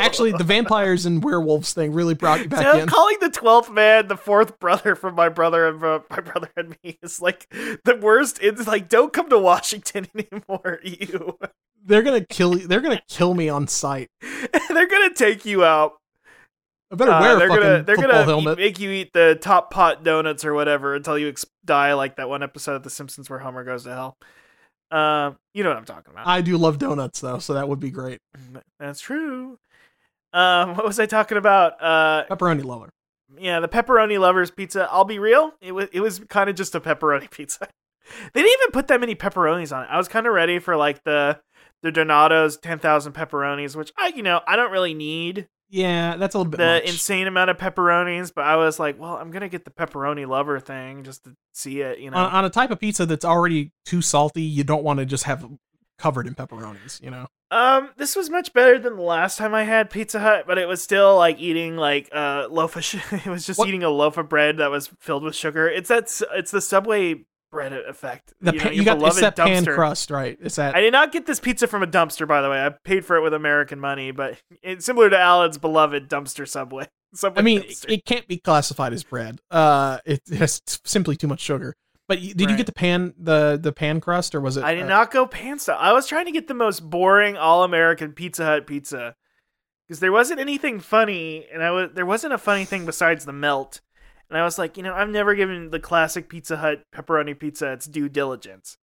[0.00, 2.88] Actually, the vampires and werewolves thing really brought you back So in.
[2.88, 6.76] calling the twelfth man the fourth brother from my brother and bro- my brother and
[6.82, 8.38] me is like the worst.
[8.42, 10.80] It's like don't come to Washington anymore.
[10.82, 11.38] You,
[11.84, 12.66] They're gonna kill you.
[12.66, 14.08] They're gonna kill me on sight.
[14.70, 15.92] they're gonna take you out.
[16.90, 18.58] I better Uh, wear a they're fucking gonna they're gonna helmet.
[18.58, 22.28] make you eat the top pot donuts or whatever until you ex- die, like that
[22.28, 24.16] one episode of The Simpsons where Homer goes to hell.
[24.92, 26.28] Um, you know what I'm talking about.
[26.28, 28.20] I do love donuts though, so that would be great.
[28.78, 29.58] That's true.
[30.32, 31.80] Um, what was I talking about?
[31.82, 32.90] Uh, Pepperoni lover.
[33.38, 34.88] yeah, the pepperoni lovers pizza.
[34.90, 37.68] I'll be real, it was it was kind of just a pepperoni pizza.
[38.34, 39.88] they didn't even put that many pepperonis on it.
[39.90, 41.40] I was kind of ready for like the
[41.82, 45.48] the Donato's ten thousand pepperonis, which I you know I don't really need.
[45.68, 46.84] Yeah, that's a little bit the much.
[46.84, 50.60] insane amount of pepperonis, but I was like, well, I'm gonna get the pepperoni lover
[50.60, 52.18] thing just to see it, you know.
[52.18, 55.24] on, on a type of pizza that's already too salty, you don't want to just
[55.24, 55.44] have
[55.98, 57.26] covered in pepperonis, you know.
[57.50, 60.66] Um, this was much better than the last time I had Pizza Hut, but it
[60.66, 62.84] was still like eating like a loaf of.
[62.84, 65.68] Sh- it was just What- eating a loaf of bread that was filled with sugar.
[65.68, 66.10] It's that.
[66.34, 68.34] It's the Subway bread effect.
[68.40, 70.36] The you, pa- know, you, got it's that pan crust, right?
[70.42, 72.64] It's that I did not get this pizza from a dumpster, by the way.
[72.64, 76.88] I paid for it with American money, but it's similar to Alan's beloved dumpster Subway.
[77.14, 77.84] Subway I mean, dumpster.
[77.92, 79.40] it can't be classified as bread.
[79.50, 81.76] Uh, it has simply too much sugar.
[82.08, 84.64] But did you get the pan the the pan crust or was it?
[84.64, 85.78] I did uh, not go pan style.
[85.80, 89.16] I was trying to get the most boring all American Pizza Hut pizza
[89.86, 93.32] because there wasn't anything funny, and I was there wasn't a funny thing besides the
[93.32, 93.80] melt.
[94.28, 97.72] And I was like, you know, I've never given the classic Pizza Hut pepperoni pizza
[97.72, 98.76] its due diligence.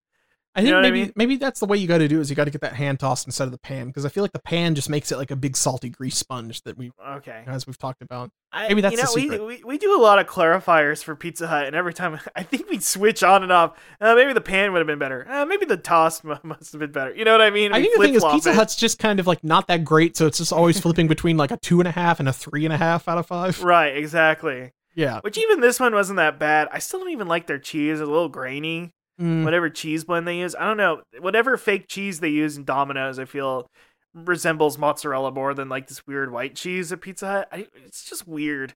[0.54, 1.12] I think know what I maybe mean?
[1.16, 3.00] maybe that's the way you got to do is you got to get that hand
[3.00, 5.30] tossed instead of the pan because I feel like the pan just makes it like
[5.30, 8.30] a big salty grease sponge that we Okay, as we've talked about.
[8.52, 9.46] I, Maybe that's you know, the we, secret.
[9.46, 12.68] we we do a lot of clarifiers for Pizza Hut, and every time I think
[12.68, 13.72] we switch on and off.
[13.98, 15.26] Uh, maybe the pan would have been better.
[15.28, 17.14] Uh, maybe the toss mu- must have been better.
[17.14, 17.72] You know what I mean?
[17.72, 18.54] I We think the thing is Pizza it.
[18.54, 21.50] Hut's just kind of like not that great, so it's just always flipping between like
[21.50, 23.62] a two and a half and a three and a half out of five.
[23.62, 24.72] Right, exactly.
[24.94, 25.20] Yeah.
[25.22, 26.68] Which even this one wasn't that bad.
[26.70, 28.00] I still don't even like their cheese.
[28.00, 28.92] It's a little grainy.
[29.20, 29.44] Mm.
[29.44, 31.02] Whatever cheese blend they use, I don't know.
[31.20, 33.68] Whatever fake cheese they use in Domino's, I feel
[34.14, 37.48] resembles mozzarella more than like this weird white cheese at Pizza Hut.
[37.52, 38.74] I, it's just weird.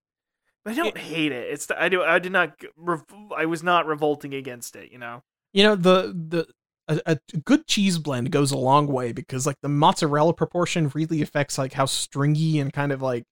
[0.65, 1.53] But I don't hate it.
[1.53, 3.05] It's I do I did not rev-
[3.37, 4.91] I was not revolting against it.
[4.91, 5.23] You know.
[5.53, 6.47] You know the the
[6.89, 11.23] a, a good cheese blend goes a long way because like the mozzarella proportion really
[11.23, 13.25] affects like how stringy and kind of like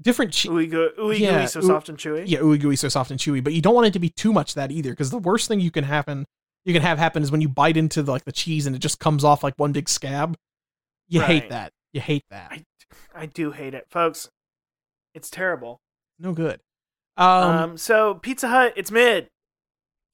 [0.00, 0.50] different cheese.
[0.50, 2.24] Ooey goo- ooey Yeah, gooey, so soft and chewy.
[2.26, 3.42] Yeah, ooey gooey, so soft and chewy.
[3.42, 5.60] But you don't want it to be too much that either, because the worst thing
[5.60, 6.26] you can happen,
[6.64, 8.80] you can have happen is when you bite into the, like the cheese and it
[8.80, 10.36] just comes off like one big scab.
[11.08, 11.72] You hate that.
[11.92, 12.52] You hate that.
[12.52, 12.64] I,
[13.14, 14.28] I do hate it, folks.
[15.14, 15.80] It's terrible.
[16.18, 16.60] no good.
[17.16, 19.28] Um, Um, so Pizza Hut, it's mid.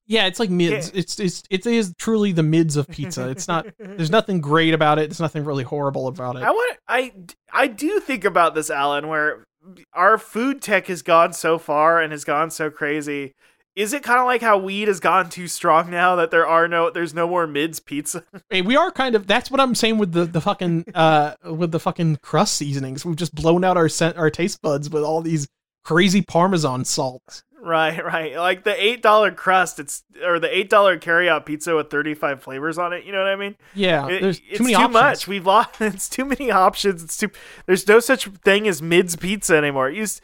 [0.07, 0.91] yeah, it's like mids.
[0.95, 3.29] It's it's it is truly the mids of pizza.
[3.29, 3.67] It's not.
[3.79, 5.11] There's nothing great about it.
[5.11, 6.43] There's nothing really horrible about it.
[6.43, 7.13] I want I
[7.53, 9.45] I do think about this, Alan, where
[9.93, 13.35] our food tech has gone so far and has gone so crazy.
[13.75, 16.67] Is it kind of like how weed has gone too strong now that there are
[16.67, 18.25] no there's no more mids pizza?
[18.51, 19.27] Hey, we are kind of.
[19.27, 23.05] That's what I'm saying with the the fucking uh with the fucking crust seasonings.
[23.05, 25.47] We've just blown out our scent, our taste buds with all these
[25.85, 27.45] crazy Parmesan salts.
[27.67, 28.37] Right, right.
[28.37, 32.43] Like the eight dollar crust, it's or the eight dollar carryout pizza with thirty five
[32.43, 33.05] flavors on it.
[33.05, 33.57] You know what I mean?
[33.75, 34.95] Yeah, It- there's it's too many too options.
[34.95, 35.29] much.
[35.29, 35.71] We've lost.
[35.81, 37.03] It's too many options.
[37.03, 37.31] It's too.
[37.67, 39.89] There's no such thing as mids pizza anymore.
[39.91, 40.21] It used,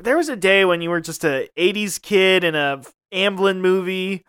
[0.00, 4.24] there was a day when you were just a '80s kid in a Amblin movie,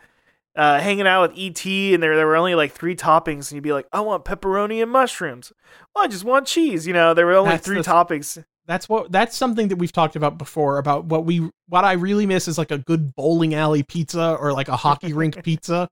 [0.56, 3.64] uh, hanging out with ET, and there there were only like three toppings, and you'd
[3.64, 5.52] be like, "I want pepperoni and mushrooms."
[5.94, 6.88] Well, I just want cheese.
[6.88, 8.44] You know, there were only That's three the- toppings.
[8.70, 12.28] That's what that's something that we've talked about before about what we what I really
[12.28, 15.90] miss is like a good bowling alley pizza or like a hockey rink pizza.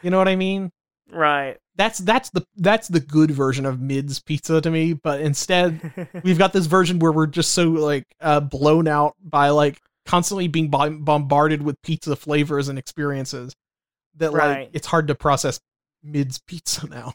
[0.00, 0.70] You know what I mean?
[1.12, 1.58] Right.
[1.76, 6.38] That's that's the that's the good version of mids pizza to me, but instead we've
[6.38, 10.68] got this version where we're just so like uh blown out by like constantly being
[10.70, 13.54] bom- bombarded with pizza flavors and experiences
[14.16, 15.60] that like it's hard to process
[16.02, 17.12] mids pizza now.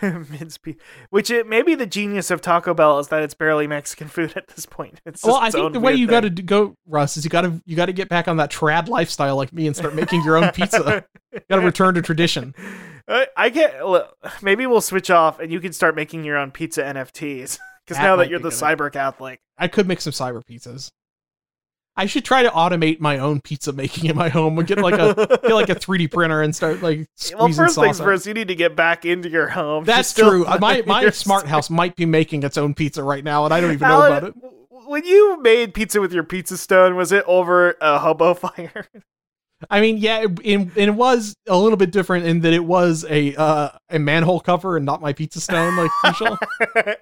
[0.30, 0.76] pizza,
[1.10, 4.48] which it maybe the genius of Taco Bell is that it's barely Mexican food at
[4.48, 5.00] this point.
[5.06, 7.42] It's just well, I think the way you got to go, Russ, is you got
[7.42, 10.22] to you got to get back on that trad lifestyle like me and start making
[10.24, 11.04] your own pizza.
[11.48, 12.54] got to return to tradition.
[13.08, 13.86] I, I get.
[13.86, 17.58] look, Maybe we'll switch off, and you can start making your own pizza NFTs.
[17.86, 18.58] Because now that you're the good.
[18.58, 20.90] cyber Catholic, I could make some cyber pizzas.
[21.96, 24.56] I should try to automate my own pizza making in my home.
[24.64, 28.00] Get like a get like a 3D printer and start like squeezing well, first things
[28.00, 28.04] out.
[28.04, 29.84] first, you need to get back into your home.
[29.84, 30.44] You're That's true.
[30.60, 33.72] My my smart house might be making its own pizza right now, and I don't
[33.72, 34.34] even know about it.
[34.86, 38.86] When you made pizza with your pizza stone, was it over a hobo fire?
[39.70, 43.04] I mean, yeah, it, it, it was a little bit different in that it was
[43.08, 46.36] a uh, a manhole cover and not my pizza stone like usual.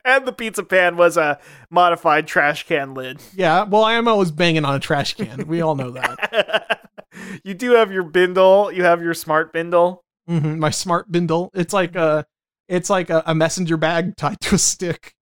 [0.04, 3.20] and the pizza pan was a modified trash can lid.
[3.34, 5.46] Yeah, well, I am always banging on a trash can.
[5.52, 6.88] We all know that.
[7.44, 8.70] you do have your bindle.
[8.70, 10.02] You have your smart bindle.
[10.26, 11.50] hmm My smart bindle.
[11.54, 12.24] It's like a,
[12.68, 15.14] it's like a, a messenger bag tied to a stick.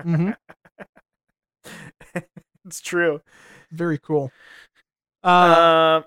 [0.00, 0.30] hmm
[2.64, 3.20] It's true.
[3.72, 4.30] Very cool.
[5.22, 6.02] Uh, Uh,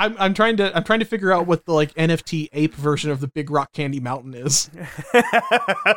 [0.00, 3.10] I'm I'm trying to I'm trying to figure out what the like NFT ape version
[3.10, 4.70] of the Big Rock Candy Mountain is.
[5.14, 5.94] I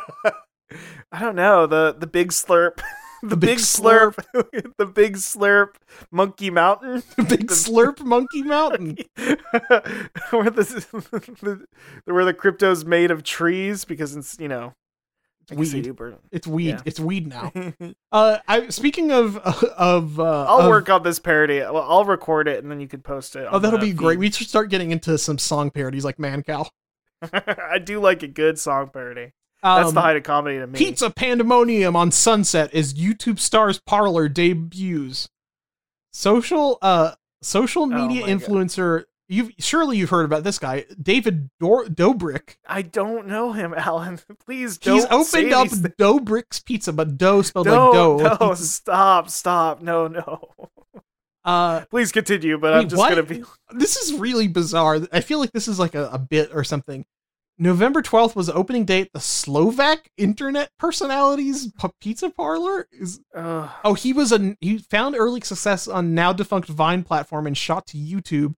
[1.18, 2.82] don't know the the big slurp,
[3.22, 4.22] the, big big, slurp,
[4.78, 5.76] the big slurp,
[6.10, 8.98] Monkey Mountain, Big Slurp Monkey Mountain.
[10.30, 11.66] where the,
[12.04, 14.83] the where the crypto's made of trees because it's you know I guess they
[15.52, 15.96] weed.
[15.96, 16.68] burn It's weed.
[16.68, 16.80] Yeah.
[16.84, 17.52] It's weed now.
[18.12, 21.58] Uh, I speaking of of uh, I'll of- work on this parody.
[21.60, 23.46] Well, I'll record it and then you could post it.
[23.50, 24.18] Oh, that'll be great.
[24.18, 26.68] We should start getting into some song parodies like Mancow.
[27.32, 29.32] I do like a good song parody.
[29.62, 30.78] That's Um, the height of comedy to me.
[30.78, 35.28] Pizza Pandemonium on Sunset as YouTube stars Parlor debuts.
[36.12, 37.12] Social uh
[37.42, 38.36] social media Oh my God.
[39.28, 42.56] You've surely you've heard about this guy, David Dor- Dobrik.
[42.66, 44.20] I don't know him, Alan.
[44.44, 44.94] Please don't.
[44.96, 45.80] He's opened up these.
[45.82, 47.86] Dobrik's Pizza, but dough spelled No,
[48.16, 48.46] like dough.
[48.48, 49.82] no, stop, stop.
[49.82, 50.50] No, no.
[51.44, 53.10] Uh Please continue, but I'm just what?
[53.10, 53.42] gonna be.
[53.72, 55.00] this is really bizarre.
[55.12, 57.04] I feel like this is like a, a bit or something.
[57.56, 59.10] November 12th was opening date.
[59.12, 63.20] The Slovak internet personalities p- pizza parlor is.
[63.34, 67.86] Oh, he was a he found early success on now defunct Vine platform and shot
[67.88, 68.54] to YouTube,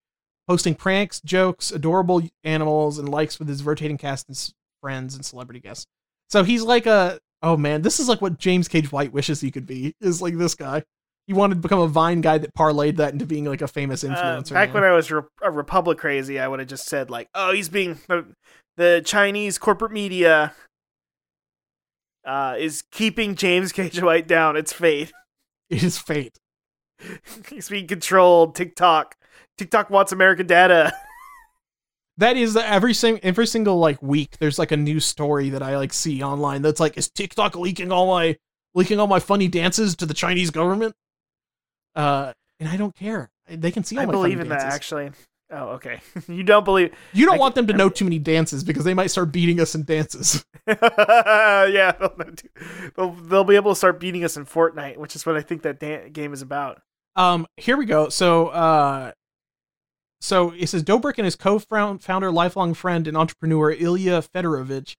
[0.46, 4.52] posting pranks, jokes, adorable animals, and likes with his rotating cast and
[4.82, 5.86] friends and celebrity guests.
[6.30, 9.50] So he's like a oh man, this is like what James Cage White wishes he
[9.50, 9.94] could be.
[10.00, 10.82] Is like this guy.
[11.26, 14.04] He wanted to become a Vine guy that parlayed that into being like a famous
[14.04, 14.52] Uh, influencer.
[14.54, 14.74] back now.
[14.74, 17.68] when I was re- a Republic crazy, I would have just said like, "Oh, he's
[17.68, 18.26] being the,
[18.76, 20.54] the Chinese corporate media
[22.24, 24.56] uh, is keeping James Cage White down.
[24.56, 25.12] It's fate.
[25.70, 26.38] it is fate.
[27.50, 28.54] he's being controlled.
[28.54, 29.16] TikTok.
[29.56, 30.92] TikTok wants American data.
[32.18, 34.38] That is every sing every single like week.
[34.38, 37.92] There's like a new story that I like see online that's like, is TikTok leaking
[37.92, 38.38] all my
[38.74, 40.94] leaking all my funny dances to the Chinese government?
[41.94, 43.30] Uh, and I don't care.
[43.48, 44.62] They can see all I my believe in that.
[44.62, 45.10] Actually.
[45.50, 46.00] Oh, okay.
[46.28, 46.92] you don't believe?
[47.12, 49.60] You don't I want them to know too many dances because they might start beating
[49.60, 50.44] us in dances.
[50.66, 52.16] yeah, they'll,
[52.96, 55.62] they'll they'll be able to start beating us in Fortnite, which is what I think
[55.62, 56.80] that da- game is about.
[57.14, 58.08] Um, here we go.
[58.08, 59.12] So, uh,
[60.20, 64.96] so it says Dobrik and his co-founder, lifelong friend, and entrepreneur Ilya Fedorovich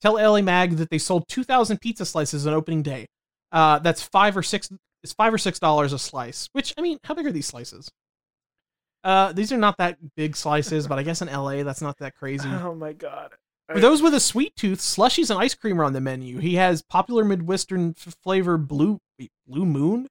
[0.00, 3.06] tell LA Mag that they sold 2,000 pizza slices on opening day.
[3.52, 4.70] Uh, that's five or six.
[5.02, 6.48] It's five or six dollars a slice.
[6.52, 7.90] Which I mean, how big are these slices?
[9.02, 12.14] Uh, these are not that big slices, but I guess in LA that's not that
[12.16, 12.48] crazy.
[12.48, 13.32] Oh my god.
[13.72, 16.38] For those with a sweet tooth, slushies and ice cream are on the menu.
[16.38, 20.08] He has popular Midwestern f- flavor blue wait, blue moon.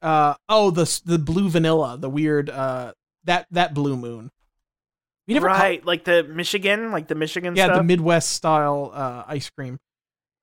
[0.00, 2.92] Uh oh, the the blue vanilla, the weird uh
[3.24, 4.30] that that blue moon.
[5.26, 7.78] We never right, like the Michigan, like the Michigan yeah, stuff.
[7.78, 9.78] the Midwest style uh ice cream.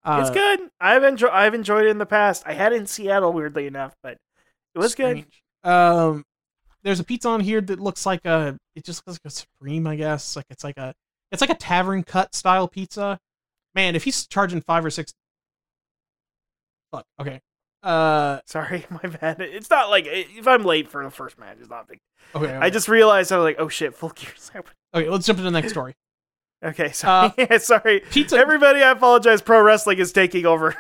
[0.04, 0.70] Uh, it's good.
[0.80, 1.32] I've enjoyed.
[1.32, 2.44] I've enjoyed it in the past.
[2.46, 4.18] I had it in Seattle, weirdly enough, but
[4.74, 5.26] it was good.
[5.64, 6.24] Um,
[6.84, 8.58] there's a pizza on here that looks like a.
[8.76, 10.38] It just looks like a supreme, I guess.
[10.38, 10.94] Like it's like a.
[11.34, 13.20] It's like a tavern cut style pizza.
[13.76, 15.14] Man, if he's charging five or six.
[16.94, 17.06] Fuck.
[17.20, 17.42] Okay.
[17.88, 18.40] Uh.
[18.46, 19.40] Sorry, my bad.
[19.40, 22.00] It's not like if I'm late for the first match, it's not big.
[22.36, 22.54] Okay.
[22.54, 24.52] I just realized I was like, oh shit, full gears.
[24.94, 25.10] Okay.
[25.10, 25.94] Let's jump into the next story.
[26.64, 27.32] Okay, sorry.
[27.60, 28.00] sorry.
[28.10, 28.38] Pizza.
[28.38, 29.42] Everybody, I apologize.
[29.42, 30.76] Pro wrestling is taking over.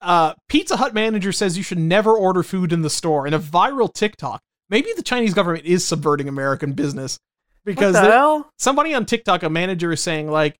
[0.00, 3.26] uh, Pizza Hut manager says you should never order food in the store.
[3.26, 4.40] In a viral TikTok,
[4.70, 7.18] maybe the Chinese government is subverting American business
[7.64, 8.50] because what the they- hell?
[8.58, 10.56] somebody on TikTok, a manager is saying like,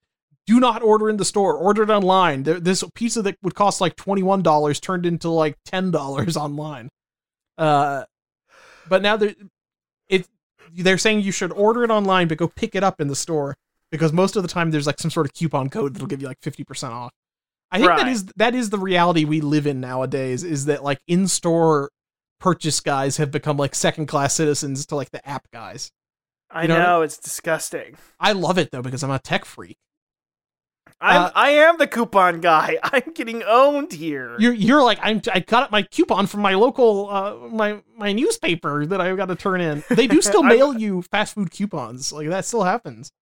[0.49, 1.55] "Do not order in the store.
[1.55, 5.57] Order it online." This pizza that would cost like twenty one dollars turned into like
[5.65, 6.89] ten dollars online.
[7.59, 8.05] Uh,
[8.89, 9.35] but now they're
[10.09, 10.27] it
[10.73, 13.57] they're saying you should order it online, but go pick it up in the store
[13.93, 16.29] because most of the time there's like some sort of coupon code that'll give you
[16.29, 17.13] like fifty percent off.
[17.71, 18.13] I think that Right.
[18.13, 20.43] is that is the reality we live in nowadays.
[20.45, 21.91] Is that like in store
[22.41, 25.91] purchase guys have become like second class citizens to like the app guys.
[26.51, 27.97] I know- know it's disgusting.
[28.19, 29.77] I love it though because I'm a tech freak.
[31.01, 32.79] I'm Uh, I am the coupon guy.
[32.83, 34.37] I'm getting owned here.
[34.39, 38.85] You're you're like I'm I got my coupon from my local uh my my newspaper
[38.87, 39.85] that I got to turn in.
[39.91, 42.13] They do still mail you fast food coupons.
[42.13, 43.13] Like that still happens.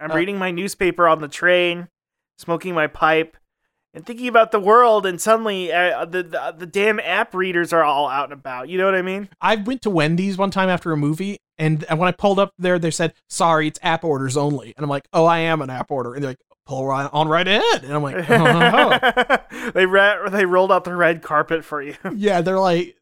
[0.00, 1.88] I'm uh, reading my newspaper on the train,
[2.38, 3.36] smoking my pipe,
[3.94, 5.06] and thinking about the world.
[5.06, 8.68] And suddenly, uh, the, the the damn app readers are all out and about.
[8.68, 9.28] You know what I mean?
[9.40, 12.52] I went to Wendy's one time after a movie, and and when I pulled up
[12.58, 15.70] there, they said, "Sorry, it's app orders only." And I'm like, "Oh, I am an
[15.70, 19.86] app order," and they're like, "Pull right on right ahead." And I'm like, "Oh." they
[19.86, 21.94] ra- they rolled out the red carpet for you.
[22.14, 22.96] "Yeah." They're like,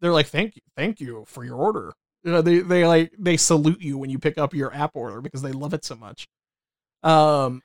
[0.00, 1.92] they're like, "Thank you, thank you for your order."
[2.24, 5.20] You know, they they like they salute you when you pick up your app order
[5.20, 6.28] because they love it so much.
[7.02, 7.62] Um,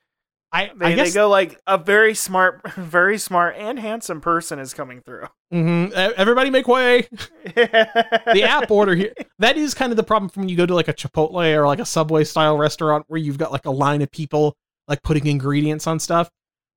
[0.52, 4.60] I They, I they guess go like a very smart, very smart and handsome person
[4.60, 5.28] is coming through.
[5.54, 7.08] mhm, e- everybody make way.
[7.56, 10.74] the app order here that is kind of the problem from when you go to
[10.74, 14.02] like a chipotle or like a subway style restaurant where you've got like a line
[14.02, 14.56] of people
[14.88, 16.30] like putting ingredients on stuff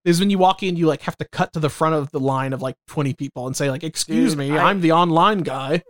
[0.05, 2.20] is when you walk in you like have to cut to the front of the
[2.20, 5.40] line of like 20 people and say like excuse Dude, me I- i'm the online
[5.40, 5.82] guy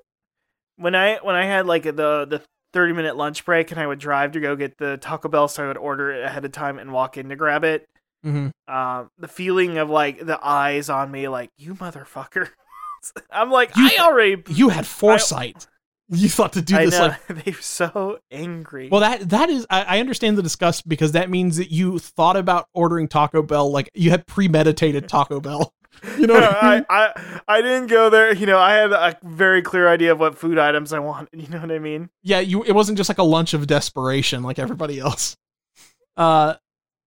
[0.76, 1.92] when I when I had like the
[2.24, 2.40] the
[2.72, 5.64] thirty minute lunch break and I would drive to go get the Taco Bell, so
[5.64, 7.88] I would order it ahead of time and walk in to grab it.
[8.24, 8.72] Mm-hmm.
[8.72, 12.50] Um, the feeling of like the eyes on me, like you motherfucker.
[13.30, 14.42] I'm like, You- I already.
[14.48, 15.66] You had foresight.
[16.10, 18.88] You thought to do I this know like they're so angry.
[18.90, 22.36] Well, that that is I, I understand the disgust because that means that you thought
[22.36, 25.72] about ordering Taco Bell like you had premeditated Taco Bell.
[26.16, 26.86] You know what I mean?
[26.88, 28.32] I, I I didn't go there.
[28.32, 31.28] You know, I had a very clear idea of what food items I wanted.
[31.32, 32.08] You know what I mean?
[32.22, 35.36] Yeah, you it wasn't just like a lunch of desperation like everybody else.
[36.16, 36.54] Uh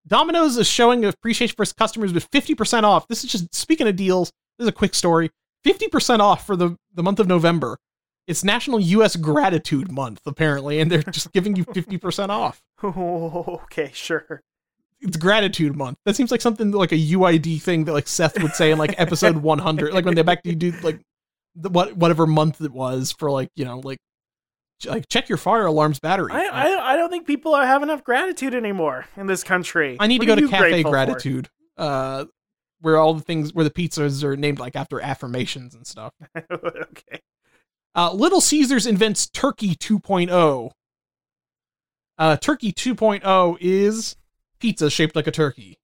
[0.08, 3.08] Domino's is showing appreciation for its customers with 50% off.
[3.08, 5.30] This is just speaking of deals, this is a quick story.
[5.66, 7.78] 50% off for the, the month of November.
[8.32, 12.64] It's National US Gratitude Month, apparently, and they're just giving you 50% off.
[12.84, 14.42] okay, sure.
[15.02, 15.98] It's gratitude month.
[16.06, 18.98] That seems like something like a UID thing that like Seth would say in like
[18.98, 21.02] episode 100, like when they back to do like
[21.56, 23.98] the, what whatever month it was for like you know like
[24.86, 26.32] like check your fire alarm's battery.
[26.32, 29.98] I, I I don't think people are have enough gratitude anymore in this country.
[30.00, 30.84] I need What to go to Cafe?
[30.84, 32.26] Gratitude, uh,
[32.80, 36.14] where all the things where the pizzas are named like after affirmations and stuff.
[36.52, 37.20] okay.
[37.96, 40.72] Uh, Little Caesars invents Turkey 2.0.
[42.18, 44.16] Uh, turkey 2.0 is
[44.60, 45.78] pizza shaped like a turkey.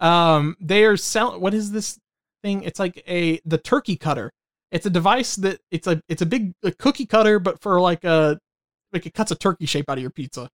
[0.00, 1.40] Um, they are selling.
[1.40, 1.98] What is this
[2.42, 2.62] thing?
[2.64, 4.32] It's like a the turkey cutter.
[4.72, 8.04] It's a device that it's a it's a big a cookie cutter, but for like
[8.04, 8.38] a
[8.92, 10.50] like it cuts a turkey shape out of your pizza,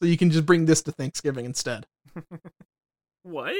[0.00, 1.86] so you can just bring this to Thanksgiving instead.
[3.22, 3.54] What?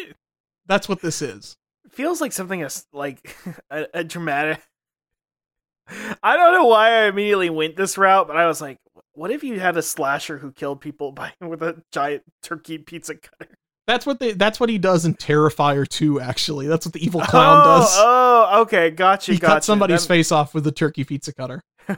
[0.67, 1.57] That's what this is.
[1.91, 3.35] feels like something is like
[3.71, 4.61] a, a dramatic.
[6.23, 8.79] I don't know why I immediately went this route, but I was like,
[9.13, 13.15] what if you had a slasher who killed people by with a giant turkey pizza
[13.17, 13.55] cutter?
[13.87, 14.33] That's what they.
[14.33, 16.19] That's what he does in Terrifier 2.
[16.19, 17.95] Actually, that's what the evil clown oh, does.
[17.99, 19.33] Oh, okay, gotcha.
[19.33, 19.55] he gotcha.
[19.57, 21.61] cut somebody's That- face off with a turkey pizza cutter.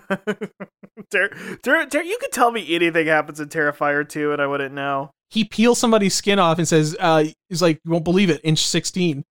[1.11, 1.29] Ter-
[1.63, 5.11] Ter- Ter- you could tell me anything happens in Terrifier 2 and I wouldn't know.
[5.31, 8.67] he peels somebody's skin off and says, uh, he's like, you won't believe it, inch
[8.67, 9.25] 16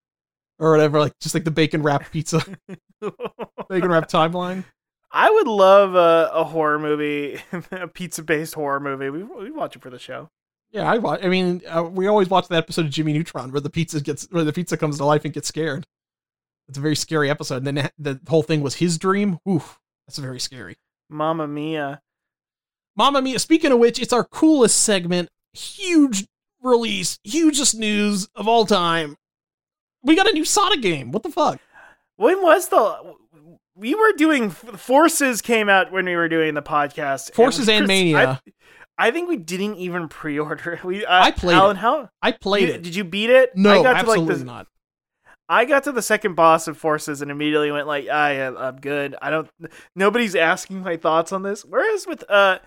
[0.58, 2.42] or whatever, like just like the bacon wrap pizza,
[3.70, 4.64] bacon wrap timeline.
[5.10, 7.40] I would love a, a horror movie,
[7.70, 9.10] a pizza based horror movie.
[9.10, 10.30] We we watch it for the show.
[10.70, 11.24] Yeah, I watch.
[11.24, 14.26] I mean, uh, we always watch that episode of Jimmy Neutron where the pizza gets,
[14.30, 15.86] where the pizza comes to life and gets scared.
[16.68, 17.66] It's a very scary episode.
[17.66, 19.38] And then the whole thing was his dream.
[19.48, 20.76] Oof, that's very scary.
[21.08, 22.02] Mamma mia!
[22.96, 23.38] Mamma Mia.
[23.38, 25.28] Speaking of which, it's our coolest segment.
[25.52, 26.26] Huge
[26.62, 29.16] release, hugest news of all time.
[30.02, 31.12] We got a new Sonic game.
[31.12, 31.60] What the fuck?
[32.16, 33.14] When was the?
[33.76, 37.34] We were doing Forces came out when we were doing the podcast.
[37.34, 38.40] Forces and Chris, Mania.
[38.98, 40.80] I, I think we didn't even pre-order.
[40.84, 41.80] We uh, I played Alan, it.
[41.80, 42.82] how I played you- it.
[42.82, 43.54] Did you beat it?
[43.54, 44.66] No, I got to absolutely like the, not.
[45.48, 48.76] I got to the second boss of Forces and immediately went like, "Ah, yeah, I'm
[48.76, 49.14] good.
[49.20, 49.48] I don't.
[49.94, 52.58] Nobody's asking my thoughts on this." Whereas with uh,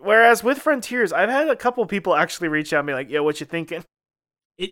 [0.00, 3.22] whereas with Frontiers, I've had a couple people actually reach out and be like, "Yo,
[3.22, 3.84] what you thinking?"
[4.58, 4.70] It.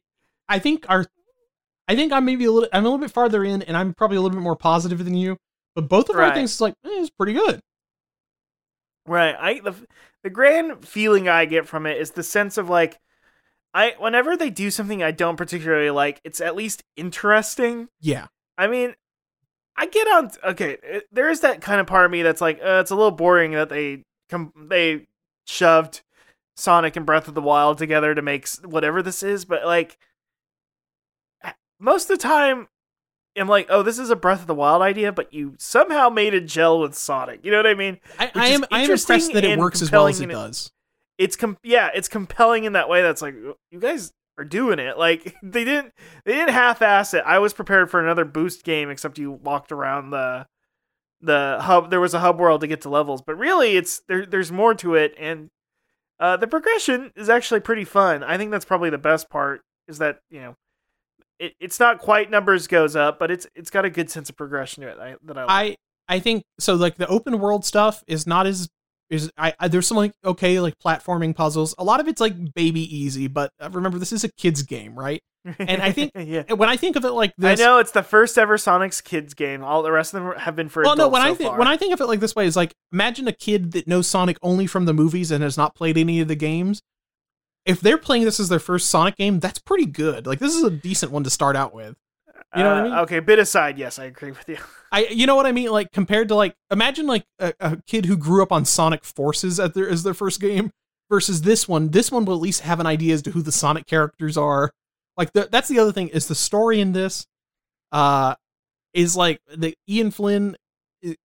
[0.49, 1.07] I think our,
[1.87, 2.69] I think I'm maybe a little.
[2.73, 5.15] I'm a little bit farther in, and I'm probably a little bit more positive than
[5.15, 5.37] you.
[5.75, 7.61] But both of our things is like, eh, it's pretty good.
[9.07, 9.35] Right.
[9.39, 9.75] I the
[10.23, 12.99] the grand feeling I get from it is the sense of like,
[13.75, 17.89] I whenever they do something I don't particularly like, it's at least interesting.
[18.01, 18.27] Yeah,
[18.57, 18.95] I mean,
[19.77, 20.31] I get on.
[20.45, 22.95] Okay, it- there is that kind of part of me that's like, uh, it's a
[22.95, 25.07] little boring that they com- they
[25.47, 26.03] shoved
[26.57, 29.99] Sonic and Breath of the Wild together to make s- whatever this is, but like
[31.81, 32.69] most of the time,
[33.37, 36.35] I'm like, oh, this is a Breath of the Wild idea, but you somehow made
[36.35, 37.45] it gel with Sonic.
[37.45, 37.99] You know what I mean?
[38.19, 40.35] I, I am I am impressed that it works as well as it in it.
[40.35, 40.71] does.
[41.19, 43.03] It's com- yeah, it's compelling in that way.
[43.03, 44.99] That's like you guys are doing it.
[44.99, 45.93] Like they didn't
[46.25, 47.23] they didn't half-ass it.
[47.27, 50.47] I was prepared for another boost game, except you walked around the
[51.23, 51.91] the hub.
[51.91, 54.27] There was a hub world to get to levels, but really, it's there.
[54.27, 55.49] There's more to it, and
[56.21, 58.23] uh, the progression is actually pretty fun.
[58.23, 59.63] I think that's probably the best part.
[59.89, 60.57] Is that you know.
[61.39, 64.37] It, it's not quite numbers goes up, but it's it's got a good sense of
[64.37, 65.51] progression to it I, that I like.
[66.09, 66.75] I I think so.
[66.75, 68.69] Like the open world stuff is not as
[69.11, 69.31] is.
[69.37, 71.75] I, I there's some like okay like platforming puzzles.
[71.79, 74.99] A lot of it's like baby easy, but uh, remember this is a kids game,
[74.99, 75.21] right?
[75.59, 76.53] and I think- yeah.
[76.53, 79.35] When I think of it like this, I know it's the first ever Sonic's Kids
[79.35, 79.63] game.
[79.65, 81.09] All the rest of them have been for Well, no.
[81.09, 83.27] When so I think when I think of it like this way, is like imagine
[83.29, 86.29] a kid that knows Sonic only from the movies and has not played any of
[86.29, 86.81] the games.
[87.65, 90.27] If they're playing this as their first Sonic game, that's pretty good.
[90.27, 91.97] Like this is a decent one to start out with.
[92.57, 92.93] You know what I Uh, mean?
[93.01, 94.59] Okay, bit aside, yes, I agree with you.
[94.93, 95.71] I, you know what I mean?
[95.71, 99.59] Like compared to like, imagine like a, a kid who grew up on Sonic Forces
[99.61, 100.71] at their as their first game
[101.09, 101.91] versus this one.
[101.91, 104.71] This one will at least have an idea as to who the Sonic characters are.
[105.17, 107.27] Like the, that's the other thing is the story in this,
[107.93, 108.35] uh,
[108.93, 110.57] is like the Ian Flynn.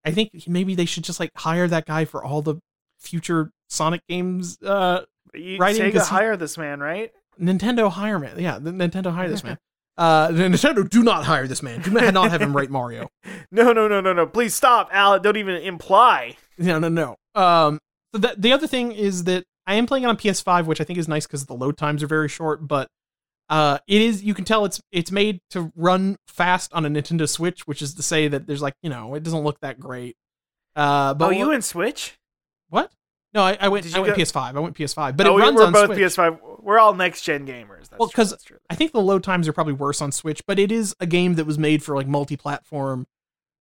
[0.06, 2.56] I think maybe they should just like hire that guy for all the
[3.00, 4.58] future Sonic games.
[4.62, 5.02] Uh,
[5.34, 7.12] You Writing Sega 'cause he- hire this man, right?
[7.40, 8.40] Nintendo hire man.
[8.40, 9.58] Yeah, the Nintendo hire this man.
[9.98, 11.82] Uh, Nintendo do not hire this man.
[11.82, 13.10] Do not have him write Mario.
[13.50, 14.26] No, no, no, no, no.
[14.28, 15.20] Please stop, Al.
[15.20, 16.36] Don't even imply.
[16.58, 17.16] No, no, no.
[17.34, 17.80] Um,
[18.14, 20.84] so the the other thing is that I am playing it on PS5, which I
[20.84, 22.68] think is nice because the load times are very short.
[22.68, 22.90] But
[23.50, 27.28] uh, it is you can tell it's it's made to run fast on a Nintendo
[27.28, 30.18] Switch, which is to say that there's like you know it doesn't look that great.
[30.76, 32.18] Uh, but oh, you in Switch?
[32.70, 32.92] What?
[33.34, 33.94] No, I, I went.
[33.96, 34.56] I went go- PS5.
[34.56, 36.00] I went PS5, but oh, it runs we're on both Switch.
[36.00, 36.40] PS5.
[36.64, 37.90] We're all next gen gamers.
[37.90, 38.58] That's Well, true, 'cause that's true.
[38.70, 41.36] I think the load times are probably worse on Switch, but it is a game
[41.36, 43.06] that was made for like multi-platform,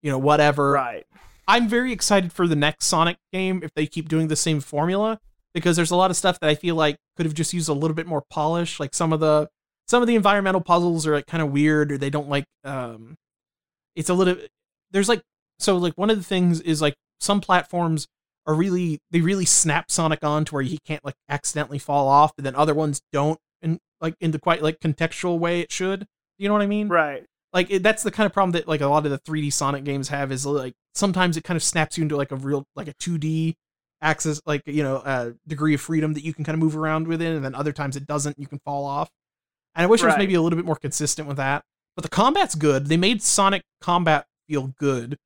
[0.03, 0.73] you know, whatever.
[0.73, 1.07] right.
[1.49, 5.21] I'm very excited for the next Sonic game if they keep doing the same formula
[5.55, 7.73] because there's a lot of stuff that I feel like could have just used a
[7.73, 8.81] little bit more polish.
[8.81, 9.49] Like some of the
[9.87, 13.17] some of the environmental puzzles are like kind of weird or they don't like um
[13.95, 14.35] it's a little
[14.91, 15.23] there's like
[15.61, 18.09] so like one of the things is like some platforms
[18.47, 22.33] are really they really snap Sonic on to where he can't like accidentally fall off,
[22.37, 26.07] but then other ones don't in like in the quite like contextual way it should.
[26.39, 26.89] You know what I mean?
[26.89, 27.25] Right.
[27.53, 29.85] like it, that's the kind of problem that like a lot of the 3D Sonic
[29.85, 32.89] games have is like sometimes it kind of snaps you into like a real like
[32.89, 33.55] a 2D
[34.03, 37.09] axis like you know a degree of freedom that you can kind of move around
[37.09, 39.09] within and then other times it doesn't you can fall off
[39.75, 41.63] and i wish it was maybe a little bit more consistent with that
[41.95, 45.17] but the combat's good they made sonic combat feel good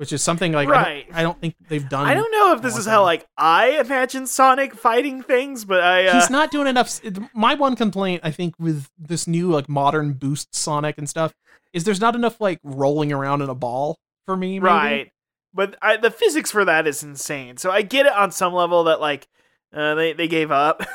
[0.00, 2.62] which is something like I don't- I, don't, think they've done I don't know if
[2.62, 6.66] this is how like I imagine Sonic fighting things, but I uh, he's not doing
[6.66, 6.98] enough.
[7.34, 11.34] My one complaint, I think, with this new like modern boost Sonic and stuff,
[11.74, 14.58] is there's not enough like rolling around in a ball for me.
[14.58, 14.72] Maybe.
[14.72, 15.12] right.
[15.52, 17.58] But I, the physics for that is insane.
[17.58, 19.28] So I get it on some level that like
[19.74, 20.82] uh, they they gave up.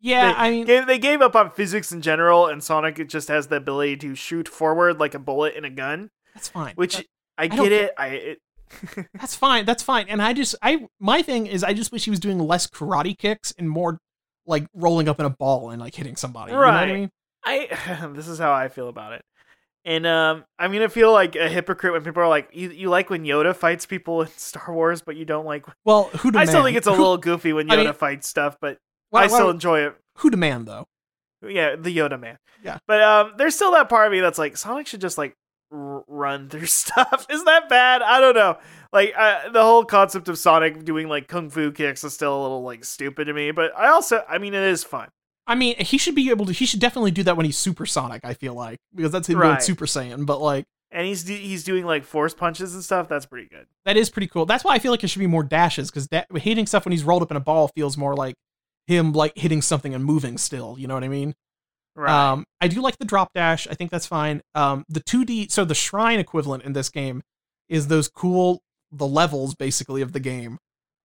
[0.00, 3.26] Yeah, they, I mean, gave, they gave up on physics in general, and Sonic just
[3.26, 6.10] has the ability to shoot forward like a bullet in a gun.
[6.34, 6.74] that's fine.
[6.76, 7.04] Which
[7.38, 7.92] I don't get it.
[7.96, 8.38] I it,
[9.14, 9.64] that's fine.
[9.64, 10.06] That's fine.
[10.08, 13.16] And I just, I my thing is, I just wish he was doing less karate
[13.16, 13.98] kicks and more
[14.46, 16.52] like rolling up in a ball and like hitting somebody.
[16.52, 16.94] You know what I Right.
[16.94, 17.10] mean?
[17.44, 19.22] I this is how I feel about it.
[19.84, 23.08] And um, I'm gonna feel like a hypocrite when people are like, "You you like
[23.08, 26.62] when Yoda fights people in Star Wars, but you don't like." Well, who I still
[26.64, 28.76] think it's a who, little goofy when Yoda I mean- fights stuff, but
[29.10, 29.96] well, I still well, enjoy it.
[30.18, 30.88] who demand though.
[31.40, 32.36] Yeah, the Yoda man.
[32.62, 32.78] Yeah.
[32.86, 35.34] But um, there's still that part of me that's like, Sonic should just like
[35.72, 37.26] r- run through stuff.
[37.30, 38.02] Is that bad?
[38.02, 38.58] I don't know.
[38.92, 42.42] Like uh, the whole concept of Sonic doing like kung fu kicks is still a
[42.42, 43.50] little like stupid to me.
[43.50, 45.08] But I also, I mean, it is fun.
[45.46, 46.52] I mean, he should be able to.
[46.52, 48.20] He should definitely do that when he's Super Sonic.
[48.24, 49.62] I feel like because that's him going Right.
[49.62, 50.26] Super Saiyan.
[50.26, 53.08] But like And he's he's doing like force punches and stuff.
[53.08, 53.66] That's pretty good.
[53.84, 54.44] that is pretty cool.
[54.46, 56.92] That's why I feel like it should be more dashes because da- hitting stuff when
[56.92, 58.34] he's rolled up in a ball feels more like
[58.86, 60.76] him like hitting something and moving still.
[60.78, 61.34] You know what I mean?
[61.98, 62.30] Right.
[62.30, 63.66] Um, I do like the drop dash.
[63.66, 64.40] I think that's fine.
[64.54, 67.22] Um, the 2D, so the shrine equivalent in this game
[67.68, 68.62] is those cool
[68.92, 70.58] the levels basically of the game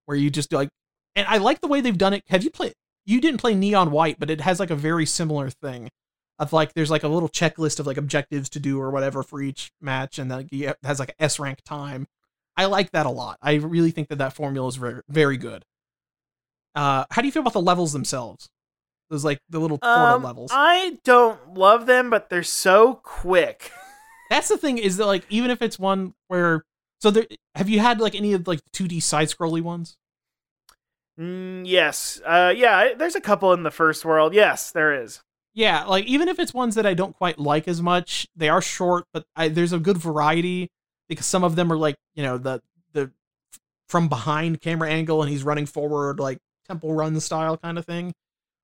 [0.05, 0.69] where you just like,
[1.15, 2.21] and I like the way they've done it.
[2.27, 2.73] Have you played?
[3.07, 5.89] You didn't play Neon White, but it has like a very similar thing
[6.37, 9.41] of like there's like a little checklist of like objectives to do or whatever for
[9.41, 12.05] each match, and then it has like S rank time.
[12.55, 13.39] I like that a lot.
[13.41, 15.65] I really think that that formula is very very good.
[16.75, 18.47] Uh, how do you feel about the levels themselves?
[19.13, 20.49] Those like the little portal um, levels.
[20.51, 23.71] I don't love them, but they're so quick.
[24.31, 26.63] That's the thing is that like even if it's one where
[26.99, 29.97] so there have you had like any of like 2D side scrolly ones?
[31.19, 32.19] Mm, yes.
[32.25, 32.95] Uh, yeah.
[32.97, 34.33] There's a couple in the first world.
[34.33, 35.21] Yes, there is.
[35.53, 38.63] Yeah, like even if it's ones that I don't quite like as much, they are
[38.63, 40.71] short, but I, there's a good variety
[41.07, 42.63] because some of them are like you know the
[42.93, 43.11] the
[43.87, 48.13] from behind camera angle and he's running forward like temple run style kind of thing,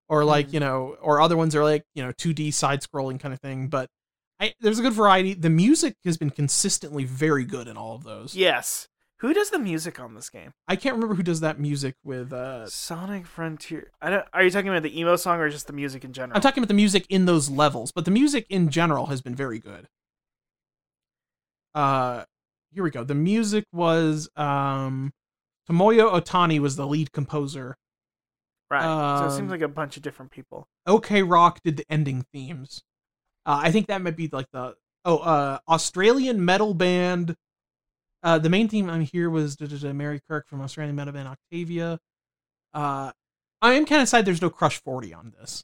[0.10, 0.54] or like Mhm.
[0.54, 3.68] you know, or other ones are like you know 2D side scrolling kind of thing.
[3.68, 3.90] But
[4.40, 5.34] I, there's a good variety.
[5.34, 8.36] The music has been consistently very good in all of those.
[8.36, 8.88] Yes.
[9.20, 10.52] Who does the music on this game?
[10.66, 12.32] I can't remember who does that music with.
[12.32, 13.92] uh Sonic Frontier.
[14.02, 14.26] I don't.
[14.34, 16.36] Are you talking about the emo song or just the music in general?
[16.38, 19.36] I'm talking about the music in those levels, but the music in general has been
[19.36, 19.88] very good.
[21.76, 22.24] Uh
[22.72, 23.04] here we go.
[23.04, 25.12] The music was um
[25.70, 27.76] Tomoya Ohtani was the lead composer.
[28.70, 28.84] Right.
[28.84, 30.68] so it um, seems like a bunch of different people.
[30.86, 32.84] OK Rock did the ending themes.
[33.46, 34.76] Uh, I think that might be like the
[35.06, 37.36] oh uh Australian metal band.
[38.22, 42.00] Uh, the main theme on here was Mary Kirk from Australian metal band Octavia.
[42.74, 43.12] Uh,
[43.62, 45.64] I am kind of sad there's no Crush Forty on this.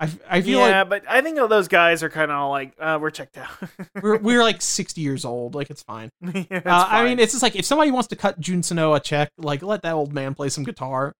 [0.00, 2.50] I, I feel like yeah, but I think all those guys are kind of all
[2.50, 3.50] like, uh, we're checked out.
[4.02, 7.42] we're we're like 60 years old like it's fine Yeah, uh, i mean it's just
[7.42, 10.34] like if somebody wants to cut Jun Senoue a check like let that old man
[10.34, 11.14] play some guitar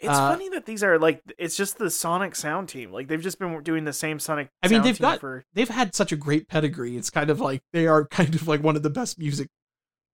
[0.00, 2.92] It's uh, funny that these are like it's just the Sonic sound team.
[2.92, 4.48] Like they've just been doing the same Sonic.
[4.62, 7.60] I mean, they've got- for they've had such a great pedigree it's kind of like
[7.72, 9.48] they are kind of like one of the best music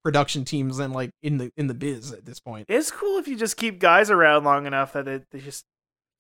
[0.04, 3.26] production teams and like in the in the biz at this point It's cool if
[3.26, 5.64] you just keep guys around long enough that they, they just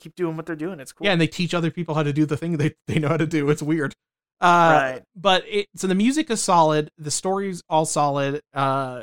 [0.00, 0.80] keep doing what they're doing.
[0.80, 1.06] It's cool.
[1.06, 3.16] Yeah, and they teach other people how to do the thing they, they know how
[3.16, 3.48] to do.
[3.48, 3.94] It's weird.
[4.40, 4.46] Uh,
[4.92, 5.02] Right.
[5.14, 6.90] But it so the music is solid.
[6.98, 8.40] The story's all solid.
[8.52, 9.02] Uh,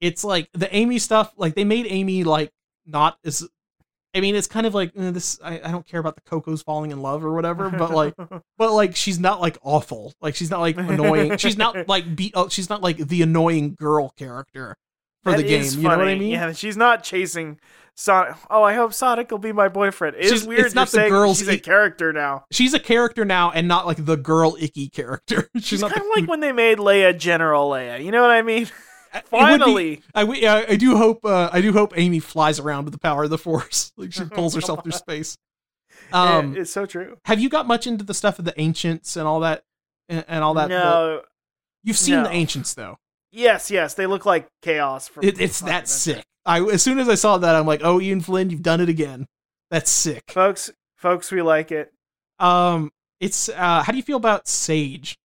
[0.00, 1.32] it's like the Amy stuff.
[1.36, 2.50] Like they made Amy like
[2.86, 3.46] not as.
[4.14, 5.38] I mean, it's kind of like eh, this.
[5.42, 8.14] I, I don't care about the Koco's falling in love or whatever, but like,
[8.58, 10.12] but like she's not like awful.
[10.20, 11.36] Like she's not like annoying.
[11.38, 12.30] she's not like be.
[12.34, 14.76] Oh, she's not like the annoying girl character
[15.22, 15.64] for That the game.
[15.64, 16.30] You know what I mean?
[16.30, 17.58] Yeah, she's not chasing
[17.96, 18.36] Sonic.
[18.50, 20.16] Oh, I hope Sonic will be my boyfriend.
[20.18, 20.66] It's She's- weird.
[20.66, 22.44] it's not the saying girls She's a character now.
[22.52, 25.48] She's a character now, and not like the girl icky character.
[25.56, 28.04] she's, She's not kind of like when they made Leia General Leia.
[28.04, 28.68] You know what I mean?
[29.14, 30.02] Be- Finally.
[30.14, 33.30] I, I do hope uh, I do hope Amy flies around with the power of
[33.30, 33.92] the force.
[33.96, 35.38] Like she pulls herself through space.
[36.12, 37.18] Um, Yeah, it's so true.
[37.24, 39.62] have you got much into the stuff of the ancients and all that
[40.08, 40.68] and, and all that?
[40.68, 41.22] no.
[41.82, 42.24] you've seen no.
[42.24, 42.98] the ancients though.
[43.30, 45.10] Yes, yes, they look like chaos.
[45.22, 46.24] It, it's that sick.
[46.46, 48.88] I as soon as I saw that, I'm like, oh, Ian Flynn, you've done it
[48.88, 49.26] again.
[49.70, 50.30] That's sick.
[50.30, 50.70] folks.
[50.96, 51.92] Folks, we like it.
[52.38, 55.16] Um, it's uh, how do you feel about Sage,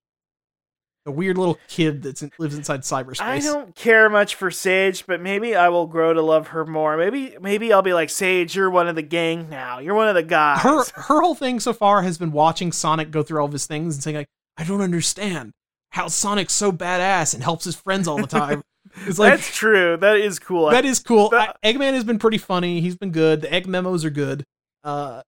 [1.06, 3.22] the weird little kid that in, lives inside cyberspace?
[3.22, 6.98] I don't care much for Sage, but maybe I will grow to love her more.
[6.98, 8.56] Maybe, maybe I'll be like Sage.
[8.56, 9.80] You're one of the gang now.
[9.80, 10.62] You're one of the guys.
[10.62, 13.66] her her whole thing so far has been watching Sonic go through all of his
[13.66, 14.28] things and saying like,
[14.58, 15.52] I don't understand
[15.92, 18.62] how Sonic's so badass and helps his friends all the time.
[19.06, 19.98] It's like That's true.
[19.98, 20.70] That is cool.
[20.72, 21.30] that is cool.
[21.30, 22.82] that- I- Eggman has been pretty funny.
[22.82, 23.42] He's been good.
[23.42, 24.44] The egg memos are good.
[24.84, 25.22] Uh,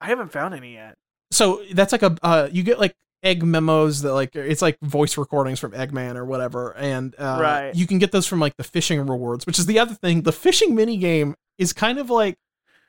[0.00, 0.94] I haven't found any yet.
[1.30, 2.94] so that's like a uh, you get like
[3.24, 7.74] egg memos that like it's like voice recordings from Eggman or whatever, and uh, Right.
[7.74, 10.22] you can get those from like the fishing rewards, which is the other thing.
[10.22, 12.36] The fishing mini game is kind of like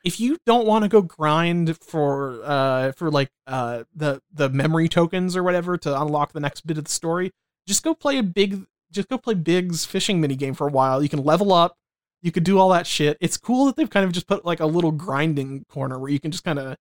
[0.03, 4.87] if you don't want to go grind for uh for like uh the the memory
[4.89, 7.31] tokens or whatever to unlock the next bit of the story,
[7.67, 11.01] just go play a big just go play Big's fishing mini game for a while.
[11.01, 11.75] You can level up,
[12.21, 13.17] you could do all that shit.
[13.19, 16.19] It's cool that they've kind of just put like a little grinding corner where you
[16.19, 16.77] can just kind of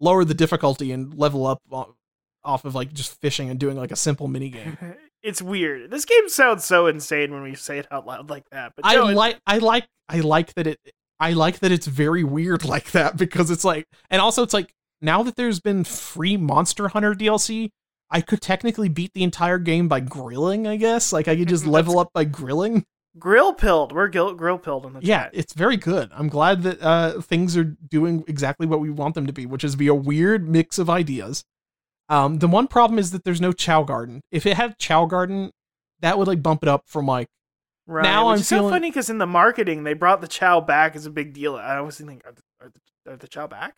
[0.00, 1.60] lower the difficulty and level up
[2.44, 4.76] off of like just fishing and doing like a simple mini game.
[5.24, 5.88] It's weird.
[5.92, 8.72] This game sounds so insane when we say it out loud like that.
[8.74, 10.80] But I no, it- like I like I like that it
[11.20, 14.72] I like that it's very weird like that because it's like and also it's like
[15.00, 17.70] now that there's been free Monster Hunter DLC,
[18.10, 21.12] I could technically beat the entire game by grilling, I guess.
[21.12, 22.84] Like I could just level up by grilling.
[23.16, 23.92] grill pilled.
[23.92, 25.30] We're grill, grill pilled in the Yeah, chat.
[25.34, 26.10] it's very good.
[26.12, 29.62] I'm glad that uh things are doing exactly what we want them to be, which
[29.62, 31.44] is be a weird mix of ideas.
[32.12, 34.20] Um the one problem is that there's no Chao Garden.
[34.30, 35.50] If it had Chao Garden,
[36.00, 37.28] that would like bump it up from like
[37.86, 38.04] Right.
[38.04, 40.94] Now which I'm is so funny because in the marketing they brought the Chao back
[40.94, 41.56] as a big deal.
[41.56, 43.74] I was thinking, are the, are the, are the Chao back?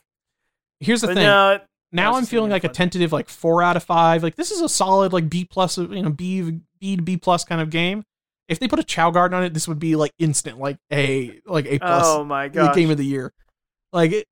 [0.80, 1.24] here's the but thing.
[1.24, 1.60] no,
[1.92, 4.22] now I'm feeling like a tentative like four out of five.
[4.22, 7.44] Like this is a solid like B plus, you know, B B to B plus
[7.44, 8.04] kind of game.
[8.48, 11.40] If they put a Chao Garden on it, this would be like instant, like a
[11.46, 13.32] like A plus oh my the god, game of the year.
[13.92, 14.26] Like, it,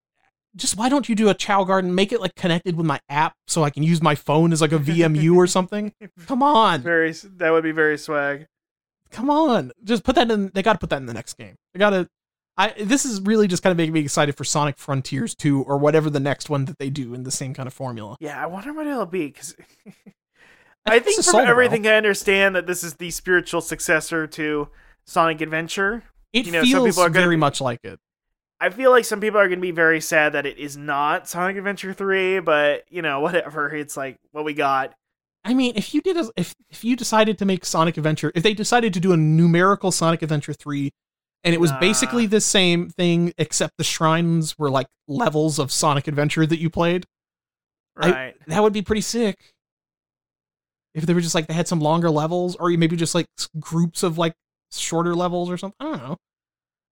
[0.57, 1.95] just why don't you do a Chao Garden?
[1.95, 4.73] Make it like connected with my app so I can use my phone as like
[4.73, 5.93] a VMU or something.
[6.27, 8.47] Come on, very that would be very swag.
[9.11, 9.73] come on.
[9.85, 10.51] Just put that in.
[10.55, 11.55] They got to put that in the next game.
[11.75, 12.09] They got to.
[12.57, 15.79] I this is really just kind of making me excited for Sonic Frontiers 2 or
[15.79, 18.17] whatever the next one that they do in the same kind of formula.
[18.21, 19.57] Yeah, I wonder what it'll be because
[20.87, 24.69] I I think think from everything I understand that this is the spiritual successor to
[25.07, 26.05] Sonic Adventure.
[26.35, 27.99] It You know, some feels people are gonna very be- much like it.
[28.63, 31.29] I feel like some people are going to be very sad that it is not
[31.29, 33.75] Sonic Adventure 3, but you know, whatever.
[33.75, 34.95] It's like what we got.
[35.45, 38.45] I mean, if you did, a, if if you decided to make Sonic Adventure, if
[38.45, 40.93] they decided to do a numerical Sonic Adventure three,
[41.43, 41.81] and it was Nah.
[41.81, 46.71] basically the same thing except the shrines were like levels of Sonic Adventure that you
[46.71, 47.07] played,
[47.97, 48.37] I- Right.
[48.47, 49.53] that would be pretty sick.
[50.95, 53.27] If they were just like they had some longer levels, or maybe just like
[53.59, 54.35] groups of like
[54.71, 55.77] shorter levels or something.
[55.81, 56.17] I don't know.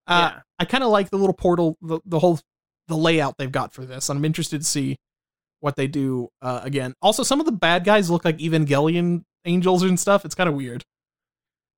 [0.07, 0.41] Uh, yeah.
[0.59, 2.39] I kind of like the little portal, the, the whole
[2.87, 4.09] the layout they've got for this.
[4.09, 4.97] I'm interested to see
[5.59, 6.93] what they do uh, again.
[7.01, 10.25] Also, some of the bad guys look like Evangelion angels and stuff.
[10.25, 10.83] It's kind of weird.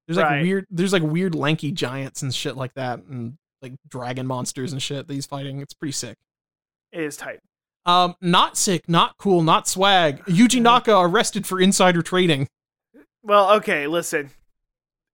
[0.07, 0.41] There's like Right.
[0.41, 4.81] weird, there's like weird lanky giants and shit like that, and like dragon monsters and
[4.81, 5.59] shit that he's fighting.
[5.59, 6.17] It's pretty sick.
[6.91, 7.39] It is tight.
[7.85, 10.23] Um, not sick, not cool, not swag.
[10.25, 12.47] Yuji Naka arrested for insider trading.
[13.21, 14.31] Well, okay, listen.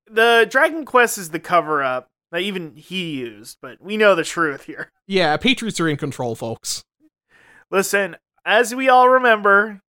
[0.10, 4.24] The Dragon Quest is the cover up that even he used, but we know the
[4.24, 4.92] truth here.
[5.08, 6.84] Yeah, Patriots are in control, folks.
[7.72, 9.82] Listen, as we all remember,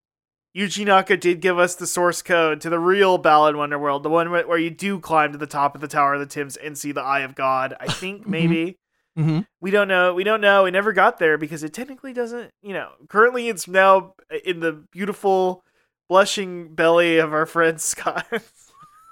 [0.57, 4.31] Yuji Naka did give us the source code to the real Balan Wonderworld, the one
[4.31, 6.77] where where you do climb to the top of the Tower of the Tims and
[6.77, 7.75] see the Eye of God.
[7.79, 8.79] I think maybe.
[9.19, 9.41] Mm-hmm.
[9.61, 10.15] We don't know.
[10.15, 10.65] We don't know.
[10.65, 14.15] We never got there because it technically doesn't, you know, currently it's now
[14.45, 15.65] in the beautiful,
[16.09, 18.27] blushing belly of our friend Scott.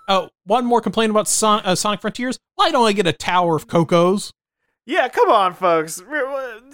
[0.08, 2.38] Oh, one more complaint about Son- uh, Sonic Frontiers.
[2.54, 4.32] Why don't I get a tower of Kocos?
[4.88, 6.02] yeah, come on, folks.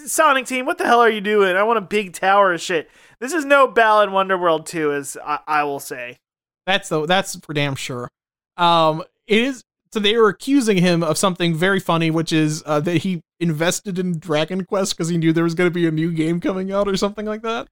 [0.06, 1.56] Sonic Team, what the hell are you doing?
[1.56, 2.88] I want a big tower of shit.
[3.18, 6.18] This is no Balan Wonderworld 2, as I, I will say.
[6.64, 8.08] That's the that's for damn sure.
[8.56, 9.64] Um, it is.
[9.92, 13.98] So they were accusing him of something very funny, which is uh, that he invested
[13.98, 16.72] in Dragon Quest because he knew there was going to be a new game coming
[16.72, 17.66] out or something like that.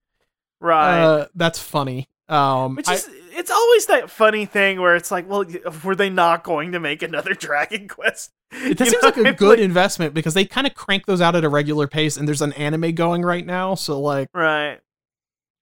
[0.61, 1.03] Right.
[1.03, 2.09] Uh, that's funny.
[2.29, 5.45] Um, Which I- is, it's always that funny thing where it's like, well,
[5.85, 8.31] were they not going to make another Dragon Quest?
[8.53, 11.43] It seems know, like a good investment because they kind of crank those out at
[11.45, 13.75] a regular pace, and there's an anime going right now.
[13.75, 14.79] So, like, Right.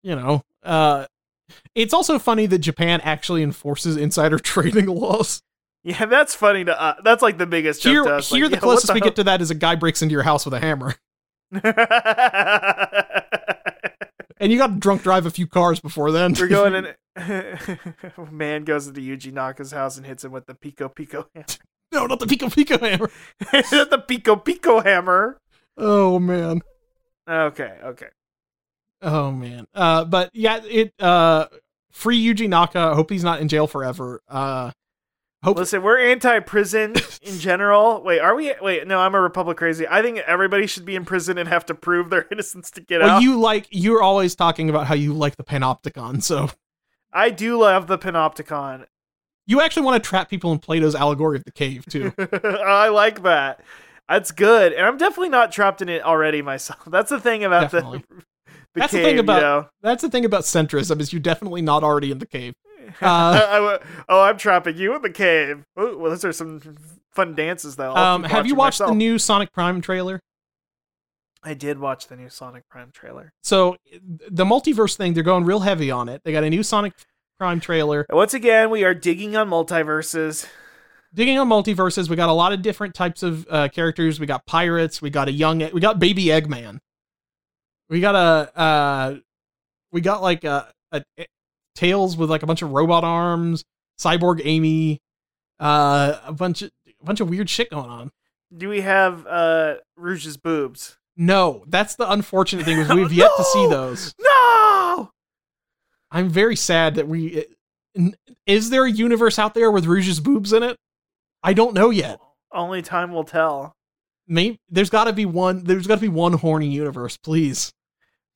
[0.03, 1.07] you know, uh,
[1.75, 5.41] it's also funny that Japan actually enforces insider trading laws.
[5.85, 8.89] Yeah, that's funny to uh, That's like the biggest Here, here, like, the yeah, closest
[8.89, 10.61] what we the get to that is a guy breaks into your house with a
[10.61, 10.95] hammer,
[11.53, 11.63] hell?
[14.41, 16.35] and you got to drunk drive a few cars before then.
[16.39, 16.95] We're going in.
[18.31, 21.47] Man goes into Yuji Naka's house and hits him with the Pico Pico hammer.
[21.93, 23.11] no, not the Pico Pico hammer.
[23.41, 25.39] the Pico Pico hammer.
[25.77, 26.63] Oh man.
[27.29, 28.07] Okay, okay.
[29.03, 29.67] Oh man.
[29.75, 31.47] Uh, but yeah, it uh,
[31.91, 32.79] free Yuji Naka.
[32.79, 34.21] I hope he's not in jail forever.
[34.29, 34.71] Uh,
[35.43, 38.03] hope Listen, we're anti-prison in general.
[38.03, 38.53] Wait, are we?
[38.61, 39.87] Wait, no, I'm a Republic crazy.
[39.89, 43.01] I think everybody should be in prison and have to prove their innocence to get
[43.01, 43.23] well, out.
[43.23, 46.51] you like you're always talking about how you like the Panopticon, so
[47.13, 48.87] I do love the Panopticon.
[49.47, 52.13] you actually want to trap people in Plato's allegory of the cave too.
[52.19, 53.61] I like that.
[54.09, 56.81] That's good, and I'm definitely not trapped in it already myself.
[56.87, 58.05] That's the thing about Definitely.
[58.09, 58.15] the.
[58.17, 58.23] the
[58.75, 59.69] That's the thing about- you know?
[59.83, 62.55] That's the thing about centrism is you're definitely not already in the cave.
[63.03, 65.65] Uh, I oh, I'm trapping you in the cave.
[65.77, 66.61] Oh, well, those are some
[67.13, 67.93] fun dances, though.
[67.93, 70.21] I'll Um, have you watched the new Sonic Prime trailer?
[71.43, 73.33] I did watch the new Sonic Prime trailer.
[73.43, 73.77] So
[74.31, 76.23] the multiverse thing, they're going real heavy on it.
[76.25, 76.93] They got a new Sonic
[77.39, 78.05] Prime trailer.
[78.11, 80.47] Once again, we are digging on multiverses.
[81.15, 84.21] Digging on multiverses, we got a lot of different types of uh, characters.
[84.21, 85.01] We got pirates.
[85.01, 85.59] We got a young.
[85.73, 86.79] We got Baby Eggman.
[87.89, 88.59] We got a.
[88.59, 89.17] Uh,
[89.91, 91.03] we got like a, a
[91.81, 93.65] tails with like a bunch of robot arms.
[93.99, 95.01] Cyborg Amy.
[95.59, 98.11] Uh, a bunch of a bunch of weird shit going on.
[98.57, 100.99] Do we have uh Rouge's boobs?
[101.17, 104.15] No, that's the unfortunate thing is we've yet to see those.
[104.21, 105.11] No.
[106.11, 107.47] I'm very sad that we.
[108.47, 110.77] Is there a universe out there with Rouge's boobs in it?
[111.43, 112.21] I don't know yet.
[112.53, 113.75] Only time will tell.
[114.27, 115.65] Maybe there's got to be one.
[115.65, 117.73] There's got to be one horny universe, please.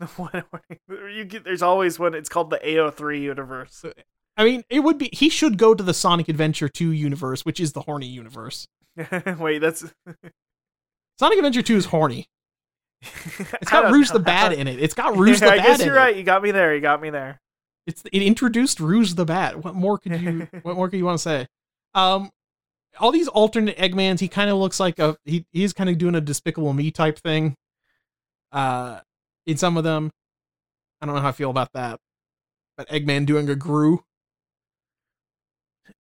[0.89, 2.15] You get, there's always one.
[2.15, 3.85] It's called the AO3 universe.
[4.37, 5.11] I mean, it would be.
[5.13, 8.67] He should go to the Sonic Adventure 2 universe, which is the horny universe.
[9.39, 9.85] Wait, that's.
[11.19, 12.27] Sonic Adventure 2 is horny.
[13.03, 14.81] It's got Rouge the Bat in it.
[14.83, 15.99] It's got Rouge the I Bat guess you're it.
[15.99, 16.17] right.
[16.17, 16.75] You got me there.
[16.75, 17.41] You got me there.
[17.87, 19.63] It's it introduced Rouge the Bat.
[19.63, 20.49] What more could you?
[20.63, 21.47] what more could you want to say?
[21.95, 22.31] Um,
[22.99, 24.21] all these alternate Eggmans.
[24.21, 25.17] He kind of looks like a.
[25.25, 27.55] He he's kind of doing a Despicable Me type thing.
[28.51, 29.01] Uh,
[29.47, 30.11] in some of them,
[31.01, 32.01] I don't know how I feel about that.
[32.77, 34.05] But Eggman doing a Gru.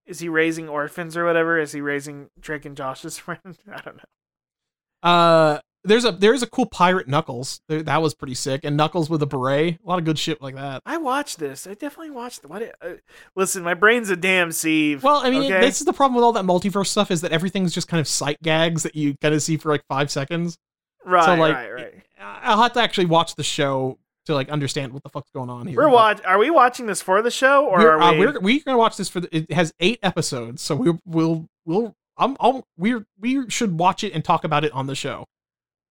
[0.07, 1.59] Is he raising orphans or whatever?
[1.59, 3.59] Is he raising Drake and Josh's friend?
[3.71, 5.09] I don't know.
[5.09, 7.61] Uh, there's a there's a cool pirate Knuckles.
[7.69, 8.62] That was pretty sick.
[8.65, 9.79] And Knuckles with a beret.
[9.85, 10.83] A lot of good shit like that.
[10.87, 11.66] I watched this.
[11.66, 12.45] I definitely watched.
[12.47, 12.62] What?
[12.81, 12.95] Uh,
[13.37, 15.03] listen, my brain's a damn sieve.
[15.03, 15.61] Well, I mean, okay?
[15.61, 18.09] this is the problem with all that multiverse stuff is that everything's just kind of
[18.09, 20.57] sight gags that you kind of see for like five seconds.
[21.05, 21.95] right, so like, right, right.
[22.25, 25.67] I'll have to actually watch the show to like understand what the fuck's going on
[25.67, 25.77] here.
[25.77, 26.21] We're watch.
[26.25, 28.19] Are we watching this for the show or We're, are uh, we?
[28.19, 29.21] we're we're gonna watch this for.
[29.21, 34.05] The, it has eight episodes, so we we'll we'll I'm I'll, we're we should watch
[34.05, 35.27] it and talk about it on the show.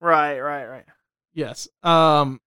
[0.01, 0.85] Right, right, right.
[1.33, 1.67] Yes.
[1.81, 2.39] Um,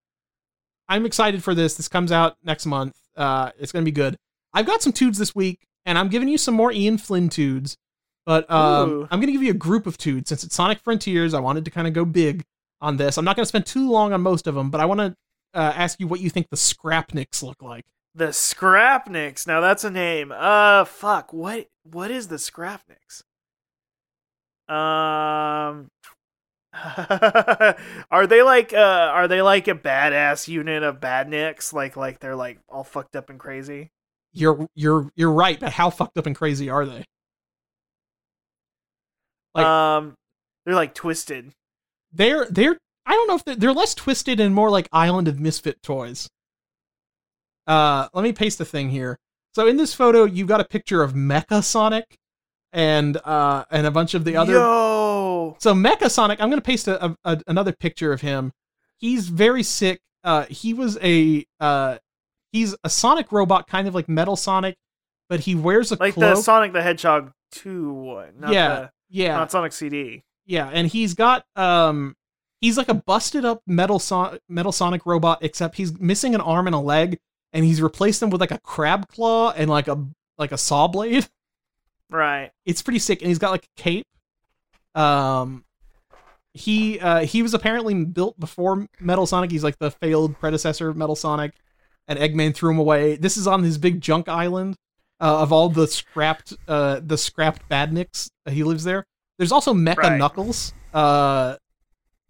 [0.87, 1.75] I'm excited for this.
[1.75, 2.97] This comes out next month.
[3.15, 4.17] Uh, it's gonna be good.
[4.53, 7.77] I've got some tudes this week, and I'm giving you some more Ian Flynn tudes.
[8.25, 9.07] But um, Ooh.
[9.09, 11.33] I'm gonna give you a group of tudes since it's Sonic Frontiers.
[11.33, 12.43] I wanted to kind of go big
[12.81, 13.17] on this.
[13.17, 15.15] I'm not gonna spend too long on most of them, but I want to
[15.53, 17.85] uh, ask you what you think the Scrapniks look like.
[18.15, 19.47] The Scrapniks.
[19.47, 20.31] Now that's a name.
[20.35, 21.33] Uh, fuck.
[21.33, 21.67] What?
[21.83, 23.23] What is the Scrapniks?
[24.69, 25.89] Um,
[28.11, 31.73] are they like uh, are they like a badass unit of badniks?
[31.73, 33.91] Like, like they're like all fucked up and crazy.
[34.33, 37.05] You're you're you're right, but how fucked up and crazy are they?
[39.55, 40.15] Like- um,
[40.65, 41.53] they're like twisted.
[42.17, 45.39] They're they're I don't know if they're, they're less twisted and more like Island of
[45.39, 46.27] Misfit toys.
[47.65, 49.17] Uh, let me paste the thing here.
[49.53, 52.17] So in this photo, you've got a picture of Mecha Sonic
[52.73, 54.53] and uh and a bunch of the other.
[54.53, 58.51] Yo, So Mecha Sonic, I'm gonna paste a, a, another picture of him.
[58.97, 60.01] He's very sick.
[60.23, 61.97] Uh, he was a uh,
[62.51, 64.75] he's a Sonic robot, kind of like Metal Sonic,
[65.29, 66.35] but he wears a like cloak.
[66.35, 68.33] the Sonic the Hedgehog two one.
[68.49, 70.23] Yeah, the, yeah, not Sonic CD.
[70.47, 72.15] Yeah, and he's got um
[72.61, 76.65] he's like a busted up metal son- metal Sonic robot, except he's missing an arm
[76.67, 77.19] and a leg,
[77.53, 80.03] and he's replaced them with like a crab claw and like a
[80.37, 81.27] like a saw blade.
[82.09, 82.51] Right.
[82.65, 84.07] It's pretty sick, and he's got like a cape.
[84.95, 85.65] Um,
[86.53, 89.51] he uh he was apparently built before Metal Sonic.
[89.51, 91.53] He's like the failed predecessor of Metal Sonic,
[92.07, 93.17] and Eggman threw him away.
[93.17, 94.77] This is on his big junk island
[95.19, 98.29] uh, of all the scrapped uh the scrapped badniks.
[98.49, 99.05] He lives there.
[99.37, 100.17] There's also Mecha Right.
[100.17, 100.73] Knuckles.
[100.93, 101.55] Uh,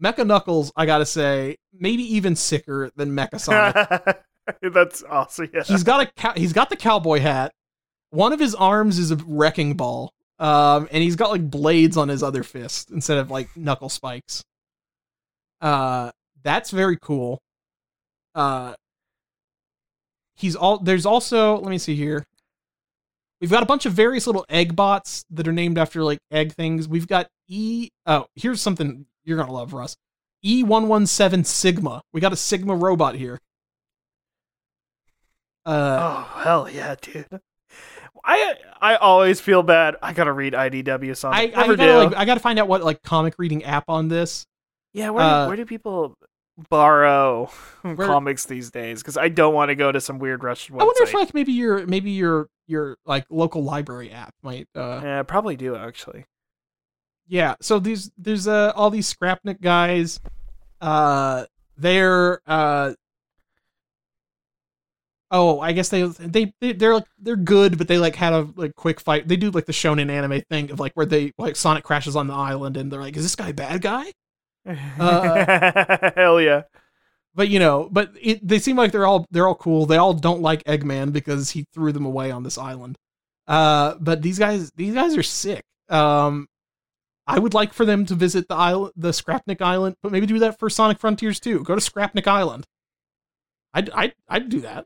[0.04, 4.18] Mecha Knuckles, I gotta say, maybe even sicker than Mecha Sonic.
[4.74, 5.50] That's awesome.
[5.54, 5.64] Yeah.
[5.64, 7.52] he's got a cow- he's got the cowboy hat.
[8.12, 10.12] One of his arms is a wrecking ball.
[10.40, 14.44] Um, and he's got like blades on his other fist instead of like knuckle spikes.
[15.62, 16.12] Uh,
[16.44, 17.40] that's very cool.
[18.36, 18.76] Uh,
[20.36, 22.24] he's all there's also let me see here.
[23.40, 26.54] We've got a bunch of various little egg bots that are named after like egg
[26.54, 26.88] things.
[26.88, 27.90] We've got E.
[28.06, 29.96] Oh, here's something you're gonna love, Russ.
[30.44, 32.02] E117 Sigma.
[32.14, 33.40] We got a Sigma robot here.
[35.66, 37.28] Uh, oh hell yeah, dude.
[38.24, 39.98] I I always feel bad.
[40.02, 41.58] I gotta read IDW I, Sonic.
[41.58, 44.46] I gotta like I gotta find out what like comic reading app on this.
[44.94, 46.18] yeah, where, uh, do, where do people
[46.70, 47.50] borrow
[47.84, 49.02] comics these days?
[49.02, 50.82] Because I don't want to go to some weird Russian website.
[50.82, 55.00] I wonder if like maybe your maybe your your like local library app might uh
[55.04, 56.26] yeah, I probably do actually.
[57.28, 57.56] yeah.
[57.62, 60.20] So these there's uh all these Scrapnik guys.
[60.82, 61.46] Uh
[61.78, 62.94] they're uh
[65.30, 68.48] Oh, I guess they they they- they're like they're good, but they like had a
[68.56, 69.28] like quick fight.
[69.28, 72.28] They do like the shonen anime thing of like where they like Sonic crashes on
[72.28, 74.14] the island and they're like, "Is this guy a bad guy?"
[74.68, 76.64] Uh, hell yeah.
[77.35, 79.85] but you know, but it, they seem like they're all they're all cool.
[79.85, 82.98] They all don't like Eggman because he threw them away on this island.
[83.48, 85.64] Uh, but these guys, these guys are sick.
[85.89, 86.48] Um,
[87.26, 90.39] I would like for them to visit the island, the Scrapnik Island, but maybe do
[90.39, 91.64] that for Sonic Frontiers too.
[91.64, 92.65] Go to Scrapnik Island.
[93.73, 94.85] I'd I'd I'd do that.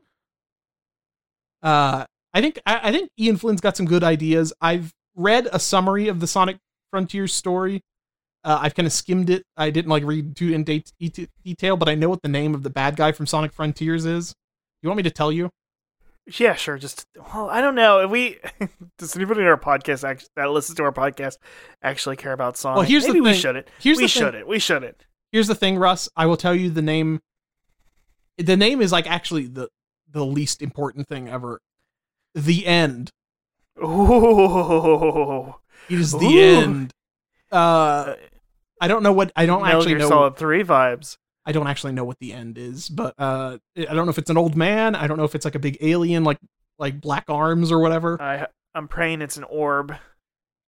[1.62, 2.04] Uh,
[2.34, 4.52] I think I, I think Ian Flynn's got some good ideas.
[4.60, 6.58] I've read a summary of the Sonic
[6.90, 7.82] Frontiers story.
[8.44, 9.44] Uh, I've kind of skimmed it.
[9.56, 12.54] I didn't like read too in date, e- detail, but I know what the name
[12.54, 14.34] of the bad guy from Sonic Frontiers is.
[14.82, 15.50] You want me to tell you?
[16.38, 16.76] Yeah, sure.
[16.78, 18.00] Just well, I don't know.
[18.00, 18.38] If we
[18.98, 21.36] does anybody in our podcast act, that listens to our podcast
[21.82, 22.76] actually care about Sonic?
[22.78, 23.40] Well, here's the Maybe we thing.
[23.40, 23.68] shouldn't.
[23.80, 24.22] Here's we the thing.
[24.22, 24.46] shouldn't.
[24.48, 25.06] We shouldn't.
[25.32, 26.08] Here's the thing, Russ.
[26.16, 27.20] I will tell you the name.
[28.38, 29.68] The name is like actually the
[30.10, 31.60] the least important thing ever.
[32.34, 33.10] The end.
[33.82, 35.54] Ooh.
[35.88, 36.60] It is the Ooh.
[36.60, 36.92] end.
[37.50, 38.14] Uh,
[38.82, 40.08] I don't know what I don't Metal actually Gear know.
[40.08, 41.16] Solid Three vibes.
[41.46, 44.30] I don't actually know what the end is, but uh, I don't know if it's
[44.30, 44.94] an old man.
[44.94, 46.38] I don't know if it's like a big alien, like
[46.78, 48.20] like black arms or whatever.
[48.20, 49.94] I I'm praying it's an orb,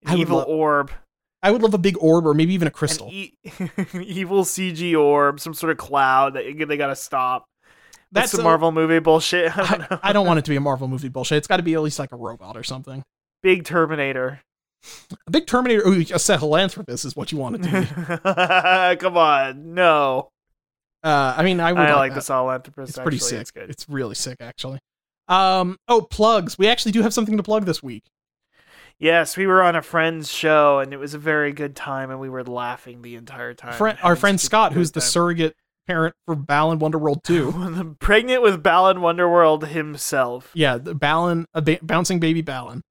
[0.07, 0.91] an evil love- orb,
[1.43, 3.11] I would love a big orb or maybe even a crystal.
[3.13, 3.35] e-
[3.95, 7.45] evil CG orb, some sort of cloud that they gotta stop.
[8.13, 9.53] That's, a- Marvel movie bullshit.
[9.59, 9.93] I don't.
[9.93, 11.39] I, I don't want it to be a Marvel movie bullshit.
[11.39, 13.03] It's got to be at least like a robot or something.
[13.43, 14.41] Big Terminator.
[15.27, 18.97] A big Terminator, ooh, a Sahelanthropus is what you want it to be.
[19.01, 20.29] Come on, no.
[21.03, 22.89] uh, I mean, I would I like, like the Sahelanthropus.
[22.89, 23.29] It's pretty actually.
[23.31, 23.41] sick.
[23.41, 23.71] It's good.
[23.71, 24.79] It's really sick, actually.
[25.29, 26.59] Um, oh, plugs.
[26.59, 28.05] We actually do have something to plug this week.
[28.99, 32.21] Yes, we were on a friend's show, and it was a very good time, and
[32.21, 33.73] we were laughing the entire time.
[33.73, 35.57] Friend, our friend Scott, who's the surrogate
[35.87, 37.97] parent for Balan Wonderworld 2.
[37.99, 40.51] Pregnant with Balan Wonderworld himself.
[40.55, 42.83] yeah, the Balan, a ba- bouncing baby Balan.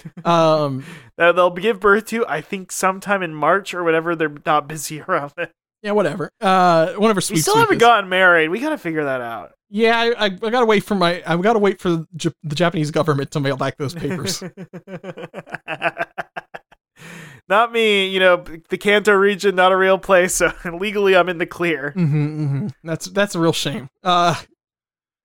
[0.24, 0.84] Um,
[1.16, 4.14] That they'll give birth to, I think, sometime in March or whatever.
[4.16, 5.50] They're not busy around it.
[5.82, 6.30] yeah, whatever.
[6.40, 8.48] Uh, one of sweet We still haven't is- gotten married.
[8.50, 9.52] We gotta figure that out.
[9.74, 11.22] Yeah, I, I, I gotta wait for my.
[11.26, 14.42] I gotta wait for J- the Japanese government to mail back those papers.
[17.48, 18.08] not me.
[18.08, 20.34] You know, the Kanto region, not a real place.
[20.34, 21.92] So legally, I'm in the clear.
[21.92, 22.06] hmm
[22.46, 23.88] hmm That's that's a real shame.
[24.02, 24.34] Uh,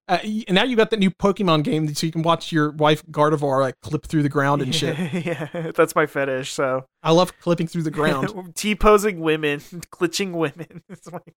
[0.09, 3.05] uh, and now you got that new Pokemon game, so you can watch your wife
[3.07, 4.97] Gardevoir like clip through the ground and shit.
[5.25, 6.53] yeah, that's my fetish.
[6.53, 8.53] So I love clipping through the ground.
[8.55, 10.81] T posing women, glitching women.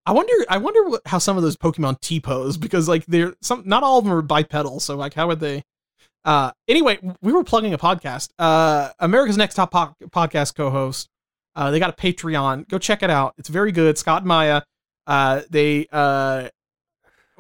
[0.07, 0.33] I wonder.
[0.49, 3.65] I wonder what, how some of those Pokemon T pose because like they're some.
[3.67, 5.65] Not all of them are bipedal, so like how would they?
[6.25, 8.31] Uh, anyway, we were plugging a podcast.
[8.39, 11.09] Uh, America's Next Top po- Podcast co-host.
[11.57, 12.69] Uh, they got a Patreon.
[12.69, 13.35] Go check it out.
[13.37, 13.99] It's very good.
[13.99, 14.63] Scott and Maya.
[15.07, 16.49] Uh, they uh,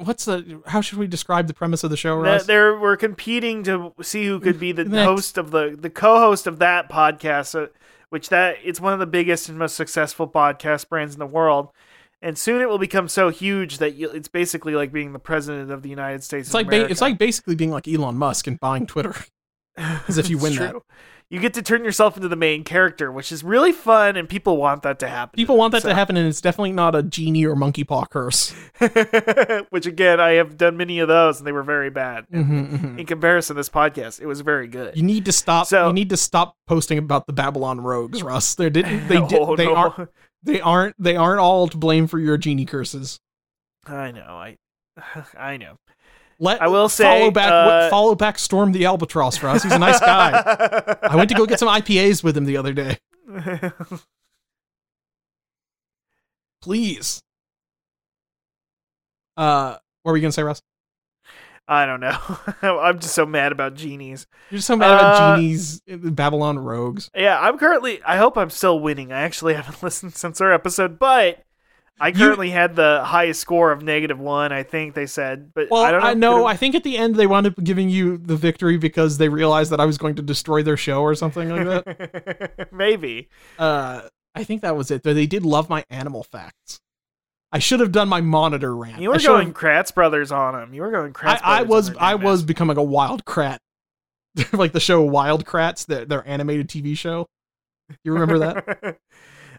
[0.04, 0.62] what's the?
[0.66, 2.16] How should we describe the premise of the show?
[2.16, 2.46] Russ?
[2.46, 5.04] they're we're competing to see who could be the Next.
[5.06, 7.68] host of the the co-host of that podcast, uh,
[8.08, 11.68] which that it's one of the biggest and most successful podcast brands in the world.
[12.22, 15.70] And soon it will become so huge that you, it's basically like being the president
[15.70, 16.48] of the United States.
[16.48, 19.14] It's like ba- it's like basically being like Elon Musk and buying Twitter.
[20.08, 20.74] as if you win that.
[21.30, 24.56] You get to turn yourself into the main character, which is really fun, and people
[24.56, 25.36] want that to happen.
[25.36, 28.04] People want that So- to happen, and it's definitely not a genie or monkey paw
[28.04, 28.52] curse.
[29.70, 32.26] which again, I have done many of those, and they were very bad.
[32.32, 32.98] Mhm, mhm.
[32.98, 34.96] In comparison, to this podcast, it was very good.
[34.96, 35.66] You need to stop.
[35.68, 38.54] So- you need to stop posting about the Babylon rogues, Russ.
[38.60, 39.08] They didn't.
[39.08, 39.38] They did.
[39.40, 39.76] Oh, they no.
[39.76, 40.08] aren't.
[40.42, 40.96] They aren't.
[40.98, 43.20] They aren't all to blame for your genie curses.
[43.86, 44.22] I know.
[44.22, 44.56] I,
[45.38, 45.76] I know.
[46.42, 47.50] Let I will say, follow back.
[47.52, 48.38] uh, follow back.
[48.38, 49.62] Storm the albatross, for us.
[49.62, 50.96] He's a nice guy.
[51.02, 52.96] I went to go get some IPAs with him the other day.
[56.62, 57.22] Please.
[59.36, 60.60] Uh, what were you gonna say, Russ?
[61.68, 62.18] I don't know.
[62.62, 64.26] I'm just so mad about genies.
[64.50, 67.10] You're just so mad about Uh, genies, Babylon rogues.
[67.14, 68.02] Yeah, I'm currently.
[68.04, 69.12] I hope I'm still winning.
[69.12, 71.44] I actually haven't listened since our episode, but
[72.00, 74.52] I You- currently had the highest score of negative one.
[74.52, 76.06] I think they said, but Well, I don't know.
[76.08, 76.46] I know.
[76.46, 79.70] I think at the end they wound up giving you the victory because they realized
[79.70, 82.68] that I was going to destroy their show or something like that.
[82.72, 83.28] Maybe.
[83.58, 84.02] uh,
[84.34, 85.02] I think that was it.
[85.02, 86.80] Though they did love my animal facts.
[87.52, 89.00] I should have done my monitor rant.
[89.02, 90.72] You were going Kratts Brothers on them.
[90.72, 91.94] You were going Kratts I, I was.
[91.98, 93.58] I was becoming a wild Kratt,
[94.52, 95.44] like the show Wild
[95.88, 97.26] their, their animated TV show.
[98.04, 98.98] You remember that?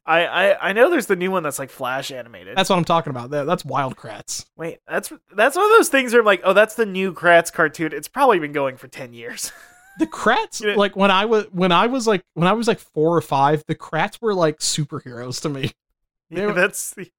[0.05, 2.57] I, I I know there's the new one that's like flash animated.
[2.57, 3.29] That's what I'm talking about.
[3.29, 4.45] That, that's Wild Kratts.
[4.57, 7.53] Wait, that's that's one of those things where I'm like, oh, that's the new Kratts
[7.53, 7.91] cartoon.
[7.93, 9.51] It's probably been going for ten years.
[9.99, 10.75] The Kratts, Yeah.
[10.75, 13.61] like when I was when I was like when I was like four or five,
[13.67, 15.71] the Kratts were like superheroes to me.
[16.31, 17.11] They were- that's the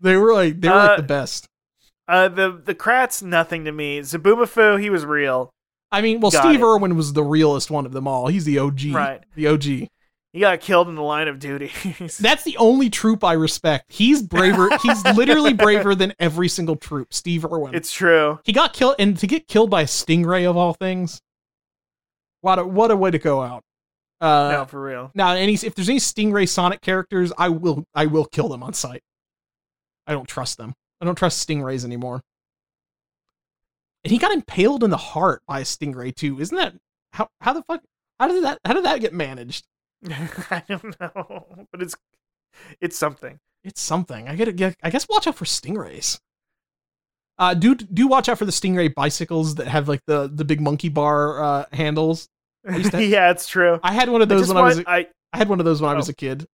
[0.00, 1.48] They were like they were Uh, like the best.
[2.06, 4.00] uh the the Kratts nothing to me.
[4.00, 5.50] Zoboomafoo, he was real.
[5.90, 6.64] I mean, well, got Steve it.
[6.64, 8.26] Irwin was the realest one of them all.
[8.28, 8.80] He's the OG.
[8.92, 9.22] Right.
[9.34, 9.88] The OG.
[10.32, 11.72] He got killed in the line of duty.
[12.20, 13.90] That's the only troop I respect.
[13.90, 14.68] He's braver.
[14.82, 17.14] He's literally braver than every single troop.
[17.14, 17.74] Steve Irwin.
[17.74, 18.38] it's true.
[18.44, 21.22] he got killed, and to get killed by a stingray of all things.
[22.42, 23.64] What a what a way to go out.
[24.20, 25.10] Uh, no, for real.
[25.14, 28.74] Now, any if there's any Stingray Sonic characters, I will I will kill them on
[28.74, 29.02] sight.
[30.06, 30.74] I don't trust them.
[31.00, 32.20] I don't trust Stingrays anymore.
[34.04, 36.40] And he got impaled in the heart by a Stingray too.
[36.40, 36.74] Isn't that
[37.12, 37.82] how how the fuck
[38.18, 39.66] how did that how did that get managed?
[40.50, 41.96] I don't know, but it's
[42.80, 43.38] it's something.
[43.64, 44.28] It's something.
[44.28, 44.76] I gotta get.
[44.82, 46.20] I guess watch out for stingrays.
[47.38, 50.60] Uh, do do watch out for the stingray bicycles that have like the the big
[50.60, 52.28] monkey bar uh, handles.
[52.66, 53.78] to- yeah, it's true.
[53.82, 55.58] I had one of those just when I was want- a- I, I had one
[55.60, 56.10] of those when I was Oh.
[56.10, 56.46] a kid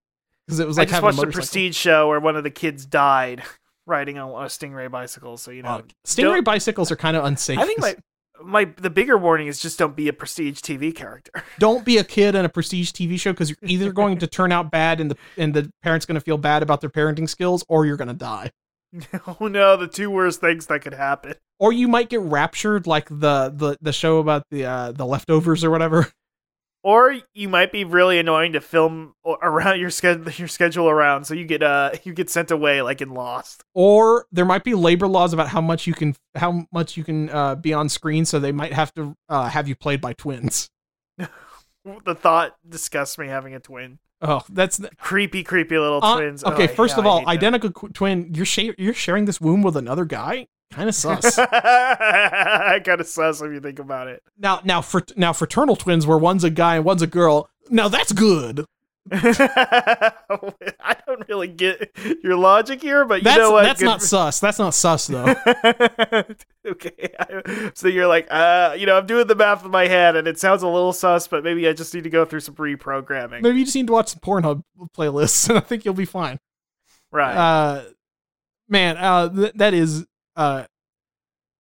[0.45, 2.43] because it was I like just having watched a a prestige show where one of
[2.43, 3.41] the kids died
[3.87, 5.37] riding on a stingray bicycle.
[5.37, 7.57] So you know, Uh, stingray don't- bicycles are kind of unsafe.
[7.57, 7.95] I think my
[8.43, 11.31] my the bigger warning is just don't be a prestige TV character.
[11.59, 14.51] don't be a kid in a prestige TV show because you're either going to turn
[14.51, 17.63] out bad and the and the parents going to feel bad about their parenting skills,
[17.67, 18.51] or you're going to die,
[19.27, 21.35] oh no, the two worst things that could happen.
[21.59, 25.63] or you might get raptured like the the the show about the uh, the leftovers
[25.63, 26.11] or whatever.
[26.87, 31.33] Or you might be really annoying to film around your schedule your schedule around, so
[31.33, 33.63] you get uh you get sent away like in Lost.
[33.73, 37.29] or there might be labor laws about how much you can how much you can
[37.31, 40.69] uh, be on screen so they might have to uh, have you played by twins
[42.05, 43.97] The thought disgusts me having a twin.
[44.21, 46.43] oh that's Creepy, creepy little uh, twins.
[46.43, 49.63] Oh, okay I- first yeah, of all identical twin you're sha- you're sharing this womb
[49.63, 54.21] with another guy kind of sus kind of sus if you think about it.
[54.37, 57.87] now now for now fraternal twins where one's a guy and one's a girl now
[57.87, 58.65] that's good
[59.11, 61.91] I don't really get
[62.23, 63.61] your logic here, but you that's know what?
[63.61, 65.25] that's Good not for- sus that's not sus though
[66.65, 70.15] okay, I- so you're like, uh, you know, I'm doing the math in my head,
[70.15, 72.55] and it sounds a little sus, but maybe I just need to go through some
[72.55, 73.41] reprogramming.
[73.43, 74.63] maybe you just need to watch some pornhub
[74.97, 76.39] playlists and i think you'll be fine
[77.11, 77.35] Right?
[77.35, 77.83] uh
[78.67, 80.05] man uh th- that is
[80.35, 80.65] uh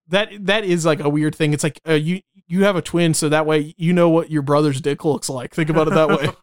[0.09, 1.53] that that is like a weird thing.
[1.53, 4.43] It's like uh, you you have a twin so that way you know what your
[4.43, 5.55] brother's dick looks like.
[5.55, 6.29] Think about it that way.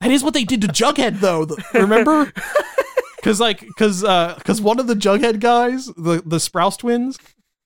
[0.00, 2.32] That is what they did to jughead though The- remember?
[3.16, 7.18] Because like because uh because one of the jughead guys the the sprouse twins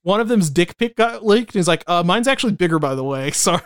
[0.02, 2.94] one of them's dick pic got leaked and he's like uh mine's actually bigger by
[2.94, 3.30] the way.
[3.32, 3.60] Sorry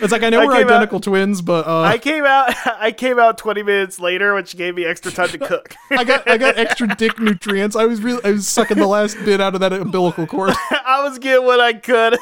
[0.00, 2.54] it's like i know I we're came out- identical twins but uh I came out.
[2.66, 5.74] I came out 20 minutes later, which gave me extra time to cook.
[5.90, 7.76] I got I got extra dick nutrients.
[7.76, 10.52] I was really I was sucking the last bit out of that umbilical cord.
[10.70, 12.18] I was getting what I could.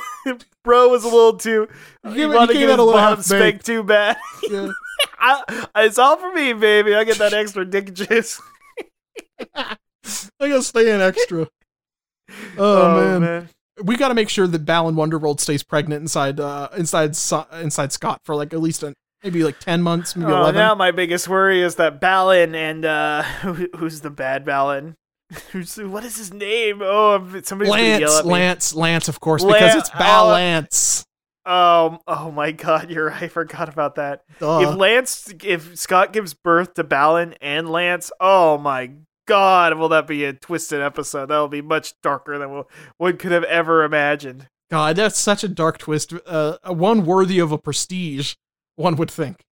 [0.65, 1.69] Bro was a little too.
[2.05, 4.17] You He came- wanted you to came get out a little half spanked too bad.
[4.49, 4.73] Yeah.
[5.19, 6.95] I, it's all for me, baby.
[6.95, 8.41] I get that extra dick juice.
[9.55, 9.77] I
[10.39, 11.49] gotta stay in extra.
[12.59, 13.49] Oh, man.
[13.85, 17.17] We got to make sure that Balan Wonderworld stays pregnant inside uh inside
[17.61, 18.95] inside Scott for like at least a,
[19.25, 20.57] maybe like ten months, maybe Oh, eleven.
[20.57, 24.97] now my biggest worry is that Balan and uh, who, who's the bad Balan?
[25.53, 26.81] Who's what is his name?
[26.83, 28.33] Oh, I'm- somebody's gonna yell Lance, at me.
[28.33, 29.99] Lance, Lance, of course, Lan- because it's oh.
[29.99, 31.05] Balance.
[31.47, 31.99] Um.
[32.09, 33.23] Oh my God, you're right.
[33.23, 34.23] I forgot about that.
[34.41, 34.59] Duh.
[34.61, 38.91] If Lance, if Scott gives birth to Balan and Lance, oh my
[39.31, 41.27] God, will that be a twisted episode?
[41.27, 42.67] That'll be much darker than what
[42.97, 44.49] one could have ever imagined.
[44.73, 46.13] God, that's such a dark twist.
[46.27, 48.35] Uh, one worthy of a prestige,
[48.75, 49.45] one would think.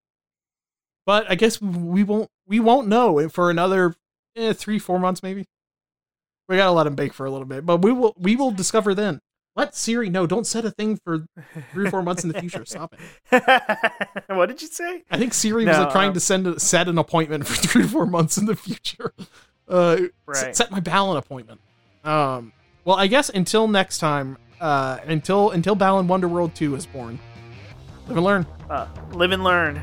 [1.06, 2.28] But I guess we won't.
[2.44, 3.94] We won't know for another
[4.34, 5.44] eh, three, four months, maybe.
[6.48, 8.16] We gotta let him bake for a little bit, but we will.
[8.18, 9.20] We will discover then.
[9.54, 10.26] Let Siri know.
[10.26, 11.26] Don't set a thing for
[11.72, 12.64] three or four months in the future.
[12.64, 12.96] Stop
[13.30, 14.22] it.
[14.26, 15.04] what did you say?
[15.08, 17.82] I think Siri was like, trying um, to send a, set an appointment for three
[17.82, 19.12] to four months in the future.
[19.68, 19.96] Uh,
[20.26, 20.56] Right.
[20.56, 21.60] set my Balan appointment.
[22.04, 22.52] Um,
[22.84, 27.18] well, I guess until next time, uh, until until Balan Wonderworld Two is born,
[28.08, 28.46] live and learn.
[28.70, 29.80] Uh, live and learn.